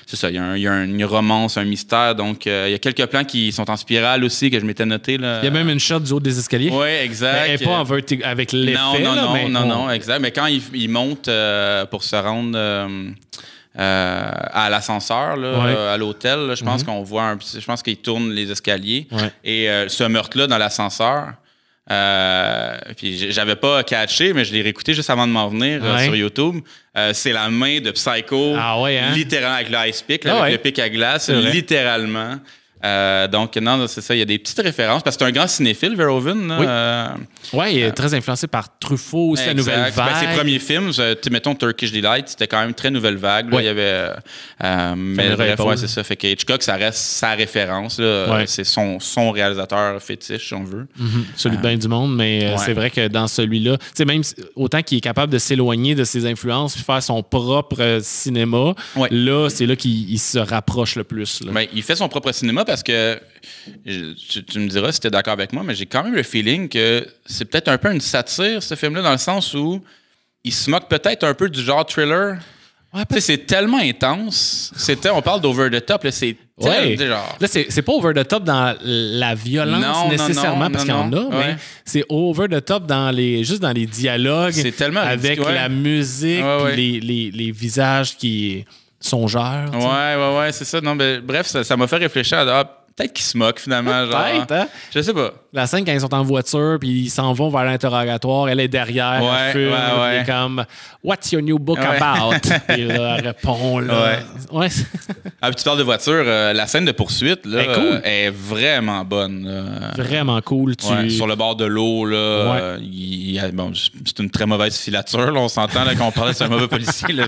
[0.07, 2.15] c'est ça, il y y a un- une romance, un mystère.
[2.15, 4.87] Donc euh, il y a quelques plans qui sont en spirale aussi que je m'étais
[4.87, 5.41] noté là.
[5.43, 6.71] Il y a même une shot du haut des escaliers.
[6.71, 7.45] Ouais, exact.
[7.47, 8.79] Elle est pas en vertigo avec l'effet.
[8.81, 10.21] Non, non, là, non, mais non, on- non, exact.
[10.21, 13.11] Mais quand il, il monte euh, pour se rendre euh,
[13.79, 15.77] euh, à l'ascenseur, Ouais.
[15.77, 19.07] à l'hôtel, je pense qu'on voit un petit- Je pense qu'il tourne les escaliers.
[19.13, 19.31] Ouais.
[19.45, 21.33] Et ce meurtre-là dans l'ascenseur.
[22.97, 26.05] puis j'avais pas catché, mais je l'ai réécouté juste avant de m'en venir Ouais.
[26.05, 26.57] sur YouTube.
[27.13, 29.13] C'est la main de Psycho, Ah hein?
[29.15, 32.37] littéralement avec le ice pick, là, Ah avec le pic à glace, littéralement.
[32.85, 34.15] Euh, donc non, c'est ça.
[34.15, 36.49] Il y a des petites références parce que c'est un grand cinéphile, Verhoeven.
[36.49, 36.57] là.
[36.59, 36.67] Oui.
[36.69, 37.07] Euh,
[37.53, 40.17] Ouais, il est très influencé par Truffaut aussi, la nouvelle Ben, vague.
[40.17, 43.53] ses premiers films, euh, mettons Turkish Delight, c'était quand même très nouvelle vague.
[43.53, 43.61] là.
[43.61, 43.81] Il y avait.
[43.83, 44.15] euh,
[44.65, 46.03] euh, mais bref, ouais, c'est ça.
[46.03, 47.99] Fait que Hitchcock, ça reste sa référence.
[47.99, 48.45] Ouais.
[48.47, 50.87] C'est son, son réalisateur fétiche, si on veut.
[50.99, 52.63] Mhm, celui de bien du monde, mais euh, Ouais.
[52.65, 53.77] c'est vrai que dans celui-là,
[54.07, 54.23] même
[54.57, 58.75] autant qu'il est capable de s'éloigner de ses influences puis faire son propre euh, cinéma,
[59.11, 61.43] là, c'est là qu'il il se rapproche le plus.
[61.45, 61.53] là.
[61.53, 63.21] Ben, il fait son propre cinéma parce que
[63.85, 66.15] je- tu, tu me diras si tu es d'accord avec moi, mais j'ai quand même
[66.15, 69.83] le feeling que c'est peut-être un peu une satire, ce film-là, dans le sens où
[70.45, 72.39] il se moque peut-être un peu du genre thriller.
[72.95, 74.71] Ouais, c'est tellement intense.
[74.77, 76.95] C'était, on parle d'over the top, là, c'est Ouais.
[76.99, 77.37] genre.
[77.41, 80.97] Là, c'est pas over the top dans la violence Non, nécessairement, non, parce qu'il y
[80.97, 84.53] en a, mais c'est over the top dans les, juste dans les dialogues.
[84.53, 86.43] C'est tellement Avec la musique,
[86.77, 88.65] les, les visages qui
[89.03, 89.71] sais.
[89.73, 90.81] Ouais, ouais, ouais, c'est ça.
[90.81, 92.65] Non, mais bref, ça m'a fait réfléchir à ah,
[92.97, 94.07] peut-être qu'ils se moquent finalement.
[94.07, 94.23] genre.
[94.23, 94.69] Peut-être, hein?
[94.95, 95.33] Je sais pas.
[95.55, 98.69] La scène quand ils sont en voiture puis ils s'en vont vers l'interrogatoire, elle est
[98.69, 100.65] derrière, Ouais, elle fume, ouais, elle est comme
[101.05, 102.37] What's your new book about?
[102.69, 104.19] Puis là, elle répond là.
[104.51, 104.69] Ouais.
[105.43, 108.01] Ah, puis tu parles de voiture, euh, la scène de poursuite là, est cool.
[108.05, 109.45] est vraiment bonne.
[109.45, 109.91] là.
[110.03, 110.77] Vraiment cool.
[110.77, 111.11] Tu...
[111.11, 115.33] Sur le bord de l'eau, là, euh, il a- bon, c'est une très mauvaise filature,
[115.33, 117.13] là, on s'entend là, quand on parlait de un mauvais policier.
[117.13, 117.25] Là.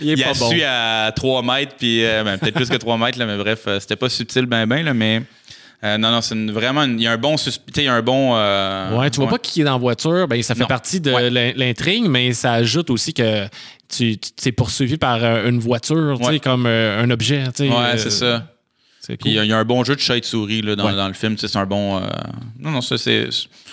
[0.00, 0.50] Il est a pas bon.
[0.50, 3.60] su à 3 mètres, puis euh, ben, peut-être plus que 3 mètres, là, mais bref,
[3.66, 5.22] euh, c'était pas subtil, ben, ben, là, mais
[5.84, 7.36] euh, non, non, c'est vraiment, il y a un bon
[7.76, 8.32] il y a un bon.
[8.36, 10.66] euh, Ouais, tu vois pas qui est dans la voiture, ben, ça fait Non.
[10.66, 11.54] partie de Ouais.
[11.56, 13.46] l'intrigue, mais ça ajoute aussi que
[13.88, 16.38] tu tu es poursuivi par euh, une voiture, tu sais, Ouais.
[16.40, 17.44] comme euh, un objet.
[17.58, 18.46] Ouais, c'est ça.
[19.06, 19.30] Puis il cool.
[19.32, 20.92] y, a- il y a un bon jeu de chat et de souris là, dans,
[20.92, 21.36] dans le film.
[21.36, 22.00] C'est un bon.
[22.58, 23.28] Non, non, ça, c'est.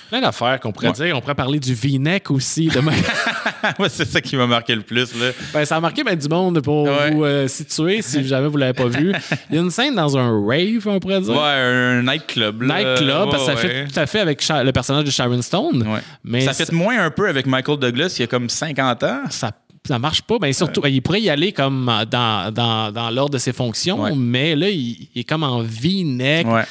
[0.09, 0.93] Plein d'affaires qu'on pourrait Ouais.
[0.93, 1.17] dire.
[1.17, 2.93] On pourrait parler du V-neck aussi demain.
[3.79, 5.13] Ouais, c'est ça qui m'a marqué le plus.
[5.19, 5.31] Là.
[5.53, 7.11] Ben, ça a marqué ben, du monde pour Ouais.
[7.11, 9.13] vous euh, situer si jamais vous l'avez pas vu.
[9.49, 11.33] Il y a une scène dans un rave, on pourrait dire.
[11.33, 12.61] Ouais, un nightclub.
[12.63, 15.85] Nightclub, parce que ça fait tout à fait avec Sha- le personnage de Sharon Stone.
[16.23, 19.21] Mais ça fait moins un peu avec Michael Douglas, il y a comme 50 ans.
[19.29, 19.51] ça,
[19.85, 20.37] ça marche pas.
[20.39, 24.11] Ben, surtout, il pourrait y aller comme dans, dans, dans l'ordre de ses fonctions, Ouais.
[24.15, 26.47] mais là, il, il est comme en V-neck.
[26.47, 26.63] Ouais.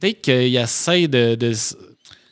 [0.00, 1.34] Peut-être qu'il essaie de.
[1.34, 1.52] de-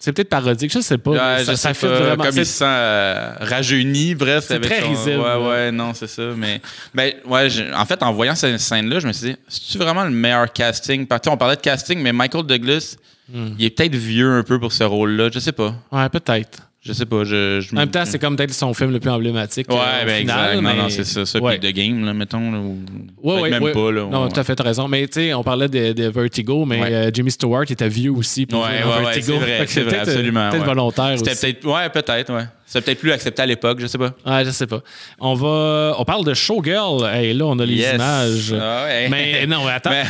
[0.08, 1.10] c'est peut-être parodique, je sais pas.
[1.10, 2.24] Ouais, je ça, sais fait pas, vraiment.
[2.24, 4.46] comme il se sent euh, rajeuni, bref.
[4.48, 6.22] C'est très son- risible, Ouais, ouais, non, c'est ça.
[6.34, 6.62] Mais,
[6.94, 10.10] ben, ouais, en fait, en voyant cette scène-là, je me suis dit, c'est-tu vraiment le
[10.10, 11.06] meilleur casting?
[11.06, 12.96] Parce que, on parlait de casting, mais Michael Douglas,
[13.30, 13.48] Hmm.
[13.58, 15.28] il est peut-être vieux un peu pour ce rôle-là.
[15.30, 15.74] Je sais pas.
[15.92, 16.60] Ouais, peut-être.
[16.80, 17.24] Je sais pas.
[17.24, 19.68] Je, je En même temps, c'est comme peut-être son film le plus emblématique.
[19.68, 20.54] Ouais, euh, ben final, exact.
[20.54, 21.26] Non, mais- non, c'est ça.
[21.26, 21.58] Ça, Ouais.
[21.58, 22.52] puis The Game, là, mettons.
[22.52, 22.78] Là, ou...
[23.22, 23.72] Ouais, ouais, même ouais.
[23.72, 23.90] pas.
[23.90, 24.32] Là, non, ouais.
[24.32, 24.86] tu as fait raison.
[24.86, 28.46] Mais tu sais, on parlait de, de Vertigo, mais euh, Jimmy Stewart était vieux aussi.
[28.52, 29.26] Ouais, ouais, ouais, Vertigo.
[29.26, 31.40] c'est vrai, c'est vrai, peut-être, euh, absolument, Peut-être volontaire C'était aussi.
[31.40, 31.66] peut-être.
[31.66, 32.44] Ouais, peut-être, ouais.
[32.70, 34.12] C'était peut-être plus accepté à l'époque, je sais pas.
[34.26, 34.80] Ouais, je sais pas.
[35.18, 35.94] On va.
[35.98, 37.02] On parle de Showgirl.
[37.06, 37.94] Hey, là, on a les Yes.
[37.94, 38.54] images.
[38.60, 39.08] Ah ouais.
[39.10, 39.88] Mais non, attends.
[39.90, 40.04] Mais-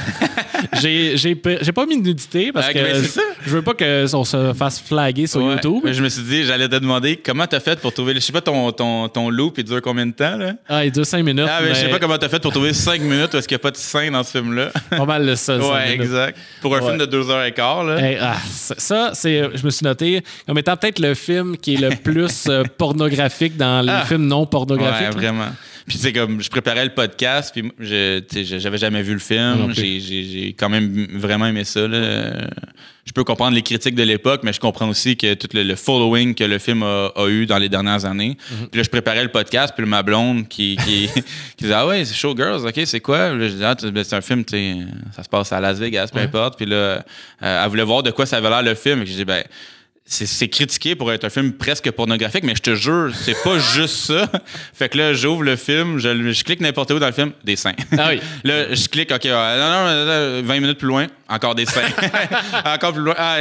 [0.80, 4.24] J'ai j'ai pas mis de nudité parce Ah, que mais c'est je, veux pas qu'on
[4.24, 5.52] se fasse flaguer sur Ouais.
[5.54, 5.82] YouTube.
[5.84, 8.32] Mais Je me suis dit, j'allais te demander comment t'as fait pour trouver, je sais
[8.32, 10.54] pas, ton, ton, ton loop, il dure combien de temps, là?
[10.68, 11.46] Ah, il dure 5 minutes.
[11.48, 13.54] Ah, mais je sais mais pas comment t'as fait pour trouver 5 minutes est-ce qu'il
[13.54, 14.70] n'y a pas de scène dans ce film-là.
[14.90, 15.56] Pas mal le ça.
[15.59, 16.36] ouais, exact.
[16.61, 16.86] Pour un Ouais.
[16.86, 18.00] film de 2h15, là.
[18.00, 21.74] Hey, ah, ça, ça, c'est, je me suis noté comme étant peut-être le film qui
[21.74, 24.05] est le plus euh, pornographique dans les Ah.
[24.07, 25.09] films non pornographiques.
[25.09, 25.49] Ouais, vraiment.
[25.86, 28.20] Puis c'est comme, je préparais le podcast, puis je,
[28.59, 29.72] j'avais jamais vu le film.
[29.72, 31.88] J'ai, quand même vraiment aimé ça.
[31.88, 32.46] Là.
[33.07, 35.74] Je peux comprendre les critiques de l'époque, mais je comprends aussi que tout le, le
[35.76, 38.36] following que le film a, a eu dans les dernières années.
[38.51, 38.68] Mhm.
[38.68, 41.09] Puis là, je préparais le podcast, puis ma blonde qui, qui,
[41.57, 43.30] qui disait Ah ouais, c'est Showgirls, ok, c'est quoi?
[43.34, 44.44] Là, je disais Ah, ben, c'est un film,
[45.16, 46.59] ça se passe à Las Vegas, peu importe.
[46.59, 47.01] Puis là, euh,
[47.40, 49.01] elle voulait voir de quoi ça avait l'air le film.
[49.01, 49.42] Et je dis Ben,
[50.11, 53.94] c'est critiqué pour être un film presque pornographique, mais je te jure, c'est pas juste
[54.06, 54.30] ça.
[54.72, 57.56] Fait que là, j'ouvre le film, je, je clique n'importe où dans le film, des
[57.56, 57.74] seins.
[57.96, 58.20] Ah oui.
[58.44, 61.82] là, je clique, OK, non, non, 20 minutes plus loin, encore des seins.
[62.64, 63.14] encore plus loin.
[63.18, 63.36] Ah,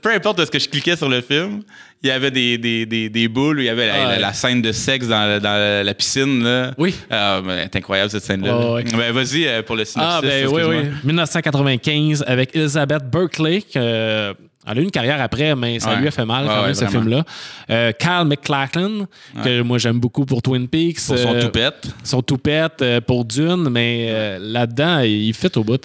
[0.00, 1.62] peu importe ce que je cliquais sur le film,
[2.02, 4.72] il y avait des, des, des, des boules, il y avait la, la, scène de
[4.72, 6.44] sexe dans, dans la piscine.
[6.44, 6.72] Là.
[6.78, 6.94] Oui.
[7.10, 8.72] Ah, c'est incroyable cette scène-là.
[8.72, 8.84] ouais.
[8.84, 10.14] ben, Vas-y euh, pour le synopsis.
[10.16, 10.76] Ah, ben oui, oui.
[11.04, 13.64] 1995 avec Elizabeth Berkley.
[13.76, 14.32] Euh,
[14.70, 16.00] elle a eu une carrière après, mais ça Ouais.
[16.00, 17.24] lui a fait mal quand même, ce film-là.
[17.70, 19.06] Euh, Kyle MacLachlan,
[19.42, 21.00] que moi j'aime beaucoup pour Twin Peaks.
[21.06, 21.88] Pour son Euh, toupette.
[22.04, 25.82] son toupette euh, pour Dune, mais euh, là-dedans, il fit au bout.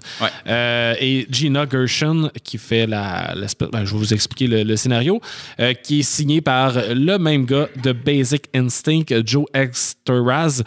[0.47, 3.33] Euh, et Gina Gershon, qui fait la.
[3.71, 5.19] ben, je vais vous expliquer le, le scénario,
[5.59, 10.61] euh, qui est signé par le même gars de Basic Instinct, Joe Exteraz.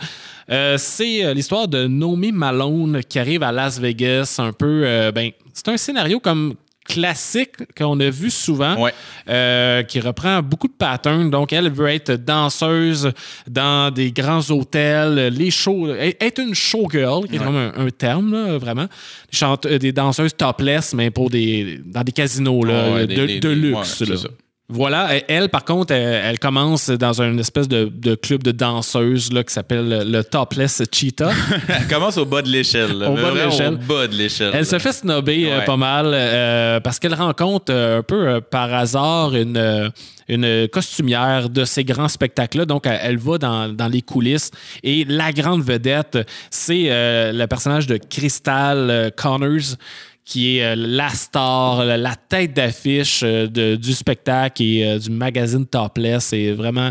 [0.51, 4.83] Euh, c'est euh, l'histoire de Naomi Malone qui arrive à Las Vegas, un peu.
[4.85, 6.55] euh, ben, c'est un scénario comme
[6.89, 8.93] classique qu'on a vu souvent, Ouais.
[9.29, 11.31] euh, qui reprend beaucoup de patterns.
[11.31, 13.13] Donc, elle veut être danseuse
[13.49, 17.45] dans des grands hôtels, les shows, être une showgirl, qui est Ouais.
[17.45, 18.87] vraiment un, un terme, là, vraiment.
[19.33, 23.27] Chante- euh, des danseuses topless, mais pour des, dans des casinos là, Ouais, de, des-
[23.27, 24.01] des- de des- luxe.
[24.03, 24.17] là.
[24.69, 29.33] Voilà, elle, par contre, elle, elle commence dans une espèce de, de club de danseuses
[29.33, 31.31] là, qui s'appelle le, le Topless Cheetah.
[31.69, 32.91] Elle commence au bas de l'échelle.
[33.05, 33.75] Au bas de l'échelle.
[33.75, 34.51] Au bas de l'échelle.
[34.55, 35.65] Elle se fait snobber euh, Ouais.
[35.65, 39.93] pas mal euh, parce qu'elle rencontre euh, un peu euh, par hasard une,
[40.29, 42.65] une costumière de ces grands spectacles-là.
[42.65, 44.51] Donc, elle, elle va dans, dans les coulisses
[44.83, 46.19] et la grande vedette,
[46.51, 46.89] c'est
[47.33, 49.77] le personnage de Crystal Connors
[50.27, 53.47] qui est euh, la star, la tête d'affiche euh,
[53.77, 56.25] du spectacle et euh, du magazine Topless.
[56.27, 56.91] C'est vraiment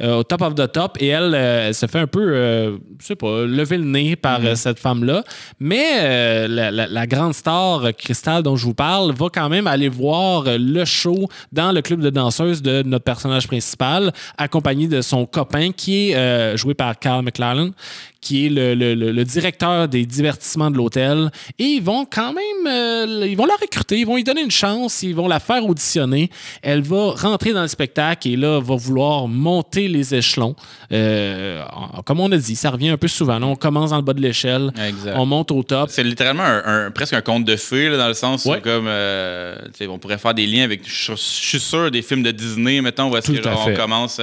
[0.00, 0.96] au top of the top.
[1.00, 4.38] Et elle, elle se fait un peu, euh, je sais pas, lever le nez par
[4.44, 5.24] euh, cette femme-là.
[5.58, 9.66] Mais euh, la, la- la grande star, Crystal, dont je vous parle, va quand même
[9.66, 15.00] aller voir le show dans le club de danseuses de notre personnage principal, accompagné de
[15.00, 17.72] son copain qui est euh, joué par Carl McLaren
[18.20, 21.30] qui est le, le- le- le directeur des divertissements de l'hôtel.
[21.58, 24.50] Et ils vont quand même, euh, ils vont la recruter, ils vont lui donner une
[24.50, 26.28] chance, ils vont la faire auditionner.
[26.62, 30.56] Elle va rentrer dans le spectacle et là, va vouloir monter les échelons.
[30.92, 31.62] Euh,
[32.04, 33.38] comme on a dit, ça revient un peu souvent.
[33.38, 34.72] Là, on commence dans le bas de l'échelle,
[35.14, 35.88] on monte au top.
[35.90, 38.86] C'est littéralement un, un- presque un conte de fées, là, dans le sens où comme,
[38.88, 39.56] euh,
[39.88, 43.10] on pourrait faire des liens avec, je je suis sûr, des films de Disney, mettons,
[43.10, 43.74] où est-ce Tout que, à genre, fait.
[43.74, 44.16] on commence,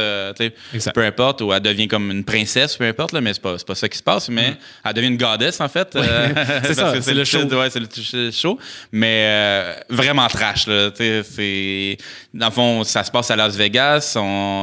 [0.94, 3.66] peu importe, où elle devient comme une princesse, peu importe, là, mais c'est pas, c'est
[3.68, 5.96] pas ça qui se passe, mais elle devient une goddess, en fait.
[5.96, 6.28] euh,
[6.64, 7.40] c'est ça, c'est le show.
[7.46, 7.80] ouais, c'est
[8.14, 8.60] le show.
[8.92, 10.90] Mais euh, vraiment trash, là.
[10.96, 11.98] c'est-
[12.34, 14.18] Dans le fond, ça se passe à Las Vegas.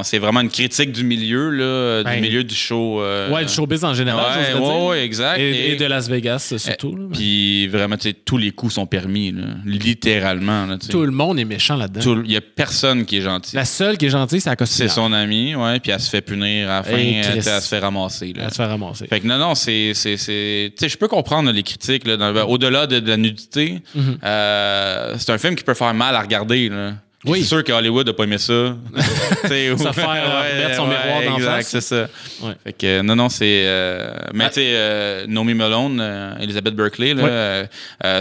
[0.05, 3.01] C'est vraiment une critique du milieu, là, du milieu du show.
[3.03, 4.55] euh, Ouais, le showbiz en général.
[4.55, 5.39] Ouais, ouais, ouais, exact.
[5.39, 6.97] Et, Et- et de Las Vegas, surtout.
[6.97, 7.05] là.
[7.13, 9.43] Puis vraiment, tu sais, tous les coups sont permis, là.
[9.65, 10.67] littéralement.
[10.67, 10.77] là.
[10.91, 12.01] Tout le monde est méchant là-dedans.
[12.25, 13.55] Il n'y a personne qui est gentil.
[13.57, 14.93] La seule qui est gentille, c'est la C'est costumière.
[14.93, 17.79] son ami, ouais, puis elle se fait punir à la fin, elle, elle se fait
[17.79, 18.33] ramasser.
[18.33, 18.45] Là.
[18.45, 19.07] Elle se fait ramasser.
[19.13, 19.93] Fait que non, non, c'est.
[19.93, 22.05] c'est- c'est- Tu sais, je peux comprendre là, les critiques.
[22.49, 24.17] Au-delà de, de la nudité, Mhm.
[24.25, 26.71] euh, c'est un film qui peut faire mal à regarder.
[26.71, 26.93] Là.
[27.27, 27.41] Oui.
[27.43, 28.53] C'est sûr que Hollywood n'a pas aimé ça.
[28.95, 31.69] Ou- faire, euh, mettre son miroir d'en face.
[31.69, 32.09] c'est ça.
[32.43, 32.55] Ouais.
[32.65, 33.65] Fait que, non, non, c'est.
[33.67, 34.49] euh, mais Ah.
[34.49, 37.65] tu sais, Naomi Malone, Elizabeth Berkley, là,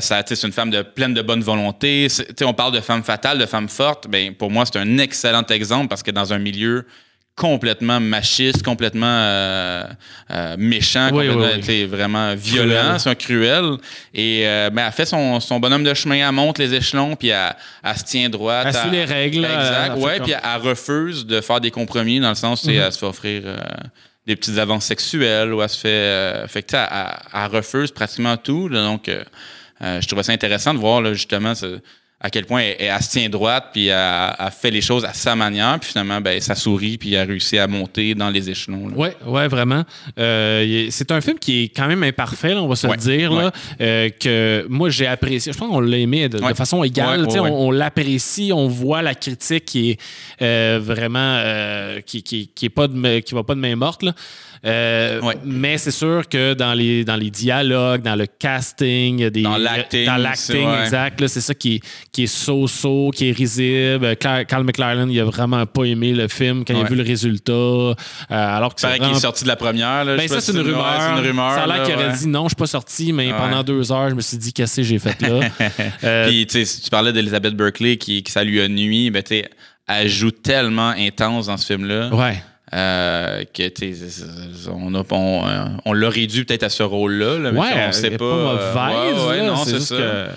[0.01, 2.09] ça, c'est une femme de, pleine de bonne volonté.
[2.09, 4.07] C'est- Tu sais, on parle de femme fatale, de femme forte.
[4.09, 6.85] Ben, pour moi, c'est un excellent exemple parce que dans un milieu
[7.35, 9.83] complètement machiste, complètement euh,
[10.31, 11.85] euh, méchant, Oui, complètement, oui, oui.
[11.85, 12.99] vraiment violent, Cruel.
[12.99, 13.65] c'est un cruel.
[14.13, 17.29] Et euh, ben, elle fait son, son bonhomme de chemin, elle monte les échelons, puis
[17.29, 18.67] elle, elle se tient droite.
[18.69, 22.19] Elle suit les règles, elle- Exact, ouais, puis elle, elle refuse de faire des compromis
[22.19, 23.57] dans le sens où sais, elle se fait offrir euh,
[24.27, 25.87] des petites avances sexuelles ou elle se fait.
[25.89, 26.85] euh, fait que, tu sais,
[27.33, 28.67] elle, refuse pratiquement tout.
[28.67, 29.23] là, donc, euh,
[29.81, 31.79] euh, je trouvais ça intéressant de voir là, justement ce-
[32.21, 35.13] à quel point elle, elle se tient droite, puis elle, elle fait les choses à
[35.13, 38.89] sa manière, puis finalement, ben, ça sourit, puis elle réussit à monter dans les échelons.
[38.89, 38.95] là.
[38.95, 39.83] Ouais, ouais, vraiment.
[40.19, 43.01] Euh, c'est un film qui est quand même imparfait, là, on va se Ouais, le
[43.01, 45.53] dire, là, euh, que moi j'ai apprécié.
[45.53, 47.25] Je pense qu'on l'a aimé de, façon égale.
[47.29, 49.99] On, on l'apprécie, on voit la critique qui est
[50.41, 51.41] euh, vraiment
[52.05, 54.03] qui, qui, qui est pas de, qui va pas de main morte.
[54.03, 54.13] Là.
[54.65, 55.35] Euh, Ouais.
[55.43, 60.05] Mais c'est sûr que dans les, dans les dialogues, dans le casting, des, Dans l'acting,
[60.05, 60.83] dans l'acting, c'est- ouais.
[60.83, 61.81] exact, c'est ça qui, est-
[62.11, 64.15] qui est so-so, qui est risible.
[64.17, 67.03] Carl, Carl McLaren, il a vraiment pas aimé le film quand il a vu le
[67.03, 67.51] résultat.
[67.53, 67.95] euh,
[68.29, 70.05] alors que c'est qu'il est vraiment sorti de la première.
[70.05, 71.53] Là, ben ça, c'est une, une rumeur.
[71.55, 74.09] Ça a l'air qu'il aurait dit non, je suis pas sorti, mais pendant deux heures,
[74.09, 75.39] je me suis dit, qu'est-ce que j'ai fait là?
[76.03, 79.43] Euh, Puis, tu parlais d'Elizabeth Berkley qui, qui ça lui a nuit, ben, tu
[79.87, 82.41] elle joue tellement intense dans ce film-là ouais.
[82.73, 87.59] Euh, que, on, a- on, euh, on l'a réduit peut-être à ce rôle-là, là, mais
[87.59, 88.17] Ouais, on sait pas.
[88.17, 89.23] pas euh, mauvaise.
[89.25, 89.95] ouais, ouais, non, c'est ça.
[89.97, 90.27] que-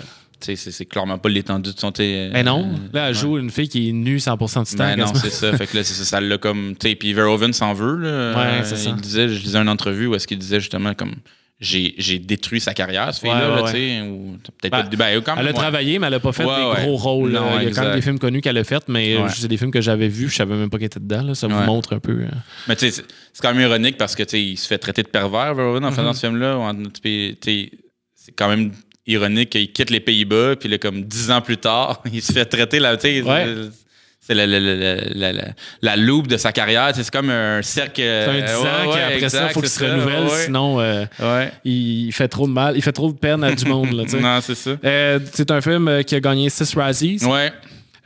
[0.41, 1.91] tu sais, c'est- c'est clairement pas l'étendue de son.
[1.93, 2.63] tu sais, Ben non.
[2.69, 3.19] euh, Là, elle ouais.
[3.21, 4.83] joue une fille qui est nue 100% du temps.
[4.83, 5.55] Ben non, c'est ça.
[5.57, 6.75] Fait que là, c'est ça, ça l'a comme.
[6.77, 8.33] Tu sais, puis Verhoeven s'en veut, là.
[8.37, 8.89] Ouais, Euh, c'est ça.
[8.89, 11.15] Il disait, je lisais une entrevue où est-ce qu'il disait justement comme.
[11.57, 14.01] J'ai détruit sa carrière, ce fille-là, Ouais, là, ouais, tu sais.
[14.01, 14.95] Ou peut-être Ben, pas.
[14.97, 15.05] Ben,
[15.37, 15.53] Elle a ouais.
[15.53, 16.81] travaillé, mais elle a pas fait Ouais, des ouais.
[16.85, 17.31] gros rôles.
[17.31, 17.59] Non.
[17.61, 19.55] Il y a quand même des films connus qu'elle a fait, mais euh, c'est des
[19.55, 21.21] films que j'avais vus, je savais même pas qu'elle était dedans.
[21.23, 21.33] là.
[21.35, 22.11] Ça vous montre un peu.
[22.23, 22.27] euh.
[22.67, 25.01] Mais tu sais, c'est quand même ironique parce que tu sais, il se fait traiter
[25.03, 26.13] de pervers, Verhoeven, en faisant Mhm.
[26.13, 26.73] ce film-là.
[28.15, 28.71] C'est quand même
[29.07, 32.45] ironique qu'il quitte les Pays-Bas, puis là, comme dix ans plus tard, il se fait
[32.45, 33.45] traiter là, tu sais, Ouais.
[34.27, 35.43] C'est la, la, la, la, la,
[35.83, 36.91] la loupe de sa carrière.
[36.95, 38.01] C'est comme un cercle.
[38.01, 40.45] C'est un 10 ans ouais, ouais, qu'après ça, il exact, faut qu'il se renouvelle, ouais.
[40.45, 41.05] sinon euh,
[41.63, 43.91] il fait trop de mal, il fait trop de peine à du monde.
[43.91, 44.03] Là.
[44.19, 44.71] Non, c'est ça.
[44.83, 47.19] Euh, c'est un film euh, qui a gagné 6 Razzies.
[47.23, 47.51] Ouais.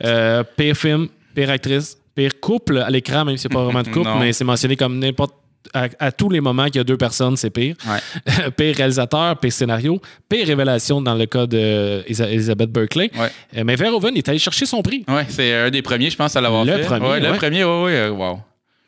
[0.04, 3.88] Euh, pire film, pire actrice, pire couple à l'écran, même si c'est pas vraiment de
[3.92, 5.34] couple, mais c'est mentionné comme n'importe.
[5.74, 7.74] À, à tous les moments qu'il y a deux personnes, c'est pire.
[7.86, 8.50] Ouais.
[8.56, 13.10] pire réalisateur, pire scénario, pire révélation dans le cas d'Elizabeth Berkeley.
[13.16, 13.30] Ouais.
[13.56, 15.04] Euh, mais Verhoeven est allé chercher son prix.
[15.06, 16.84] Ouais, c'est un des premiers, je pense, à l'avoir Le fait.
[16.84, 18.40] premier, ouais, le premier, ouais, ouais, euh, wow.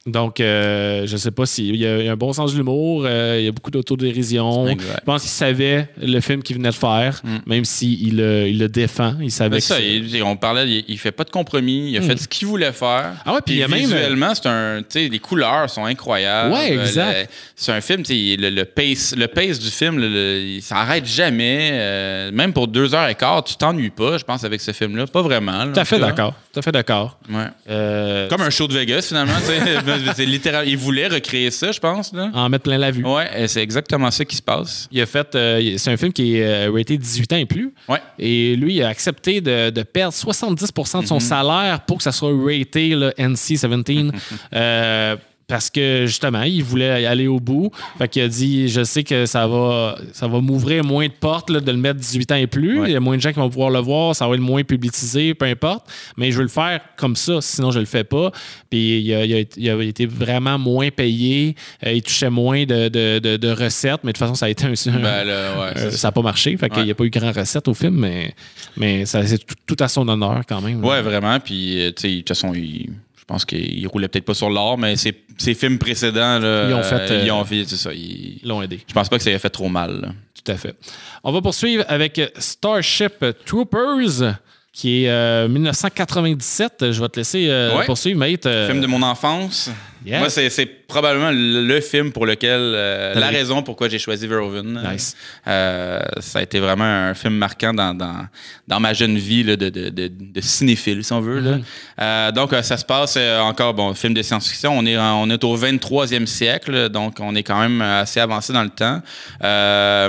[0.05, 2.57] Donc, euh, je sais pas s'il y, a il y a un bon sens de
[2.57, 4.67] l'humour, euh, il y a beaucoup d'autodérision.
[4.67, 4.75] Je
[5.05, 7.37] pense qu'il savait le film qu'il venait de faire, Mm.
[7.47, 9.15] même s'il le, il le défend.
[9.21, 12.05] Il savait que il- on parlait, il, il fait pas de compromis, il a Mm.
[12.05, 13.13] fait ce qu'il voulait faire.
[13.25, 16.53] Ah ouais, puis il y a même- visuellement, c'est un, les couleurs sont incroyables.
[16.53, 17.31] Ouais, exact.
[17.55, 21.71] C'est un film, le, le pace, le pace du film, le- il s'arrête jamais.
[21.75, 25.07] euh, même pour deux heures et quart, tu t'ennuies pas, je pense, avec ce film-là.
[25.07, 25.71] Pas vraiment.
[25.73, 26.35] Tout à fait d'accord.
[26.53, 27.19] Tout à fait d'accord.
[27.31, 28.27] Ouais.
[28.29, 29.33] Comme un show de Vegas, finalement.
[30.15, 30.69] c'est littéral.
[30.69, 32.13] Il voulait recréer ça, je pense.
[32.13, 32.31] Là.
[32.35, 33.05] en mettre plein la vue.
[33.05, 34.89] Ouais, c'est exactement ça qui se passe.
[34.91, 35.35] Il a fait.
[35.35, 37.73] euh, c'est un film qui est euh, raté 18 ans et plus.
[37.89, 38.01] Ouais.
[38.19, 42.13] Et lui, il a accepté de, de perdre 70% de son salaire pour que ça
[42.13, 44.13] soit raté là, NC-17.
[44.55, 45.17] euh,
[45.53, 47.71] parce que justement, il voulait aller au bout.
[47.99, 51.51] Fait qu'il a dit Je sais que ça va, ça va m'ouvrir moins de portes
[51.51, 52.81] là, de le mettre 18 ans et plus.
[52.81, 52.89] Ouais.
[52.89, 54.65] Il y a moins de gens qui vont pouvoir le voir, ça va être moins
[54.65, 55.87] publicisé, peu importe.
[56.17, 58.33] Mais je veux le faire comme ça, sinon je le fais pas.
[58.71, 61.55] Puis il a, il a- il a été vraiment moins payé.
[61.87, 64.49] Euh, il touchait moins de, de- de- de recettes, mais de toute façon, ça a
[64.49, 64.73] été un.
[64.87, 67.33] Ben, là, ouais, Euh, ça n'a pas marché, fait qu'il n'y a pas eu grand
[67.33, 68.35] recette au film, mais,
[68.79, 70.83] mais ça c'est tout, tout à son honneur quand même.
[70.83, 71.39] Ouais, vraiment.
[71.41, 72.89] Puis, euh, tu sais, de toute façon, il-
[73.23, 76.75] je pense qu'il roulait peut-être pas sur l'or, mais ses, ses films précédents, là, Ils
[76.75, 77.93] ont fait, euh, ils euh, ont fait, c'est ça.
[77.95, 80.01] ils- l'ont aidé, je pense pas que ça ait fait trop mal.
[80.01, 80.09] là.
[80.45, 80.75] tout à fait.
[81.23, 84.35] On va poursuivre avec Starship Troopers,
[84.73, 86.91] qui est euh, 1997.
[86.93, 87.85] Je vais te laisser euh, Ouais.
[87.87, 88.47] poursuivre, mate.
[88.47, 89.71] Euh, Film de mon enfance.
[90.05, 90.19] Yes.
[90.19, 94.83] Moi, c'est, probablement le, le film pour lequel, euh, la raison pourquoi j'ai choisi Verhoeven.
[94.93, 95.17] Nice.
[95.47, 98.27] Euh, ça a été vraiment un film marquant dans, dans,
[98.69, 101.41] dans ma jeune vie là, de, de, de, de cinéphile, si on veut.
[101.41, 101.53] là.
[101.53, 101.63] Mhm.
[102.01, 104.77] Euh, donc, ça se passe encore, bon, film de science-fiction.
[104.77, 108.53] On est, en- on est au 23e siècle, donc on est quand même assez avancé
[108.53, 109.01] dans le temps.
[109.41, 110.09] La,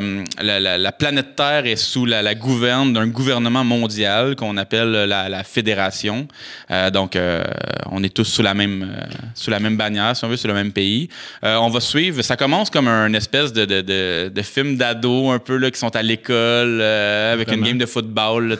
[0.59, 5.43] la- la planète Terre est sous la, la gouverne d'un gouvernement mondial qu'on appelle la,
[5.43, 6.27] Fédération.
[6.93, 7.17] Donc,
[7.91, 8.91] on est tous sous la même,
[9.35, 11.09] sous la même bannière, si on veut, sur le même pays.
[11.43, 12.21] Euh, on va suivre.
[12.21, 15.79] Ça commence comme un espèce de, de, de, de film d'ado un peu là, qui
[15.79, 17.63] sont à l'école euh, avec Vraiment.
[17.63, 18.47] une game de football.
[18.49, 18.55] là,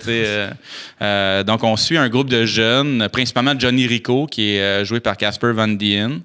[1.02, 5.18] euh, donc, on suit un groupe de jeunes, principalement Johnny Rico, qui est joué par
[5.18, 6.22] Casper Van Dien,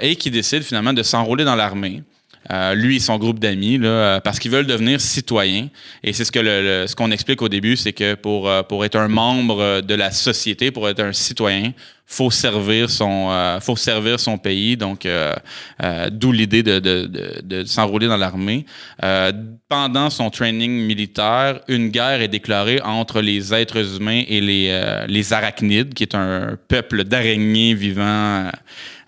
[0.00, 2.02] et qui décide finalement de s'enrôler dans l'armée.
[2.50, 5.68] Euh, lui et son groupe d'amis, euh, parce qu'ils veulent devenir citoyens.
[6.02, 8.62] Et c'est ce que le, le- ce qu'on explique au début, c'est que pour, euh,
[8.62, 11.72] pour être un membre de la société, pour être un citoyen,
[12.10, 14.76] faut servir son, euh, faut servir son pays.
[14.78, 15.34] Donc, euh,
[15.84, 18.64] euh, d'où l'idée de, de, de, de s'enrôler dans l'armée.
[19.04, 19.30] Euh,
[19.68, 25.06] pendant son training militaire, une guerre est déclarée entre les êtres humains et les, euh,
[25.06, 28.02] les arachnides, qui est un peuple d'araignées vivant.
[28.46, 28.50] euh,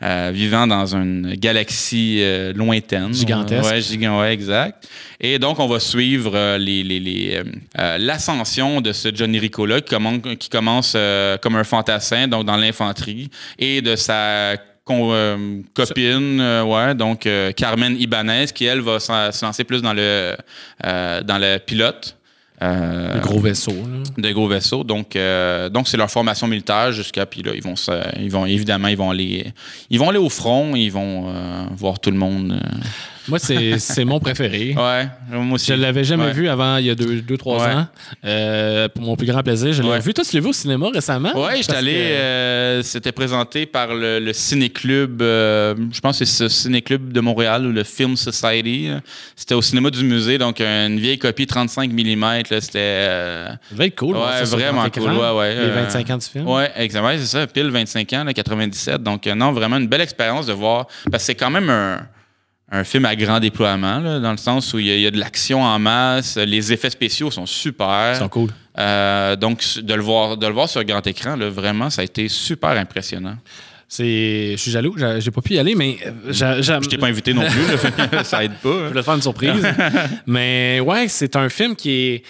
[0.02, 3.12] euh, vivant dans une galaxie euh, lointaine.
[3.12, 3.70] Gigantesque.
[3.70, 4.88] Ouais, gigan- ouais, exact.
[5.20, 7.42] Et donc, on va suivre euh, les, les- les,
[7.98, 12.56] l'ascension de ce Johnny Rico-là, qui commence, qui commence euh, comme un fantassin, donc dans
[12.56, 12.89] l'infanterie,
[13.58, 18.98] et de sa con- euh, copine, euh, ouais, donc euh, Carmen Ibanez, qui, elle, va
[19.00, 20.36] se lancer plus dans le,
[20.82, 22.16] dans le pilote.
[22.62, 23.72] Le gros vaisseau.
[23.72, 24.02] là.
[24.18, 24.84] de gros vaisseaux.
[24.84, 25.16] Donc,
[25.72, 28.98] donc c'est leur formation militaire jusqu'à puis là ils vont se, ils vont évidemment ils
[28.98, 29.54] vont aller
[29.88, 31.32] ils vont aller au front, ils vont
[31.74, 32.60] voir tout le monde.
[33.30, 34.74] Moi, c'est mon préféré.
[34.76, 35.66] Ouais, moi aussi.
[35.68, 36.32] Je l'avais jamais Ouais.
[36.32, 37.72] vu avant il y a deux, deux trois Ouais.
[37.74, 37.86] ans.
[38.24, 40.00] Euh, pour mon plus grand plaisir, je l'ai Ouais.
[40.00, 40.12] vu.
[40.12, 41.32] Toi, tu l'as vu au cinéma récemment?
[41.34, 41.92] Ouais, j'étais allé.
[41.92, 45.22] que- euh, C'était présenté par le, le Ciné-Club.
[45.22, 48.90] euh, je pense que c'est ce Ciné-Club de Montréal ou le Film Society.
[49.36, 52.42] C'était au cinéma du musée, donc une vieille copie 35 mm.
[52.60, 53.06] C'était.
[53.06, 54.16] Ça devait être cool.
[54.16, 55.00] Ouais, vraiment grand écran.
[55.04, 56.48] cool, ouais, ouais, Les euh, 25 ans du film.
[56.48, 57.12] Ouais, exactement.
[57.18, 59.02] C'est ça, pile 25 ans, là, 97.
[59.02, 60.86] Donc, non, vraiment une belle expérience de voir.
[61.10, 62.00] Parce que c'est quand même un,
[62.70, 65.06] un film à grand déploiement, là, dans le sens où il y, a- il y
[65.06, 68.12] a de l'action en masse, les effets spéciaux sont super.
[68.14, 68.50] Ils sont cool.
[68.78, 72.04] Euh, donc, de le, voir, de le voir sur grand écran, là, vraiment, ça a
[72.04, 73.36] été super impressionnant.
[73.88, 76.60] C'est, je suis jaloux, j'ai pas pu y aller, mais euh, j'a-.
[76.62, 78.68] Je t'ai pas invité non plus, ça aide pas.
[78.68, 78.88] Je hein.
[78.88, 79.66] voulais te faire une surprise.
[80.28, 82.22] mais ouais, c'est un film qui est,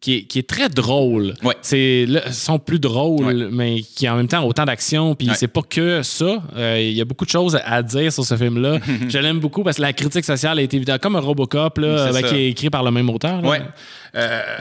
[0.00, 1.34] qui est, qui est très drôle.
[1.42, 1.56] Ouais.
[1.60, 3.48] C'est, sont plus drôles, Ouais.
[3.50, 5.16] mais qui en même temps ont autant d'action.
[5.16, 5.34] Puis Ouais.
[5.36, 6.40] c'est pas que ça.
[6.56, 8.78] Euh, Il y a beaucoup de choses à dire sur ce film-là.
[9.08, 11.00] Je l'aime beaucoup parce que la critique sociale est évidente.
[11.00, 13.42] Comme un Robocop, là, ben, qui est écrit par le même auteur.
[13.42, 13.48] là.
[13.48, 13.60] Ouais.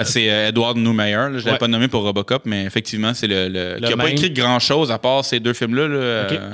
[0.03, 1.11] C'est euh, Edward Neumeyer.
[1.15, 1.29] là.
[1.33, 1.57] Je l'avais Ouais.
[1.57, 3.47] pas nommé pour Robocop, mais effectivement, c'est le.
[3.47, 3.99] le- qui a même.
[3.99, 5.87] pas écrit grand-chose à part ces deux films-là.
[5.87, 6.31] là, Ok.
[6.33, 6.53] euh,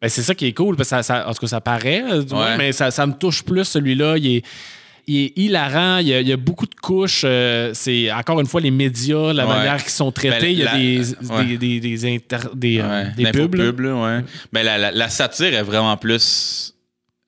[0.00, 2.02] Ben, c'est ça qui est cool, parce que ça, ça- en tout cas, ça paraît,
[2.10, 2.38] euh, du Ouais.
[2.40, 4.16] moins, mais ça, ça me touche plus, celui-là.
[4.18, 4.42] Il est,
[5.06, 7.22] il est hilarant, il y a, il y a beaucoup de couches.
[7.24, 9.54] euh, c'est encore une fois les médias, la Ouais.
[9.54, 10.40] manière qu'ils sont traités.
[10.40, 11.44] Ben, il y a la- des, ouais.
[11.44, 13.80] des, des, des, inter- des, euh, pubs.
[13.80, 14.22] là.
[14.52, 16.74] Ben, la, la- la satire est vraiment plus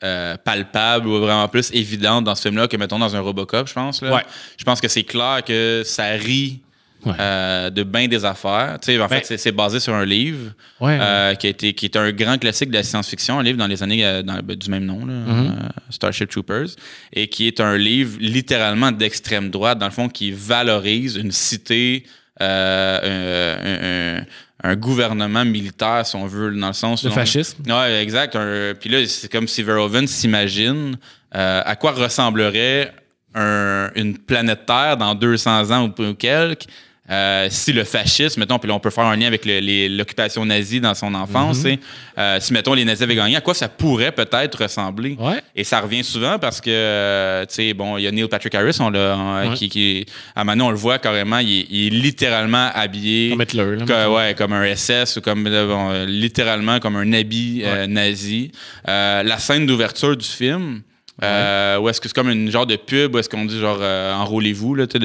[0.02, 3.72] euh, palpable ou vraiment plus évidente dans ce film-là que, mettons, dans un Robocop, je
[3.72, 4.02] pense.
[4.02, 4.10] Là.
[4.58, 6.60] Je pense que c'est clair que ça rit
[7.04, 7.14] Ouais.
[7.20, 8.78] euh, de bien des affaires.
[8.80, 10.98] Tu sais, en Ben- fait, c'est- basé sur un livre Ouais.
[11.00, 13.66] euh, qui, a été, qui est un grand classique de la science-fiction, un livre dans
[13.66, 15.48] les années euh, dans- ben, du même nom, là, euh,
[15.90, 16.68] Starship Troopers,
[17.12, 22.04] et qui est un livre littéralement d'extrême droite, dans le fond, qui valorise une cité,
[22.40, 24.24] un, un-
[24.66, 27.04] un gouvernement militaire, si on veut, dans le sens...
[27.04, 27.62] Le fascisme.
[27.66, 28.36] Ouais, exact.
[28.80, 30.96] Puis là, c'est comme si Verhoeven s'imagine
[31.32, 32.92] à quoi ressemblerait
[33.34, 36.64] un- une planète Terre dans 200 ans ou, ou quelques.
[37.10, 40.80] Euh, si le fascisme, mettons, puis là on peut faire un lien avec l'occupation nazie
[40.80, 41.78] dans son enfance, c'est,
[42.16, 45.16] euh, si mettons les nazis avaient gagné, à quoi ça pourrait peut-être ressembler?
[45.18, 45.42] Ouais.
[45.54, 48.54] Et ça revient souvent parce que, euh, tu sais, bon, il y a Neil Patrick
[48.54, 49.16] Harris, on l'a,
[49.48, 49.54] Ouais.
[49.54, 53.30] qui, qui, à Manon, on le voit carrément, il est, il est littéralement habillé.
[53.30, 57.12] Comme Hitler, là, Que- ouais, comme un SS ou comme, bon, euh, littéralement comme un
[57.12, 58.50] habit nazi.
[58.88, 60.80] Euh, la scène d'ouverture du film,
[61.22, 63.78] euh, où est-ce que c'est comme une genre de pub, où est-ce qu'on dit genre
[63.80, 65.00] euh, enrôlez-vous, l'espèce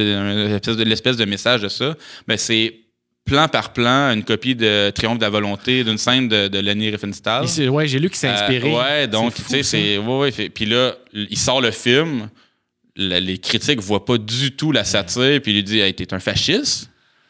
[0.78, 1.96] de, l'espèce de message de ça,
[2.28, 2.74] ben c'est
[3.26, 6.90] plan par plan une copie de Triomphe de la volonté d'une scène de, de Lenny
[6.90, 7.46] Riefenstahl.
[7.70, 8.74] Ouais, j'ai lu qu'il s'est inspiré.
[8.74, 10.00] Euh, ouais, donc, tu sais, c'est.
[10.00, 12.30] Ouais, Puis là, il sort le film,
[12.96, 16.12] la- les critiques voient pas du tout la satire, puis il lui dit Hey, t'es
[16.14, 16.90] un fasciste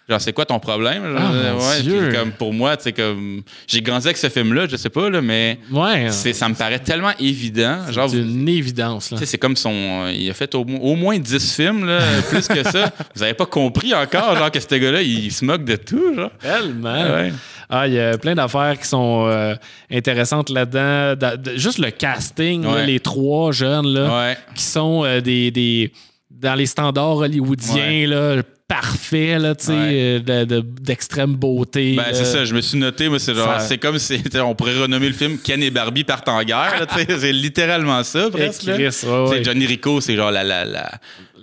[0.09, 1.03] Genre, c'est quoi ton problème?
[1.03, 2.09] Genre, Ah, euh, ouais, Dieu.
[2.13, 3.41] comme pour moi, tu sais, comme.
[3.67, 6.07] J'ai grandi avec ce film-là, je sais pas, là, mais Ouais.
[6.09, 7.91] c'est, ça me paraît tellement évident.
[7.91, 9.11] Genre, C'est une évidence.
[9.11, 9.19] Là.
[9.23, 10.07] c'est comme son.
[10.11, 11.99] Il a fait au, mo- au moins 10 films, là,
[12.29, 12.91] plus que ça.
[13.15, 16.31] Vous avez pas compris encore, genre, que ce gars-là, il se moque de tout, genre.
[16.41, 16.93] Tellement.
[17.13, 17.31] Ouais.
[17.69, 19.53] Ah, il y a plein d'affaires qui sont euh,
[19.91, 21.15] intéressantes là-dedans.
[21.15, 25.93] Da- de- juste le casting, là, les trois jeunes là, qui sont euh, des, des-
[26.31, 30.21] dans les standards hollywoodiens là, parfaits, là, tu sais, Ouais.
[30.25, 31.95] euh, de- de- d'extrême beauté.
[31.97, 34.55] Ben, c'est ça, je me suis noté, moi, c'est genre, Ça- c'est comme si on
[34.55, 36.85] pourrait renommer le film Ken et Barbie partent en guerre,
[37.19, 38.61] c'est littéralement ça, presque.
[38.71, 39.43] Chris, ouais.
[39.43, 40.63] Johnny Rico, c'est genre la- la-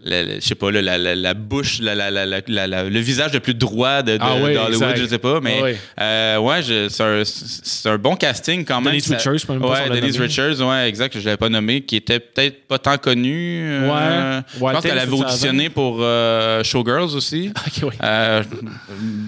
[0.07, 3.01] je sais pas, là, la, la, la bouche, la, la, la, la- la- la- le
[3.01, 5.77] visage le plus droit de, de- Ah ouais, d'Hollywood, je sais pas, mais Ah ouais.
[6.01, 8.93] euh, ouais, je- c'est un, c'est un bon casting quand même.
[8.93, 10.19] Denise Richards, je même pas Ouais, Denise.
[10.21, 13.63] Richards, ouais, exact, je l'avais pas nommé, qui était peut-être pas tant connue.
[13.63, 14.43] euh, Ouais.
[14.57, 17.53] Je Wild pense qu'elle avait auditionné pour euh, Showgirls aussi.
[17.83, 17.93] Ouais.
[18.03, 18.43] Euh,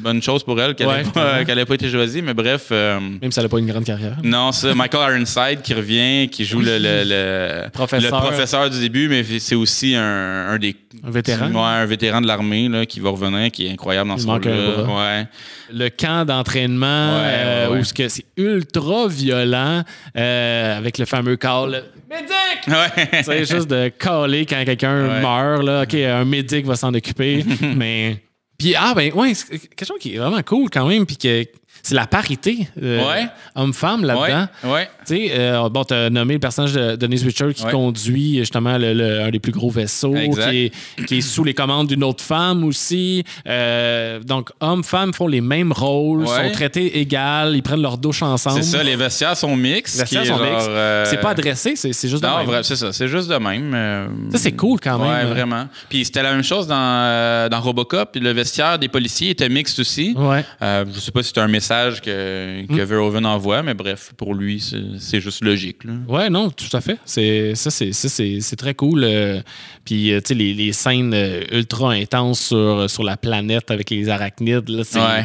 [0.02, 2.68] bonne chose pour elle qu'elle n'ait pas, été choisie, mais bref.
[2.72, 4.16] euh, Même si elle n'a pas une grande carrière.
[4.22, 8.20] non, c'est Michael Ironside qui revient, qui joue le, le, le- Professeur.
[8.20, 10.02] le professeur du début, mais c'est aussi un,
[10.48, 10.67] un des.
[11.04, 11.50] Un vétéran?
[11.50, 14.26] Ouais, un vétéran de l'armée là, qui va revenir, qui est incroyable dans Il ce
[14.26, 14.84] rôle-là.
[14.84, 15.26] Ouais.
[15.72, 19.82] le camp d'entraînement Ouais, euh, ouais, où ce que c'est ultra violent
[20.16, 22.32] euh, avec le fameux call médic
[22.66, 23.22] Ouais.
[23.22, 27.44] c'est juste de caller quand quelqu'un meurt là ok un médic va s'en occuper
[27.76, 28.22] mais
[28.58, 31.44] puis ah ben ouais c'est quelque chose qui est vraiment cool quand même puis que
[31.88, 33.26] c'est la parité euh, Ouais.
[33.54, 34.88] homme-femme là-dedans Ouais.
[35.10, 35.30] Ouais.
[35.34, 39.20] euh, bon, tu as nommé le personnage de Denise Richard qui conduit justement le- le-
[39.22, 42.64] un des plus gros vaisseaux, qui est, qui est sous les commandes d'une autre femme
[42.64, 43.24] aussi.
[43.46, 48.22] Euh, donc, hommes, femmes font les mêmes rôles, sont traités égales, ils prennent leur douche
[48.22, 48.62] ensemble.
[48.62, 49.94] C'est ça, les vestiaires sont mixtes.
[49.96, 51.10] Les vestiaires qui est sont genre, mixtes.
[51.10, 52.62] C'est pas adressé, c'est juste de Non, même.
[52.62, 54.28] c'est ça, c'est juste de même.
[54.32, 55.08] Ça, c'est cool quand même.
[55.08, 55.66] Ouais, vraiment.
[55.88, 58.10] Puis c'était la même chose dans, dans Robocop.
[58.16, 60.14] Le vestiaire des policiers était mixte aussi.
[60.16, 60.44] Ouais.
[60.60, 64.62] Je sais pas si c'est un message que, que Verhoeven envoie, mais bref, pour lui,
[64.98, 65.84] c'est juste logique.
[65.84, 65.92] là.
[66.08, 66.98] Ouais, non, tout à fait.
[67.04, 69.04] C'est ça, c'est très cool.
[69.04, 69.40] euh,
[69.84, 73.90] puis euh, tu sais les, les scènes euh, ultra intenses sur, sur la planète avec
[73.90, 75.24] les arachnides là, c'est Ouais.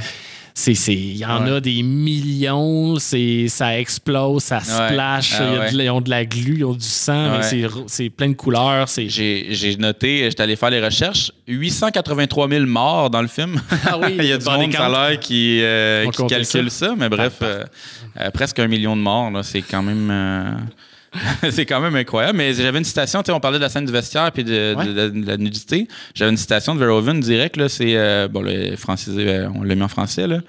[0.55, 1.51] Il y en Ouais.
[1.53, 5.69] a des millions, c'est ça explose, ça splash, Ah ouais.
[5.73, 7.39] ils ont de la glu, ils ont du sang,
[7.87, 13.21] c'est plein de couleurs, J'ai noté, j'étais allé faire les recherches, 883 000 morts dans
[13.21, 13.59] le film.
[13.87, 14.91] Ah oui, Il y a du monde, ça a count.
[15.09, 16.93] l'air qui, euh, On qui comptait calcule ça.
[16.97, 17.63] mais bref, euh,
[18.19, 20.11] euh, presque un million de morts, c'est quand même...
[21.51, 22.37] c'est quand même incroyable.
[22.37, 24.73] Mais j'avais une citation, tu sais, on parlait de la scène du vestiaire puis de,
[24.75, 24.85] Ouais.
[24.85, 25.87] de- de- de la nudité.
[26.15, 29.75] J'avais une citation de Verhoeven direct, là, c'est, euh, bon, le francisé, euh, on l'a
[29.75, 30.39] mis en français, là.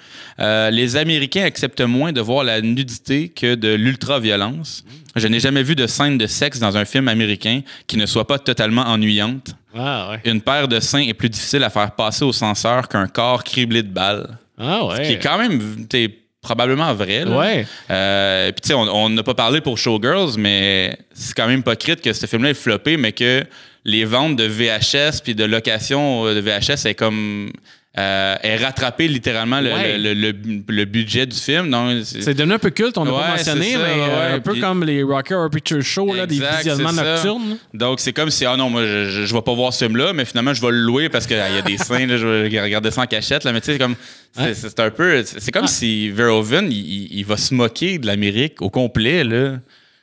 [0.40, 4.84] Euh, les Américains acceptent moins de voir la nudité que de l'ultra-violence.
[5.16, 8.26] Je n'ai jamais vu de scène de sexe dans un film américain qui ne soit
[8.26, 9.54] pas totalement ennuyante.
[9.76, 10.20] Ah ouais.
[10.30, 13.82] Une paire de seins est plus difficile à faire passer au censeur qu'un corps criblé
[13.82, 14.38] de balles.
[14.58, 14.96] Ah ouais.
[14.96, 16.14] Ce qui est quand même, t'sais,
[16.44, 17.24] probablement vrai.
[17.24, 17.36] Là.
[17.36, 17.66] Ouais.
[17.90, 22.00] Euh, Puis, tu sais, on n'a pas parlé pour Showgirls, mais c'est quand même hypocrite
[22.00, 23.42] que ce film-là est floppé, mais que
[23.84, 27.50] les ventes de VHS puis de location de VHS est comme.
[27.96, 29.96] Euh, est rattrapé littéralement le, Ouais.
[29.98, 31.70] le, le- le- le budget du film.
[31.70, 34.40] Donc, c'est- devenu un peu culte, on n'a pas mentionné, ça, mais euh, ouais, un
[34.40, 37.56] peu comme les Rocker Horror Picture Show, là, des Exact, visionnements nocturnes.
[37.72, 40.24] Donc, c'est comme si, ah non, moi, je, je vais pas voir ce film-là, mais
[40.24, 42.90] finalement, je vais le louer parce qu'il y a des seins, là, je vais regarder
[42.90, 43.44] ça en cachette.
[43.44, 43.94] Là, mais tu sais, comme,
[44.32, 45.68] c'est, un peu, c'est comme Ah.
[45.68, 49.58] si Verhoeven, il, va se moquer de l'Amérique au complet, là.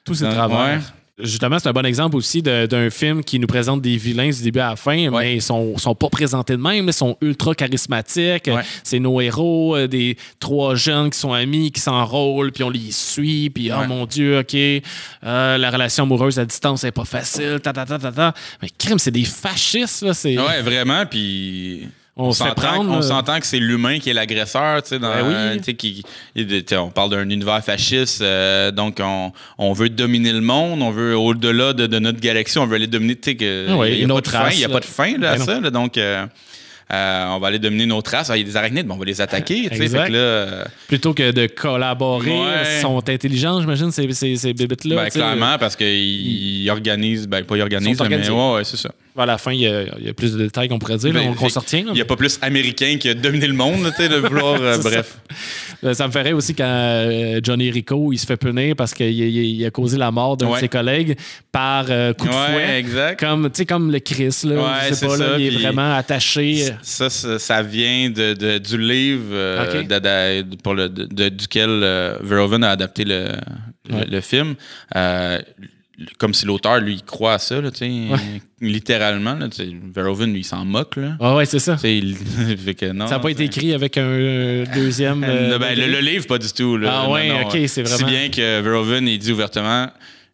[0.05, 0.31] Tous ces Ouais.
[0.33, 0.79] travers.
[1.19, 4.59] Justement, c'est un bon exemple aussi d'un film qui nous présente des vilains du début
[4.59, 6.87] à la fin, mais ils sont, sont pas présentés de même.
[6.87, 8.47] Ils sont ultra charismatiques.
[8.47, 8.63] Ouais.
[8.83, 12.91] C'est nos héros, euh, des trois jeunes qui sont amis, qui s'enrôlent, puis on les
[12.91, 14.81] suit, puis oh mon Dieu, OK, euh,
[15.57, 18.33] la relation amoureuse à distance n'est pas facile, ta, ta, ta, ta, ta.
[18.61, 20.13] Mais crime, c'est des fascistes, là.
[20.13, 21.87] C'est, Ouais, vraiment, puis...
[22.17, 23.01] On s'entend- prendre, là.
[23.39, 25.59] que c'est l'humain qui est l'agresseur, tu sais, dans, Ben oui.
[25.63, 26.03] sais, qui,
[26.77, 31.15] on parle d'un univers fasciste, euh, donc on, on veut dominer le monde, on veut
[31.15, 34.03] au-delà de, de notre galaxie, on veut aller dominer, tu sais, que Ah il y
[34.03, 34.73] a pas de fin, race, y a là.
[34.73, 36.25] pas de fin là, à Ben ça, là, donc euh,
[36.93, 38.29] euh, on va aller dominer nos traces.
[38.29, 40.65] Ah, Il y a des araignées, ben, on va les attaquer, fait que là, euh,
[40.89, 42.77] Plutôt que de collaborer, Ouais.
[42.77, 44.95] ils sont intelligents, j'imagine, ces, ces, ces bébites-là.
[44.97, 48.91] ben, clairement, parce qu'ils organisent, ben pas ils organisent, là, mais ouais, c'est ça.
[49.17, 51.13] À la fin, il y, a, il y a plus de détails qu'on pourrait dire,
[51.13, 51.83] là, Ben, qu'on s'en retient.
[51.87, 54.15] Il n'y a pas plus américain qui a dominé le monde, là, tu sais, de
[54.15, 54.89] vouloir, euh, ça.
[54.89, 55.17] bref.
[55.83, 59.11] Euh, Ça me ferait aussi quand euh, Johnny Rico il se fait punir parce qu'il
[59.11, 61.17] il- a causé la mort d'un de ses collègues
[61.51, 62.79] par euh, coup de Ouais, fouet.
[62.79, 63.19] exact.
[63.19, 65.57] Comme, tu sais, comme le Chris, là, Ouais, je sais pas, là, ça, il est
[65.59, 66.69] vraiment attaché.
[66.81, 72.69] Ça, ça, ça vient de, de- du livre euh, de- pour le, duquel Verhoeven a
[72.71, 73.27] adapté le,
[73.89, 74.55] le film.
[76.17, 77.69] Comme si l'auteur, lui, croit à ça, là,
[78.59, 79.33] littéralement.
[79.35, 79.47] Là,
[79.93, 80.95] Verhoeven, lui, il s'en moque.
[80.97, 81.15] Là.
[81.19, 81.77] Ah ouais, c'est ça.
[81.83, 82.15] Il-
[82.77, 85.23] que non, Ça n'a pas été écrit avec un euh, deuxième.
[85.27, 86.77] euh, ben, le, livre, pas du tout.
[86.77, 87.03] Là.
[87.03, 89.87] Ah ouais, non, ok, c'est vraiment- Si bien que Verhoeven, il dit ouvertement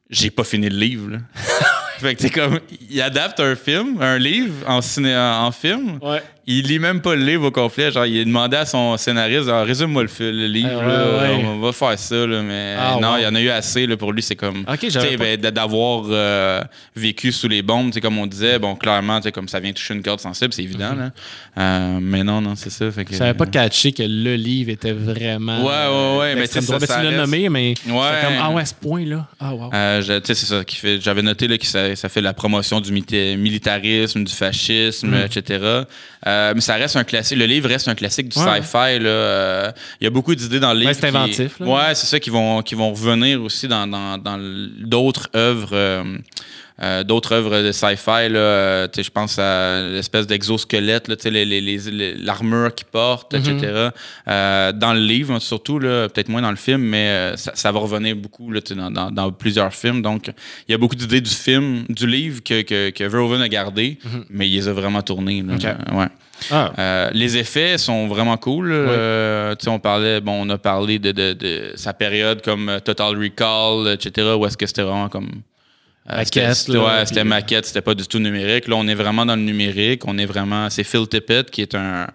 [0.10, 1.10] J'ai pas fini le livre.
[1.12, 1.18] là.
[2.00, 6.00] fait que c'est comme, il adapte un film, un livre en, ciné, en film.
[6.02, 6.22] Ouais.
[6.50, 7.92] Il lit même pas le livre au complet.
[7.92, 10.70] Genre, il a demandé à son scénariste résume-moi le, livre.
[10.72, 10.88] Ah, ouais,
[11.28, 11.34] là.
[11.36, 11.46] ouais.
[11.46, 12.26] On va faire ça.
[12.26, 13.86] Là, mais Ah, non, il y en a eu assez.
[13.86, 14.64] Là, pour lui, c'est comme.
[15.20, 16.62] Ben, d'avoir euh,
[16.96, 18.60] vécu sous les bombes, comme on disait.
[18.60, 20.94] Bon, clairement, comme ça vient toucher une corde sensible, c'est évident.
[20.96, 21.12] là.
[21.58, 22.90] Euh, mais non, non, c'est ça.
[22.92, 25.66] Fait que, Je savais pas catché que le livre était vraiment.
[25.66, 27.74] Ouais, ouais, ouais, mais ça, Ben, tu ça l'as reste- nommé, mais.
[27.88, 27.94] Ouais.
[27.94, 29.28] comme, ah ouais, à ce point-là.
[29.40, 29.70] Ah, wow.
[29.74, 31.02] Euh, je- tu sais, c'est ça qui fait.
[31.02, 35.26] J'avais noté là, que ça, ça fait la promotion du militarisme, du fascisme, Mm.
[35.26, 35.84] etc.
[36.38, 37.38] Euh, mais ça reste un classique.
[37.38, 38.62] Le livre reste un classique du Ouais.
[38.62, 39.00] sci-fi.
[39.02, 40.90] Euh, Il y a beaucoup d'idées dans le livre.
[40.90, 41.66] Ouais, c'est qui- inventif, là.
[41.66, 44.38] Ouais, c'est ça qui vont, qui vont revenir aussi dans, dans, dans
[44.80, 45.70] d'autres œuvres.
[46.82, 51.24] Euh, euh, d'autres œuvres de sci-fi, là, euh, je pense à l'espèce d'exosquelette, là, tu
[51.24, 53.58] sais, les- les- les- les- l'armure qu'ils portent, Mm-hmm.
[53.58, 53.90] etc.
[54.28, 57.72] Euh, dans le livre, surtout, là, peut-être moins dans le film, mais euh, ça, ça
[57.72, 60.02] va revenir beaucoup là, dans, dans- dans plusieurs films.
[60.02, 60.28] Donc,
[60.68, 63.98] il y a beaucoup d'idées du film, du livre que, que, que Verhoeven a gardé,
[64.30, 65.44] mais il les a vraiment tournées.
[65.46, 65.56] là.
[65.56, 65.90] Mm-hmm.
[65.92, 65.94] Ok.
[65.98, 66.08] Ouais.
[66.52, 66.72] Ah.
[66.78, 68.70] Euh, les effets sont vraiment cool.
[68.72, 72.70] Euh, tu sais, on parlait, bon, on a parlé de, de- de sa période comme
[72.70, 74.28] euh, Total Recall, etc.
[74.38, 75.42] Où est-ce que c'était vraiment comme euh,
[76.10, 78.68] Maquette, c'était- ouais, maquette, c'était pas du tout numérique.
[78.68, 80.04] Là, on est vraiment dans le numérique.
[80.08, 80.70] On est vraiment.
[80.70, 82.08] C'est Phil Tippett qui est un.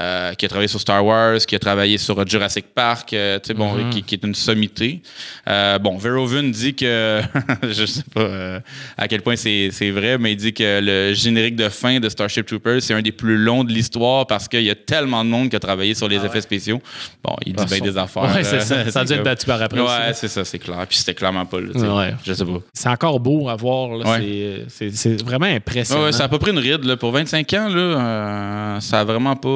[0.00, 3.48] Euh, qui a travaillé sur Star Wars, qui a travaillé sur Jurassic Park, euh, tu
[3.48, 3.90] sais, bon, Mm-hmm.
[3.90, 5.02] qui, qui est une sommité.
[5.48, 7.20] Euh, bon, Verhoeven dit que,
[7.70, 8.60] je sais pas euh,
[8.96, 12.08] à quel point c'est c'est vrai, mais il dit que le générique de fin de
[12.08, 15.30] Starship Troopers, c'est un des plus longs de l'histoire parce qu'il y a tellement de
[15.30, 16.80] monde qui a travaillé sur les effets spéciaux.
[17.22, 18.22] Bon, il dit Ah, bien des affaires.
[18.34, 18.90] Ouais, c'est euh, ça.
[18.90, 19.80] Ça a dû être battu par après.
[19.80, 20.84] Ouais, c'est ça, c'est clair.
[20.88, 21.94] Puis c'était clairement pas là.
[21.96, 22.14] Ouais.
[22.24, 22.58] Je sais pas.
[22.72, 23.90] C'est encore beau à voir.
[23.90, 24.64] Ouais.
[24.68, 26.04] C'est- C'est c'est vraiment impressionnant.
[26.04, 26.84] Ouais, a pas pris une ride.
[26.84, 26.96] Là.
[26.96, 29.48] Pour 25 ans, là, euh, ça a vraiment pas.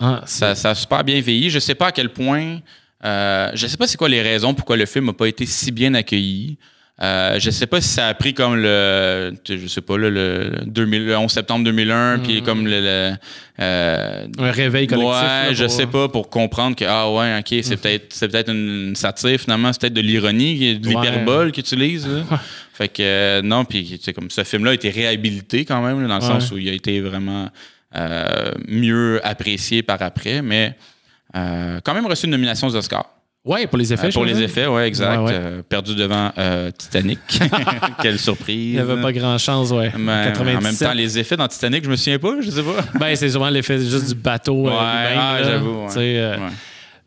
[0.00, 1.50] Ah, ça, ça a super bien vieilli.
[1.50, 2.58] Je sais pas à quel point.
[3.04, 5.70] euh, je sais pas c'est quoi les raisons pourquoi le film n'a pas été si
[5.72, 6.56] bien accueilli.
[7.02, 9.32] Euh, je sais pas si ça a pris comme le.
[9.48, 12.80] Je sais pas, le 2000 le 11 septembre 2001, puis comme le.
[12.82, 13.12] le,
[13.58, 15.10] euh, un réveil collectif.
[15.14, 18.50] Ouais, là, je sais pas pour comprendre que ah ouais, ok, c'est peut-être c'est peut-être
[18.50, 22.06] une satire finalement, c'est peut-être de l'ironie, de l'hyperbole qu'ils utilisent.
[22.74, 26.18] fait que euh, non, puis comme ce film-là a été réhabilité quand même là, dans
[26.18, 26.40] le Ouais.
[26.40, 27.48] sens où il a été vraiment
[27.96, 30.74] euh, mieux apprécié par après, mais
[31.36, 33.06] euh, quand même reçu une nomination aux Oscars.
[33.42, 34.08] Ouais, pour les effets.
[34.08, 35.16] Euh, pour les effets, ouais, exact.
[35.18, 35.32] Ouais, ouais.
[35.32, 37.18] Euh, perdu devant euh, Titanic.
[38.02, 38.54] Quelle surprise.
[38.66, 39.90] Il n'y avait pas grand chance, ouais.
[39.96, 40.56] Mais 97.
[40.58, 42.82] en même temps, les effets dans Titanic, je me souviens pas, je sais pas.
[42.98, 44.66] Ben, c'est souvent l'effet juste du bateau.
[44.66, 46.36] Ouais, ah, j'avoue, euh.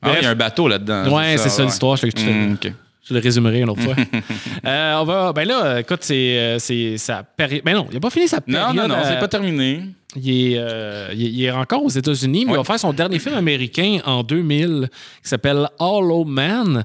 [0.02, 1.16] Ah, il y a un bateau là-dedans.
[1.16, 1.98] Ouais, c'est ça, l'histoire.
[1.98, 2.74] Je, Mm, ok.
[3.08, 3.96] je le résumerai une autre fois.
[4.66, 6.96] On va, ben là, écoute, c'est, c'est
[7.38, 7.62] période.
[7.64, 8.44] Ben non, il n'a pas fini sa Non,
[8.74, 8.76] période.
[8.76, 9.84] non, non, euh, c'est pas terminé.
[10.16, 12.94] Il, est, euh, il, est- il est encore aux États-Unis, mais il va faire son
[12.94, 14.90] dernier film américain en 2000
[15.24, 16.84] qui s'appelle Hollow Man.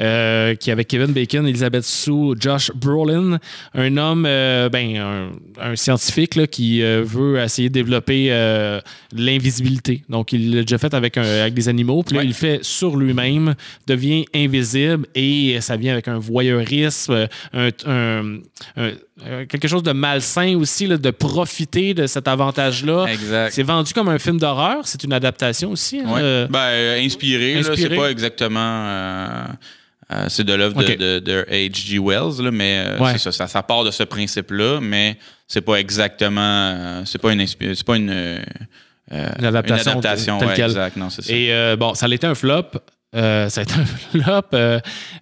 [0.00, 3.40] euh, qui est avec Kevin Bacon, Elizabeth Sue, Josh Brolin,
[3.74, 5.30] un homme, euh, ben, un,
[5.60, 8.80] un scientifique là, qui euh, veut essayer de développer euh,
[9.12, 10.04] l'invisibilité.
[10.08, 12.26] Donc, il l'a déjà fait avec, un- avec des animaux, puis là, Ouais.
[12.26, 13.56] il le fait sur lui-même,
[13.88, 18.92] devient invisible et ça vient avec un voyeurisme, un, un-
[19.26, 23.06] un- quelque chose de malsain aussi, là, de profiter de cet avantage-là.
[23.06, 23.52] Exact.
[23.52, 26.00] C'est vendu comme un film d'horreur, c'est une adaptation aussi.
[26.00, 26.20] hein, Ouais.
[26.22, 28.58] euh, Ben, euh, inspiré, c'est pas exactement.
[28.60, 29.44] euh,
[30.12, 31.98] euh, c'est de l'œuvre de, de, de H.G.
[31.98, 33.18] Wells, là, mais euh, Ouais.
[33.18, 35.16] ça, ça, ça part de ce principe-là, mais
[35.46, 36.40] c'est pas exactement.
[36.40, 37.46] euh, c'est pas une.
[37.46, 38.10] C'est pas une.
[38.10, 38.38] euh,
[39.12, 40.96] euh, Une adaptation Une adaptation, ouais, exact.
[40.96, 41.32] Non, c'est ça.
[41.32, 42.64] Et euh, bon, ça a été un flop.
[43.16, 43.84] Euh, ça a été un
[44.22, 44.42] flop.
[44.52, 44.80] euh,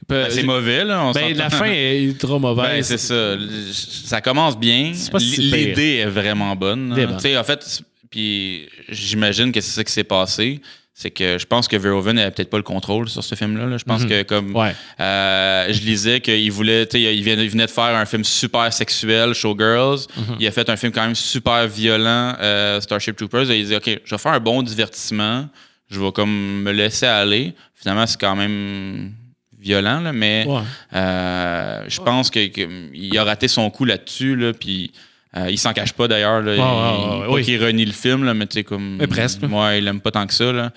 [0.08, 1.04] Ben, c'est mauvais, là.
[1.04, 2.66] On ben, la fin est trop mauvaise.
[2.66, 3.36] Ben, c'est ça.
[3.72, 4.92] Ça commence bien.
[5.20, 6.92] L'idée est vraiment bonne.
[6.92, 10.60] En fait, puis j'imagine que c'est ça qui s'est passé.
[10.98, 13.66] C'est que je pense que Verhoeven n'avait peut-être pas le contrôle sur ce film-là.
[13.66, 13.76] là.
[13.76, 14.56] Je pense que comme Mhm.
[14.56, 14.74] Ouais.
[14.98, 19.34] euh, je lisais qu'il voulait, il venait, il venait de faire un film super sexuel,
[19.34, 20.06] Showgirls.
[20.16, 20.36] Mhm.
[20.40, 23.50] Il a fait un film quand même super violent, euh, Starship Troopers.
[23.50, 25.46] Et il dit, ok, je vais faire un bon divertissement.
[25.90, 27.54] Je vais comme me laisser aller.
[27.74, 29.12] Finalement, c'est quand même
[29.58, 30.60] violent, là, mais Ouais.
[30.94, 34.92] euh, je pense que- que il a raté son coup là-dessus, là, puis
[35.36, 36.42] euh, il s'en cache pas d'ailleurs.
[36.44, 37.42] Ouais, Il- oui.
[37.44, 38.96] qu'il renie le film, là, mais tu sais, comme.
[38.96, 39.42] Mais presque.
[39.42, 40.52] Ouais, il aime pas tant que ça.
[40.52, 40.72] Là.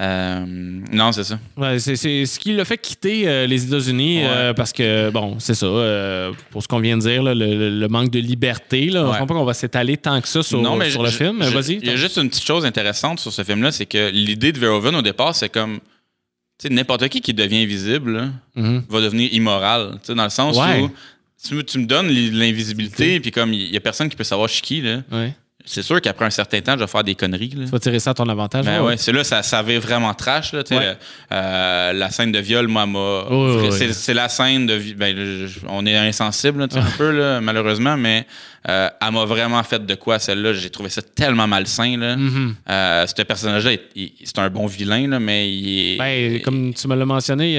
[0.00, 0.44] Euh,
[0.92, 1.38] non, c'est ça.
[1.56, 4.28] Ouais, c'est, ce qui l'a fait quitter euh, les États-Unis Ouais.
[4.28, 5.66] euh, parce que, bon, c'est ça,
[6.50, 8.86] pour ce qu'on vient de dire, là, le, manque de liberté.
[8.86, 9.18] Là, Je Ouais.
[9.18, 11.38] pense pas qu'on va s'étaler tant que ça sur, non, mais sur le je- film.
[11.42, 11.74] je- Vas-y.
[11.80, 14.58] Il y a juste une petite chose intéressante sur ce film-là, c'est que l'idée de
[14.58, 15.78] Verhoeven au départ, c'est comme.
[16.70, 18.84] N'importe qui qui devient invisible là, Mhm.
[18.88, 19.98] va devenir immoral.
[20.08, 20.90] Dans le sens où
[21.46, 24.48] tu, me- tu me donnes l'invisibilité, puis comme il y a personne qui peut savoir
[24.48, 25.02] je suis qui, là.
[25.66, 27.52] C'est sûr qu'après un certain temps, je vais faire des conneries.
[27.56, 27.64] Là.
[27.64, 28.66] Tu vas tirer ça à ton avantage.
[28.66, 28.86] Ben ouais.
[28.88, 30.52] ouais, c'est là, ça, ça avait vraiment trash.
[30.52, 30.96] Là, Ouais.
[31.32, 33.24] euh, la scène de viol, moi, m'a.
[33.70, 34.78] C'est, la scène de.
[34.94, 36.68] Ben, je- on est insensible, un
[36.98, 38.26] peu, là, malheureusement, mais
[38.68, 40.52] euh, elle m'a vraiment fait de quoi, celle-là.
[40.52, 41.96] J'ai trouvé ça tellement malsain.
[41.96, 42.16] Là.
[42.68, 43.72] Euh, ce personnage-là,
[44.22, 45.96] c'est un bon vilain, là, mais il est.
[45.98, 47.52] Ben, comme tu me l'as mentionné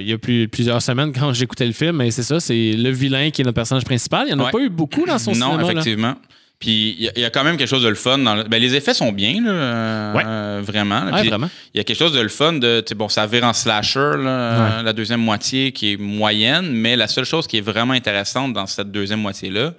[0.00, 2.90] il y a plus, plusieurs semaines quand j'écoutais le film, mais c'est ça, c'est le
[2.90, 4.26] vilain qui est notre personnage principal.
[4.28, 5.62] Il n'y en a pas eu beaucoup dans son non, cinéma.
[5.62, 5.70] là.
[5.72, 6.14] effectivement.
[6.60, 8.18] Puis il y y, a quand même quelque chose de le fun.
[8.18, 10.22] Dans le- ben, les effets sont bien, là, euh, Ouais.
[10.26, 11.06] euh, vraiment.
[11.10, 11.22] Ouais.
[11.24, 14.76] Il y a quelque chose de le fun de, bon, ça vire en slasher, là,
[14.78, 14.82] Ouais.
[14.82, 18.66] la deuxième moitié qui est moyenne, mais la seule chose qui est vraiment intéressante dans
[18.66, 19.72] cette deuxième moitié-là,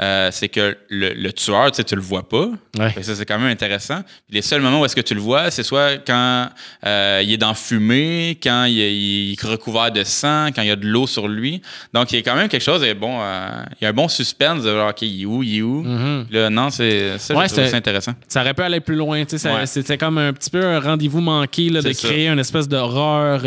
[0.00, 2.48] euh, c'est que le, le tueur, tu sais, tu le vois pas.
[2.78, 3.02] Ouais.
[3.02, 4.00] Ça, c'est quand même intéressant.
[4.26, 6.48] Puis les seuls moments où est-ce que tu le vois, c'est soit quand
[6.86, 10.68] euh, il est dans fumée, quand il, est- il est recouvert de sang, quand il
[10.68, 11.60] y a de l'eau sur lui.
[11.92, 13.48] Donc, il y a quand même quelque chose, et bon, euh,
[13.80, 15.82] il y a un bon suspense de genre, OK, il est où, il est où?
[15.82, 16.26] Mhm.
[16.30, 18.12] Là, non, c'est ça, Ouais, c'est- intéressant.
[18.28, 19.22] Ça aurait pu aller plus loin.
[19.24, 19.66] tu sais, ça- Ouais.
[19.66, 22.08] C'était comme un petit peu un rendez-vous manqué là, de ça.
[22.08, 23.42] créer une espèce d'horreur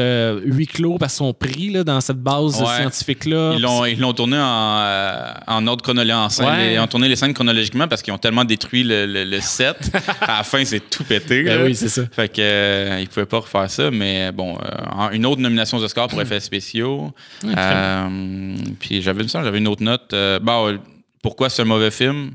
[0.46, 3.54] huis clos parce sont pris là, dans cette base scientifique-là.
[3.56, 6.35] Ils l'ont, ils l'ont tourné en, en ordre chronologique.
[6.36, 6.46] Scène.
[6.46, 6.74] Ouais.
[6.76, 9.92] Ils ont tourné les scènes chronologiquement parce qu'ils ont tellement détruit le, le- le set.
[10.22, 11.44] à la fin, c'est tout pété.
[11.44, 12.04] Ben oui, c'est ça.
[12.12, 15.84] Fait que euh, ils pouvaient pas refaire ça, mais bon, euh, une autre nomination aux
[15.84, 17.14] Oscars pour effets spéciaux.
[17.46, 20.14] Euh, puis j'avais une j'avais une autre note.
[20.14, 20.78] Euh, bon, euh,
[21.22, 22.32] pourquoi c'est un mauvais film?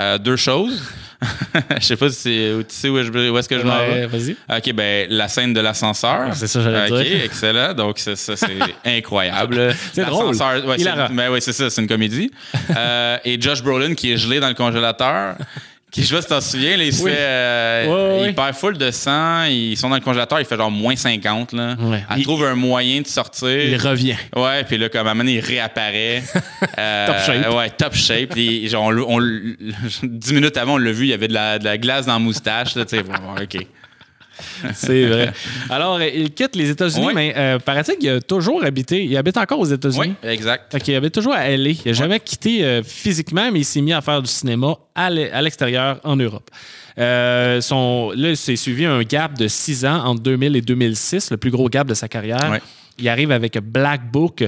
[0.00, 0.82] Euh, deux choses.
[1.78, 4.06] Je sais pas si c'est- tu sais où, je- où est-ce que je m'en vais.
[4.06, 4.32] vas-y.
[4.50, 6.28] OK, ben la scène de l'ascenseur.
[6.30, 7.24] Ah, c'est ça, j'allais OK, dire.
[7.24, 7.74] excellent.
[7.74, 8.36] Donc, ça, c'est
[8.84, 9.74] incroyable.
[9.92, 10.34] C'est drôle.
[10.34, 12.30] Ouais, c'est, ben oui, c'est ça, c'est une comédie.
[12.76, 15.36] Euh, et Josh Brolin qui est gelé dans le congélateur.
[15.92, 17.10] Qui, je sais pas si t'en souviens, là, il se Oui.
[17.10, 17.16] fait.
[17.20, 17.86] euh,
[18.16, 19.44] Ouais, ouais, il perd full de sang.
[19.44, 21.52] Ils sont dans le congélateur, il fait genre moins 50.
[21.52, 21.76] Là.
[21.78, 22.02] Ouais.
[22.10, 23.50] Elle Il- trouve un moyen de sortir.
[23.50, 24.16] Il revient.
[24.34, 26.22] Ouais, puis là, comme à un moment donné, il réapparaît.
[26.78, 27.54] Euh, Top shape.
[27.54, 28.30] Ouais, top shape.
[28.30, 29.56] Puis, genre, on, on l-
[30.02, 32.14] dix minutes avant, on l'a vu, il y avait de la, de la glace dans
[32.14, 32.74] la moustache.
[32.76, 33.66] Là, tu sais, bon, bon, OK.
[34.74, 35.32] C'est vrai.
[35.70, 39.04] Alors, euh, il quitte les États-Unis, mais euh, paraît-il qu'il a toujours habité.
[39.04, 40.14] Il habite encore aux États-Unis.
[40.24, 40.72] Oui, exact.
[40.72, 41.70] Fait qu'il habite toujours à LA.
[41.70, 45.10] Il n'a jamais quitté euh, physiquement, mais il s'est mis à faire du cinéma à
[45.10, 46.50] l'e- à l'extérieur en Europe.
[46.98, 51.36] Euh, son, là, c'est suivi un gap de six ans entre 2000 et 2006, le
[51.38, 52.50] plus gros gap de sa carrière.
[52.98, 54.44] Il arrive avec Black Book.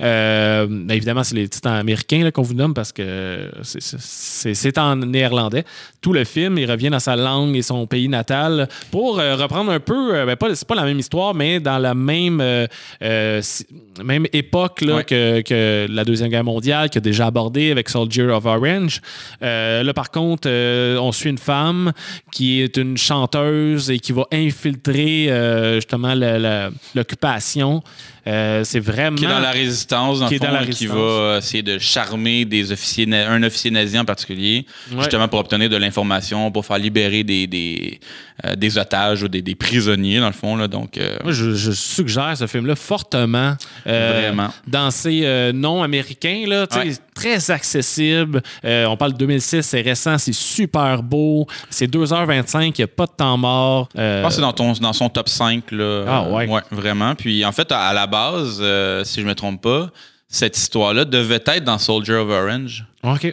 [0.00, 5.64] Euh, ben, évidemment, c'est les titres américains qu'on vous nomme parce que c'est- en néerlandais.
[6.00, 9.54] Tout le film, il revient dans sa langue et son pays natal pour euh, reprendre
[9.54, 12.40] prendre un peu, euh, ben, pas, c'est pas la même histoire, mais dans la même,
[12.40, 12.66] euh,
[13.02, 13.64] euh, si-
[14.02, 15.04] même époque là, Ouais.
[15.04, 19.00] que, que la Deuxième Guerre mondiale, qui a déjà abordé avec Soldier of Orange.
[19.40, 20.48] Là, par contre,
[20.98, 21.92] on suit une femme
[22.32, 25.30] qui est une chanteuse et qui va infiltrer
[25.76, 26.14] justement
[26.96, 27.83] l'occupation.
[28.26, 29.16] Euh, c'est vraiment.
[29.18, 32.46] Qui est dans la résistance, dans Qui dans fond, la qui va essayer de charmer
[32.46, 34.98] des officiers, un officier nazi en particulier, Ouais.
[35.00, 38.00] justement pour obtenir de l'information, pour faire libérer des, des,
[38.46, 40.56] euh, des otages ou des, des prisonniers, dans le fond.
[40.56, 43.56] Là, donc, euh, Moi, je, je suggère ce film-là fortement.
[43.84, 44.48] Vraiment.
[44.66, 46.92] Dans ses noms américains, là, Ouais.
[47.14, 48.40] très accessible.
[48.64, 51.46] On parle de 2006, c'est récent, c'est super beau.
[51.68, 53.88] C'est 2h25, il n'y a pas de temps mort.
[53.94, 55.70] Je pense que c'est dans, ton, dans son top 5.
[55.72, 56.48] Là, Ah, ouais.
[56.70, 57.14] vraiment.
[57.14, 59.90] Puis en fait, à, la base, euh, si je me trompe pas,
[60.28, 62.84] cette histoire-là devait être dans Soldier of Orange.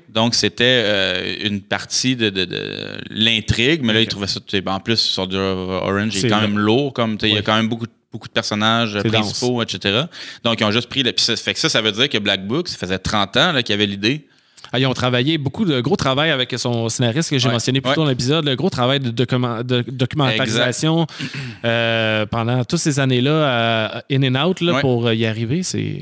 [0.09, 4.05] Donc, c'était euh, une partie de, de- de l'intrigue, mais là, Ok.
[4.05, 4.39] il trouvait ça.
[4.47, 7.41] sais, En plus, Soldier of Orange C'est est quand même lourd, comme il y a
[7.41, 10.03] quand même beaucoup, de- beaucoup de personnages euh, principaux, etc.
[10.43, 11.01] Donc, ils ont juste pris.
[11.03, 13.37] Le, puis ça fait que ça, ça veut dire que Black Book, ça faisait 30
[13.37, 14.27] ans qu'il y avait l'idée.
[14.73, 17.53] Ah, ils ont travaillé beaucoup de gros travail avec son scénariste que j'ai Ouais.
[17.53, 17.95] mentionné plus Ouais.
[17.95, 21.05] tôt dans l'épisode, le gros travail de, document- de documentarisation
[21.65, 23.47] euh, pendant toutes ces années-là
[23.97, 24.81] à In and Out là, Ouais.
[24.81, 25.63] pour y arriver.
[25.63, 25.99] C'est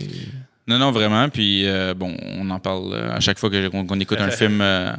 [0.67, 1.29] Non, non, vraiment.
[1.29, 4.91] Puis, euh, bon, on en parle euh, à chaque fois qu'on écoute un film euh,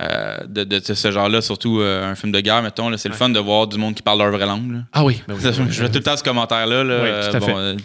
[0.00, 2.90] euh, de, de ce genre-là, surtout euh, un film de guerre, mettons.
[2.96, 4.72] C'est le fun de voir du monde qui parle leur vraie langue.
[4.72, 4.78] là.
[4.92, 5.50] ah oui, ben oui.
[5.70, 6.82] Je fais tout le temps ce commentaire-là.
[6.82, 6.98] là.
[7.02, 7.54] Oui, tout à Bon, fait.
[7.56, 7.82] euh, t'es-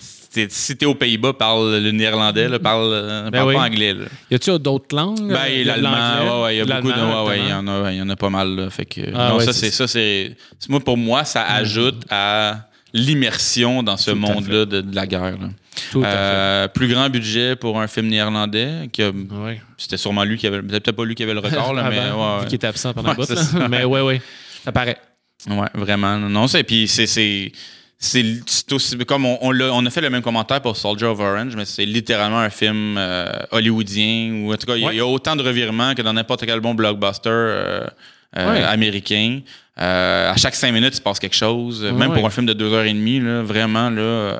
[0.49, 3.55] si t'es aux Pays-Bas, parle le néerlandais, là, parle, euh, Ben parle oui.
[3.55, 3.93] pas anglais.
[3.93, 4.05] là.
[4.31, 5.27] Y a-tu d'autres langues?
[5.31, 6.97] Ben, l'allemand, ouais, ouais, il y a beaucoup de.
[6.97, 8.55] l'allemand, Ouais, ouais, il y en a, il y en a pas mal.
[8.55, 8.69] là.
[8.69, 10.35] fait que, Ah, non, ça, c'est- ça, c'est.
[10.69, 15.37] Moi, pour moi, ça ajoute à l'immersion dans ce monde-là de, de la guerre.
[15.39, 15.49] là.
[15.91, 18.89] Tout à Euh, plus grand budget pour un film néerlandais.
[18.91, 19.03] qui.
[19.03, 19.61] Ouais.
[19.77, 20.57] C'était sûrement lui qui avait.
[20.57, 22.93] C'était peut-être pas lui qui avait le record, là, mais Avant, ouais, qu'il était absent
[22.93, 23.29] pendant Ouais, bout,
[23.59, 23.67] là.
[23.69, 24.21] Mais ouais, ouais,
[24.63, 24.97] ça paraît.
[25.47, 26.17] Ouais, vraiment.
[26.17, 27.51] Non, c'est puis c'est
[27.99, 28.23] c'est
[28.71, 31.55] aussi comme on, on, l'a- on a fait le même commentaire pour Soldier of Orange,
[31.55, 34.93] mais c'est littéralement un film euh, hollywoodien ou en tout cas il y a- Ouais.
[34.95, 37.87] il y, a autant de revirements que dans n'importe quel bon blockbuster euh,
[38.37, 38.63] euh, Ouais.
[38.63, 39.39] américain.
[39.79, 41.83] À chaque cinq minutes, il se passe quelque chose.
[41.83, 44.37] Même pour un film de deux heures et demie, là, vraiment là,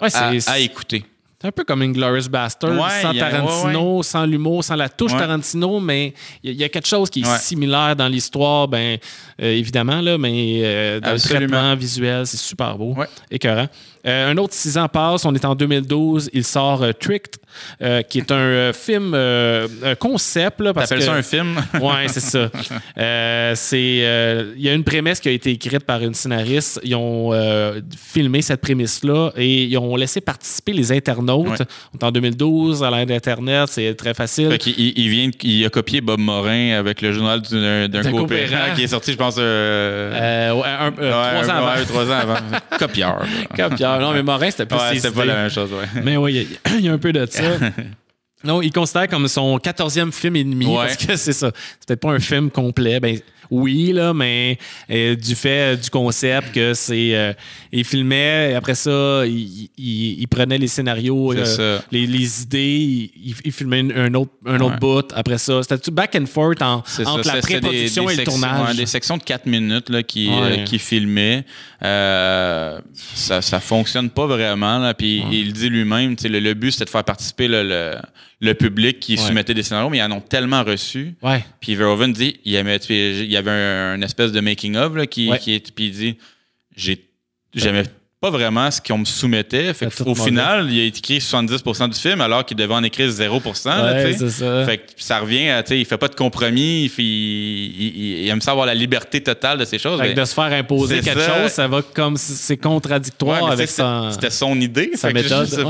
[0.48, 1.06] à écouter.
[1.40, 5.12] C'est un peu comme Inglourious Bastard, Ouais, sans Tarantino, sans l'humour, sans la touche.
[5.12, 6.12] Tarantino, mais
[6.42, 8.98] il y, a- il y a quelque chose qui est similaire dans l'histoire, ben
[9.40, 11.42] euh, évidemment, là, mais euh, dans Absolument.
[11.42, 12.96] le traitement visuel, c'est super beau,
[13.30, 13.68] écœurant.
[14.08, 17.36] Euh, un autre six ans passe, on est en 2012, il sort euh, Tricked,
[17.82, 20.62] euh, qui est un film un concept.
[20.62, 21.56] Là, parce que, ça un film?
[21.82, 22.50] Ouais, c'est ça.
[23.78, 26.80] Il y a une prémisse qui a été écrite par une scénariste.
[26.84, 27.32] Ils ont
[27.98, 31.48] filmé cette prémisse-là et ils ont laissé participer les internautes.
[31.48, 31.66] Ouais.
[31.94, 34.58] On est en 2012, à l'ère d'Internet, c'est très facile.
[34.66, 38.88] Il, il vient, il a copié Bob Morin avec le journal d'un coopérant qui est
[38.88, 41.86] sorti, je pense, un- ouais, trois ans ouais, avant.
[41.86, 42.38] trois ans avant.
[42.80, 43.20] Copieur.
[43.20, 43.97] là.
[44.00, 46.02] Non, mais Morin, c'était plus Ouais, c'était pas la même chose, ouais.
[46.04, 47.42] Mais oui, il y a- il y, a un peu de ça.
[48.44, 50.76] Non, il considère comme son 14e film et demi Ouais.
[50.86, 51.52] parce que c'est ça.
[51.80, 53.00] C'est peut-être pas un film complet.
[53.00, 53.20] Ben,
[53.52, 54.58] oui, là, mais
[54.90, 57.16] euh, du fait euh, du concept que c'est.
[57.16, 57.34] euh,
[57.72, 61.34] il filmait, et après ça, il, il- il prenait les scénarios,
[61.92, 65.12] les, les idées, il, il filmait un- un autre, un autre bout.
[65.16, 66.90] Après ça, c'était tout back and forth en- entre
[67.24, 68.70] ça, la pré-production et le tournage.
[68.70, 70.64] ouais, des sections de 4 minutes là, qui, Ouais.
[70.66, 71.44] qui filmaient.
[71.82, 74.80] Ça, ça fonctionne pas vraiment.
[74.80, 77.96] Là, puis il dit lui-même, le, le but c'était de faire participer le, le,
[78.40, 79.18] le public qui Ouais.
[79.18, 81.16] soumettait des scénarios, mais ils en ont tellement reçu.
[81.24, 81.44] Ouais.
[81.60, 84.96] Puis Verhoeven dit, il y avait, tu sais, il y avait un, espèce de making-of
[84.96, 85.40] là, qui, Ouais.
[85.40, 86.18] qui est, puis il dit,
[86.76, 87.04] j'ai,
[88.20, 89.74] pas vraiment ce qu'on me soumettait.
[89.76, 93.70] Fait au final, il a écrit 70% du film alors qu'il devait en écrire 0%.
[93.70, 94.18] là, Ouais, tu sais.
[94.18, 94.66] c'est ça.
[94.66, 97.08] Fait que ça revient à, il fait pas de compromis, il, fait- il,
[97.96, 100.02] il- il aime ça avoir la liberté totale de ces choses.
[100.02, 101.42] Fait que de se faire imposer quelque ça.
[101.44, 104.92] chose, ça va comme c'est contradictoire avec son, C'était son idée.
[104.96, 105.48] sa fait que méthode.
[105.52, 105.70] Je pas,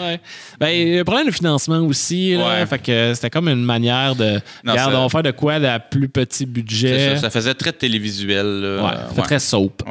[0.00, 0.20] Ouais.
[0.58, 2.66] Ben, le problème de financement aussi, là, Ouais.
[2.66, 4.40] fait que c'était comme une manière de.
[4.64, 7.16] Non, regarde, on va faire de quoi de plus petit budget.
[7.16, 8.46] ça, ça faisait très télévisuel.
[8.62, 9.08] là.
[9.22, 9.82] Très soap.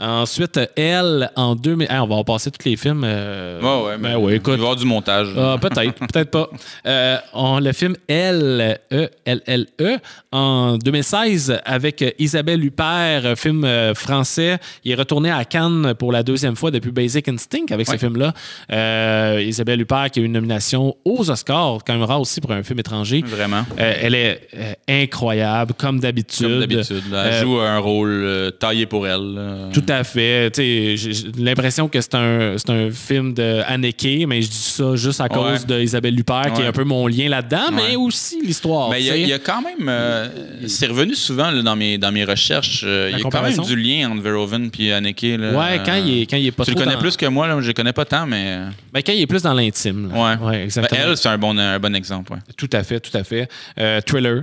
[0.00, 1.86] Ensuite, elle, en 2000.
[1.90, 3.02] Hey, on va passer tous les films.
[3.04, 4.54] euh, Ouais, ouais, ben mais ouais, il va y écoute.
[4.54, 5.28] avoir du montage.
[5.36, 6.48] Ah, peut-être, peut-être pas.
[6.86, 9.98] Euh, on, le film Elle, E, L, L, E,
[10.32, 14.58] en 2016, avec Isabelle Huppert, un film euh, français.
[14.84, 17.98] Il est retourné à Cannes pour la deuxième fois depuis Basic Instinct avec ce Ouais.
[17.98, 18.32] film-là.
[18.72, 22.52] Euh, Isabelle Huppert qui a eu une nomination aux Oscars, quand même rare aussi pour
[22.52, 23.22] un film étranger.
[23.26, 23.64] Vraiment.
[23.76, 24.48] Elle est
[24.88, 26.46] incroyable, comme d'habitude.
[26.48, 27.02] Comme d'habitude.
[27.14, 29.68] Elle joue un rôle taillé pour elle.
[29.72, 30.50] Tout Tout à fait.
[30.54, 35.28] J'ai l'impression que c'est un, un film de Haneke, mais je dis ça juste à
[35.28, 35.80] cause Ouais.
[35.80, 38.90] d'Isabelle Luppert, qui est un peu mon lien là-dedans, mais aussi l'histoire.
[38.90, 39.88] Mais il y, a- y quand même.
[39.88, 40.28] euh,
[40.66, 42.82] c'est revenu souvent là, dans, mes, dans mes recherches.
[42.86, 45.22] euh, Il y a quand même du lien entre Verhoeven et Haneke.
[45.38, 45.52] Là.
[45.52, 47.46] Ouais, quand il est, quand il est pas Tu le connais dans- plus que moi,
[47.48, 48.58] là, je le connais pas tant, mais.
[48.92, 50.10] Ben, quand il est plus dans l'intime.
[50.12, 50.20] Ouais.
[50.20, 51.00] Ouais, Ben, exactement.
[51.06, 52.32] elle, c'est un bon, un bon exemple.
[52.56, 53.48] Tout à fait, tout à fait.
[53.78, 54.42] Euh, thriller,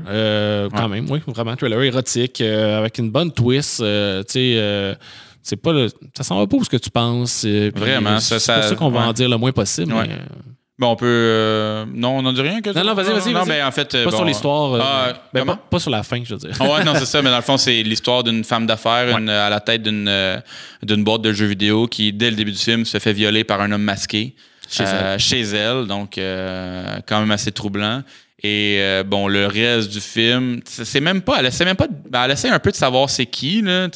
[0.75, 1.55] quand même, oui, vraiment.
[1.55, 3.77] Thriller érotique, avec une bonne twist.
[3.77, 3.83] tu
[4.27, 4.97] sais,
[5.43, 7.43] c'est pas le, ça s'en va pas où ce que tu penses.
[7.45, 9.05] euh, puis, Vraiment, euh, ça- C'est pour ça- ça qu'on va ouais.
[9.07, 9.93] en dire le moins possible.
[9.93, 10.07] Ouais.
[10.07, 10.17] mais, euh,
[10.77, 11.05] Bon, on peut.
[11.07, 13.49] euh, non, on n'en dit rien que Non, non, vas-y, vas-y, Non, vas-y.
[13.49, 13.91] mais en fait.
[13.91, 14.73] pas bon, sur l'histoire.
[14.75, 16.51] euh, Ah, ben, pas, pas sur la fin, je veux dire.
[16.57, 19.49] Ah ouais, non, c'est ça, mais dans le fond, c'est l'histoire d'une femme d'affaires à
[19.49, 20.09] la tête d'une
[20.81, 23.59] d'une boîte de jeux vidéo qui, dès le début du film, se fait violer par
[23.59, 24.35] un homme masqué.
[24.69, 28.01] Chez Euh, Chez elle, donc quand même assez troublant.
[28.41, 32.23] Et euh, bon, le reste du film, c'est même pas, elle essaie même pas, ben,
[32.23, 33.89] elle essaie un peu de savoir c'est qui, là,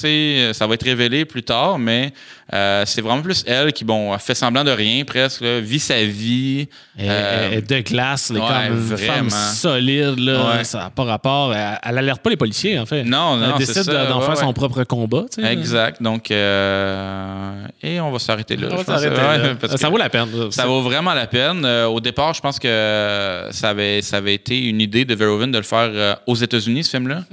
[0.53, 2.11] ça va être révélé plus tard, mais
[2.51, 5.79] euh, c'est vraiment plus elle qui, bon, a fait semblant de rien presque, là, vit
[5.79, 6.67] sa vie.
[6.97, 9.13] Elle- Euh, elle est de glace, elle est ouais, comme vraiment.
[9.13, 10.63] femme solide, là, Ouais.
[10.63, 11.53] ça n'a pas rapport.
[11.53, 13.03] Elle, elle alerte pas les policiers, en fait.
[13.03, 15.23] Non, non, Elle décide d'en ouais, faire son propre combat.
[15.33, 15.51] tu sais.
[15.53, 16.01] Exact.
[16.01, 18.67] Donc, euh, et on va s'arrêter là.
[18.71, 18.83] On va
[19.61, 20.27] parce Ça vaut la peine.
[20.51, 21.63] Ça vaut vraiment la peine.
[21.65, 25.51] Euh, au départ, je pense que ça avait, ça avait été une idée de Verhoeven
[25.51, 27.23] de le faire euh, aux États-Unis, ce film-là.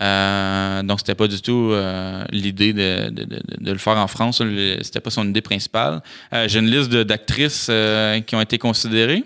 [0.00, 4.06] Euh, donc, c'était pas du tout euh, l'idée de, de- de- de le faire en
[4.06, 4.42] France.
[4.82, 6.02] C'était pas son idée principale.
[6.32, 7.70] Euh, J'ai une liste d'actrices
[8.26, 9.24] qui ont été considérées.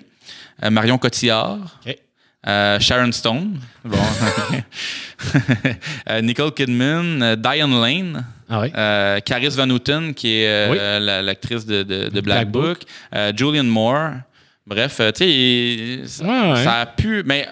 [0.71, 1.59] Marion Cotillard.
[2.47, 3.59] Sharon Stone.
[3.85, 3.99] Bon.
[6.23, 7.37] Nicole Kidman.
[7.37, 8.25] Diane Lane.
[8.49, 8.71] Ah oui.
[9.25, 10.77] Caris Van Houten, qui est Oui.
[11.25, 12.79] l'actrice de, Black, Black Book.
[13.13, 13.37] Book.
[13.37, 14.11] Julian Moore.
[14.67, 15.25] Bref, tu
[16.07, 16.65] sais, Ouais, ouais.
[16.65, 17.23] ça a pu.
[17.27, 17.49] Mais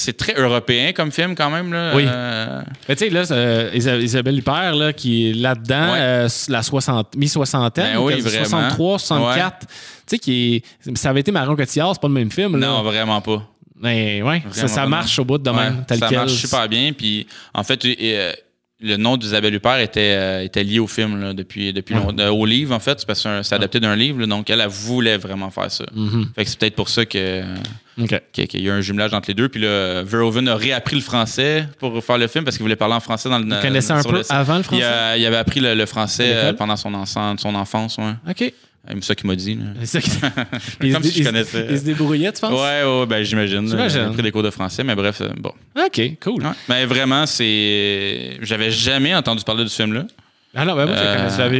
[0.00, 1.72] c'est très européen comme film, quand même.
[1.72, 1.92] Là.
[1.94, 2.04] Oui.
[2.06, 5.98] Euh, Mais tu sais, là, euh, Isa- Isabelle Huppert, là, qui est là-dedans, Ouais.
[6.00, 8.44] euh, la 60, mi-soixantaine, Ben oui, quasi vraiment.
[8.44, 9.58] 63, 64.
[9.60, 9.66] Tu
[10.06, 12.56] sais, qui est, ça avait été Marion Cotillard, c'est pas le même film.
[12.58, 12.66] Là.
[12.68, 13.42] non, vraiment pas.
[13.80, 16.18] Mais ouais, ça, marche au bout de Ouais, même, tel ça quel.
[16.18, 16.92] marche super bien.
[16.92, 17.84] Puis, en fait,
[18.80, 22.00] le nom d'Isabelle Huppert était, euh, était lié au film là, depuis, depuis Ouais.
[22.20, 24.20] Euh, au livre, en fait, parce que c'est un- adapté d'un livre.
[24.20, 25.84] là, donc, elle, elle voulait vraiment faire ça.
[25.92, 26.28] Mhm.
[26.36, 27.42] Fait que c'est peut-être pour ça que.
[28.32, 29.48] Qu'il y a un jumelage entre les deux.
[29.48, 32.94] Puis là, Verhoeven a réappris le français pour faire le film parce qu'il voulait parler
[32.94, 33.44] en français dans le.
[33.52, 34.84] Vous connaissez un sur peu le- avant le Il, français?
[34.84, 37.98] a- il avait appris le, français euh, pendant son, enfance, son enfance.
[37.98, 38.12] Ouais.
[38.30, 38.52] OK.
[38.94, 39.58] C'est ça qu'il m'a dit.
[39.84, 40.30] C'est ça
[40.80, 41.66] Comme se- si je connaissais.
[41.70, 42.52] Il se débrouillait, tu penses?
[42.52, 43.68] Ouais, ouais, ben j'imagine.
[43.88, 45.52] J'ai pris des cours de français, mais bref, euh, bon.
[45.76, 46.42] OK, cool.
[46.44, 46.52] Ouais.
[46.68, 48.38] Mais vraiment, c'est.
[48.42, 50.04] J'avais jamais entendu parler de ce film-là.
[50.54, 51.08] Ah non, ben moi, je le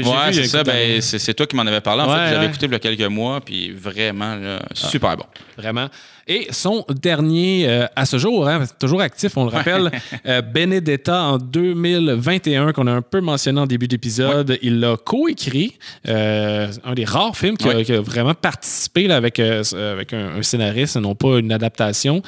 [0.07, 0.65] Euh, ouais, c'est ça.
[0.65, 2.03] Ben, c'est toi qui m'en avais parlé.
[2.03, 2.47] En Ouais, fait, j'avais ouais.
[2.47, 5.25] écouté il y a quelques mois, puis vraiment, là, super bon.
[5.59, 5.89] Vraiment.
[6.31, 9.91] Et son dernier, euh, à ce jour, hein, toujours actif, on le rappelle,
[10.27, 14.59] euh, Benedetta en 2021, qu'on a un peu mentionné en début d'épisode.
[14.63, 15.75] Il l'a coécrit.
[16.07, 17.85] euh, un des rares films qui, a, Ouais.
[17.85, 22.23] qui a vraiment participé là, avec, euh, avec un, un scénariste, non pas une adaptation.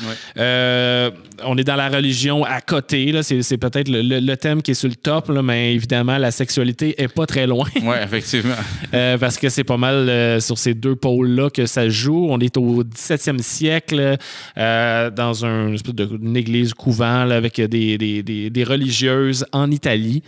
[1.43, 3.13] On est dans la religion à côté.
[3.23, 6.31] C'est peut-être le, le- le thème qui est sur le top, là, mais évidemment, la
[6.31, 7.67] sexualité est pas très loin.
[7.83, 8.55] Ouais, effectivement.
[8.93, 12.27] Parce que c'est pas mal sur ces deux pôles-là que ça joue.
[12.31, 18.23] On est au 17e siècle, euh, dans un, une église couvent là, avec des, des-
[18.23, 20.23] des- des religieuses en Italie.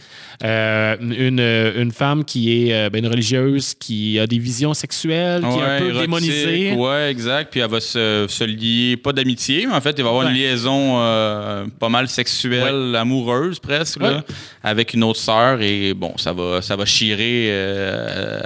[0.45, 1.41] Euh, une,
[1.83, 5.63] une femme qui est euh, ben, une religieuse qui a des visions sexuelles, qui est
[5.63, 6.73] un peu érotique, démonisée.
[6.75, 7.51] Ouais, exact.
[7.53, 10.35] Puis elle va se, se lier, pas d'amitié, mais en fait, il va avoir une
[10.35, 14.25] liaison euh, pas mal sexuelle, amoureuse presque, là,
[14.63, 15.61] avec une autre sœur.
[15.63, 17.51] Et bon, ça va, ça va chirer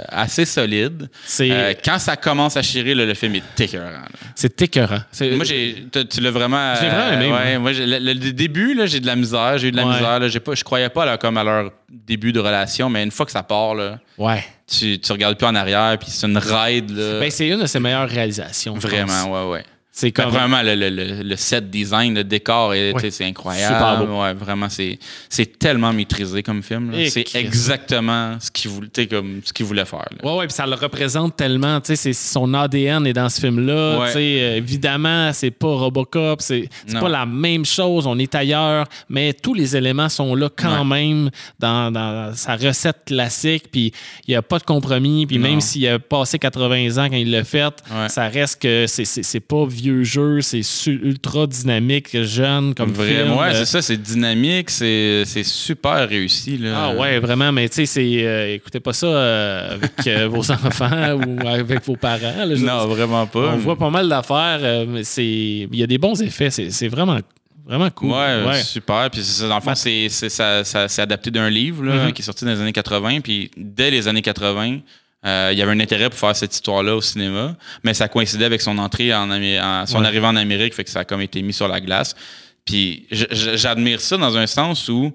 [0.09, 1.09] assez solide.
[1.83, 4.05] Quand ça commence à chirer, là, le film est écœurant.
[4.35, 5.01] c'est écœurant.
[5.35, 6.75] Moi, j'ai, tu l'as vraiment.
[6.75, 7.73] Je l'ai vraiment aimé, ouais, moi.
[7.73, 9.57] j'ai- le, le début, là, j'ai de la misère.
[9.57, 9.93] J'ai eu de la Ouais.
[9.93, 10.19] misère.
[10.19, 13.11] Là, j'ai pas, je croyais pas là, comme à leur début de relation, mais une
[13.11, 14.43] fois que ça part, là, Ouais.
[14.69, 16.91] tu, tu regardes plus en arrière, puis c'est une ride.
[16.91, 18.73] Là, Ben, c'est une de ses meilleures réalisations.
[18.75, 19.63] Vraiment, ouais, ouais.
[19.99, 20.25] C'est comme.
[20.25, 23.09] Premièrement, le, le- le- le set design, le décor, Ouais.
[23.09, 23.73] c'est incroyable.
[23.73, 24.21] Super beau.
[24.21, 24.99] Ouais, vraiment, c'est,
[25.57, 26.93] tellement maîtrisé comme film.
[27.09, 29.51] C'est exactement ce qu'il voulait, comme, ce
[29.85, 30.05] faire.
[30.11, 30.23] là.
[30.29, 31.79] Ouais, ouais, puis ça le représente tellement,
[32.13, 33.99] son ADN est dans ce film-là.
[34.01, 34.11] Ouais.
[34.15, 39.55] Euh, évidemment, c'est pas Robocop, c'est pas la même chose, on est ailleurs, mais tous
[39.55, 43.91] les éléments sont là quand même dans, dans sa recette classique, puis
[44.27, 47.31] il n'y a pas de compromis, puis même s'il a passé 80 ans quand il
[47.31, 47.73] l'a fait,
[48.09, 52.91] ça reste que c'est pas vieux jeu, c'est ultra dynamique, jeune comme.
[52.91, 56.57] Vraiment, ouais, Euh, c'est ça, c'est dynamique, c'est, super réussi.
[56.57, 56.73] Là.
[56.75, 61.13] ah ouais, vraiment, mais tu sais, euh, écoutez pas ça euh, avec euh, vos enfants
[61.25, 62.45] ou avec vos parents.
[62.45, 63.53] là, Non, vraiment pas.
[63.53, 67.19] On voit pas mal d'affaires, mais c'est il y a des bons effets, c'est vraiment
[67.65, 68.11] Vraiment cool.
[68.11, 69.09] Ouais, super.
[69.11, 72.13] Puis dans le fond, c'est, adapté d'un livre là, Mhm.
[72.13, 73.19] qui est sorti dans les années 80.
[73.19, 74.79] Puis dès les années 80,
[75.25, 77.55] euh, il y avait un intérêt pour faire cette histoire-là au cinéma.
[77.83, 80.07] Mais ça coïncidait avec son entrée en, Amé- en- son Ouais.
[80.07, 82.15] arrivée en Amérique, fait que ça a comme été mis sur la glace.
[82.65, 85.13] Puis j'admire ça dans un sens où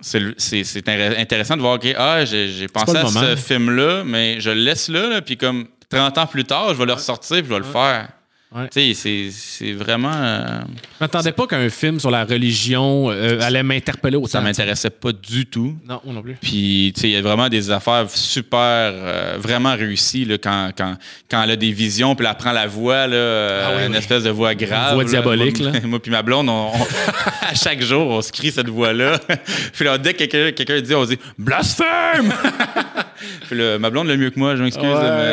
[0.00, 0.88] c'est,
[1.18, 3.20] intéressant de voir, OK, ah, j'ai, pensé à moment.
[3.20, 6.78] ce film-là, mais je le laisse là, là, puis comme 30 ans plus tard, je
[6.78, 8.08] vais le ressortir, puis je vais le faire.
[8.52, 8.68] Ouais.
[8.68, 10.10] Tu sais, c'est, vraiment...
[10.12, 10.60] euh,
[10.98, 14.26] Je m'attendais pas qu'un film sur la religion euh, allait m'interpeller autant.
[14.26, 15.76] ça m'intéressait pas du tout.
[15.88, 16.34] Non, non plus.
[16.40, 18.58] Puis, tu sais, il y a vraiment des affaires super,
[18.92, 20.96] euh, vraiment réussies là, quand, quand,
[21.30, 23.98] quand elle a des visions, puis elle prend la voix, là, Ah oui, une oui.
[23.98, 24.94] espèce de voix grave.
[24.94, 25.08] voix là.
[25.10, 25.80] diabolique, Moi, là.
[25.84, 26.86] Moi, puis ma blonde, on, on-
[27.48, 29.20] à chaque jour, on se crie cette voix-là.
[29.74, 32.32] puis là, dès que quelqu'un dit, on dit blasphème!
[33.48, 34.90] puis là, ma blonde l'a mieux que moi, je m'excuse, Ouais.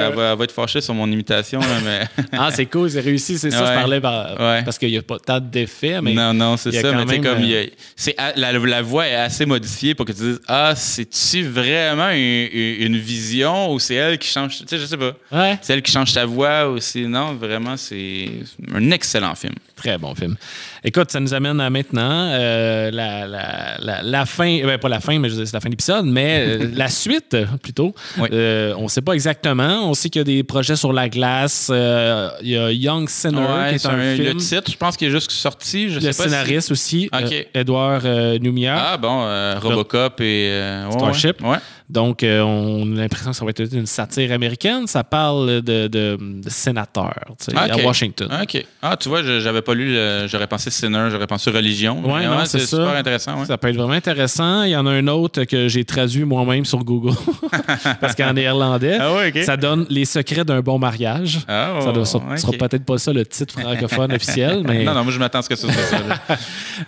[0.08, 1.60] elle va, elle va être fâchée sur mon imitation.
[1.62, 2.02] là, mais...
[2.32, 3.38] Ah, c'est cool, c'est réussi.
[3.38, 3.76] C'est ça, je Ouais.
[3.76, 4.64] parlais par- Ouais.
[4.64, 6.14] parce qu'il n'y a pas tant d'effets, mais.
[6.14, 6.92] non, non, c'est ça.
[6.94, 7.66] Mais même, comme euh, y a-
[7.96, 12.10] c'est a- la, la voix est assez modifiée pour que tu dises Ah, c'est-tu vraiment
[12.12, 14.58] une, vision ou c'est elle qui change.
[14.60, 15.14] Tu sais, je sais pas.
[15.32, 17.02] Ouais, C'est elle qui change sa voix ou c'est.
[17.02, 18.30] Non, vraiment, c'est
[18.74, 19.54] un excellent film.
[19.76, 20.36] très bon film.
[20.84, 25.00] Écoute, ça nous amène à maintenant euh, la, la, la, la fin, ben, pas la
[25.00, 27.94] fin, mais c'est la fin de l'épisode, mais euh, la suite euh, plutôt.
[28.20, 28.30] Oui.
[28.32, 29.90] Euh, on ne sait pas exactement.
[29.90, 31.70] On sait qu'il y a des projets sur la glace.
[31.72, 34.28] Euh, il y a Young Sinner, qui est un, un- film.
[34.28, 35.90] le titre, je pense qu'il est juste sorti.
[35.90, 38.78] Je le sais pas si- scénariste aussi, euh, Edouard euh, Lumière.
[38.80, 40.50] Ah, bon, euh, Robocop et.
[40.52, 41.42] euh, ouais, Starship.
[41.44, 41.58] Ouais.
[41.90, 44.88] Donc, euh, on a l'impression que ça va être une satire américaine.
[44.88, 48.28] Ça parle de, de, de sénateurs tu sais, à Washington.
[48.44, 48.66] OK.
[48.82, 49.94] Ah, tu vois, je- j'avais pas lu.
[49.94, 52.02] le- J'aurais pensé Sinner, j'aurais pensé religion.
[52.06, 53.40] Ouais, Mais non, c'est super intéressant.
[53.40, 53.46] ouais.
[53.46, 54.64] Ça peut être vraiment intéressant.
[54.64, 57.16] Il y en a un autre que j'ai traduit moi-même sur Google
[58.02, 61.40] parce qu'en néerlandais, Ah ouais, ça donne les secrets d'un bon mariage.
[61.48, 62.04] Ah, ça ne
[62.38, 65.42] sera peut-être pas ça le titre francophone officiel, mais Non, non, moi, je m'attends à
[65.42, 65.98] ce que ce soit ça.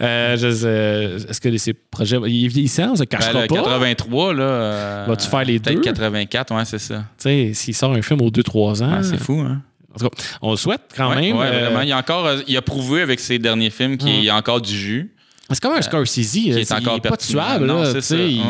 [0.01, 2.17] euh, je sais- est-ce que ces projets.
[2.27, 3.55] Il est vieillissant, on se Ben, cachera le pas.
[3.55, 4.43] 83, là.
[4.43, 5.79] euh, Vas-tu faire les deux?
[5.79, 6.95] 84, ouais, c'est ça.
[7.17, 9.61] Tu sais, S'il sort un film aux 2-3 ans, Ouais, c'est fou, hein?
[9.93, 11.37] en tout cas, on le souhaite quand Ouais, même.
[11.37, 11.81] ouais, Euh, vraiment.
[11.81, 14.61] Il a encore, euh, il a prouvé avec ses derniers films qu'il y a encore
[14.61, 15.13] du jus.
[15.49, 16.31] C'est comme un Scorsese.
[16.31, 17.65] Qui est encore pas tuable.
[17.65, 18.41] Non, là, c'est ça, il-.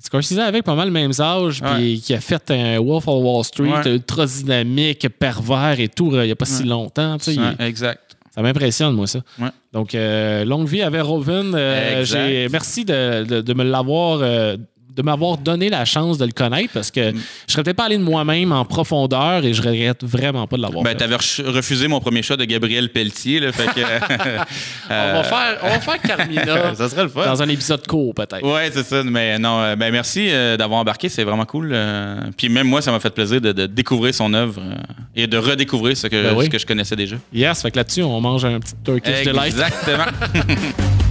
[0.00, 3.44] Scorsese avec pas mal le même âge, puis qui a fait un Wolf of Wall
[3.44, 7.18] Street ultra dynamique, pervers et tout, euh, il n'y a pas si longtemps.
[7.18, 8.00] tu sais, il- Ouais, exact.
[8.34, 9.20] Ça m'impressionne, moi, ça.
[9.38, 9.50] Ouais.
[9.74, 11.52] Donc, euh, longue vie à Verhoeven.
[11.54, 14.20] Euh, merci de, de- de me l'avoir.
[14.22, 14.56] euh,
[14.94, 17.96] de m'avoir donné la chance de le connaître parce que je serais peut-être pas allé
[17.98, 20.96] de moi-même en profondeur et je regrette vraiment pas de l'avoir Ben, fait.
[20.96, 23.80] t'avais refusé mon premier choix de Gabriel Pelletier, là, fait que.
[24.90, 27.24] on, va faire, on va faire Carmina ça serait le fun.
[27.24, 28.42] dans un épisode court, peut-être.
[28.42, 29.02] Ouais, c'est ça.
[29.02, 31.70] Mais non, euh, ben merci euh, d'avoir embarqué, c'est vraiment cool.
[31.72, 32.20] euh.
[32.36, 34.74] Puis même moi, ça m'a fait plaisir de, de découvrir son œuvre euh,
[35.16, 36.44] et de redécouvrir ce que, Ben oui.
[36.46, 37.16] ce que je connaissais déjà.
[37.32, 39.52] Yes, fait que là-dessus, on mange un petit Turkish Delight.
[39.52, 40.04] Exactement.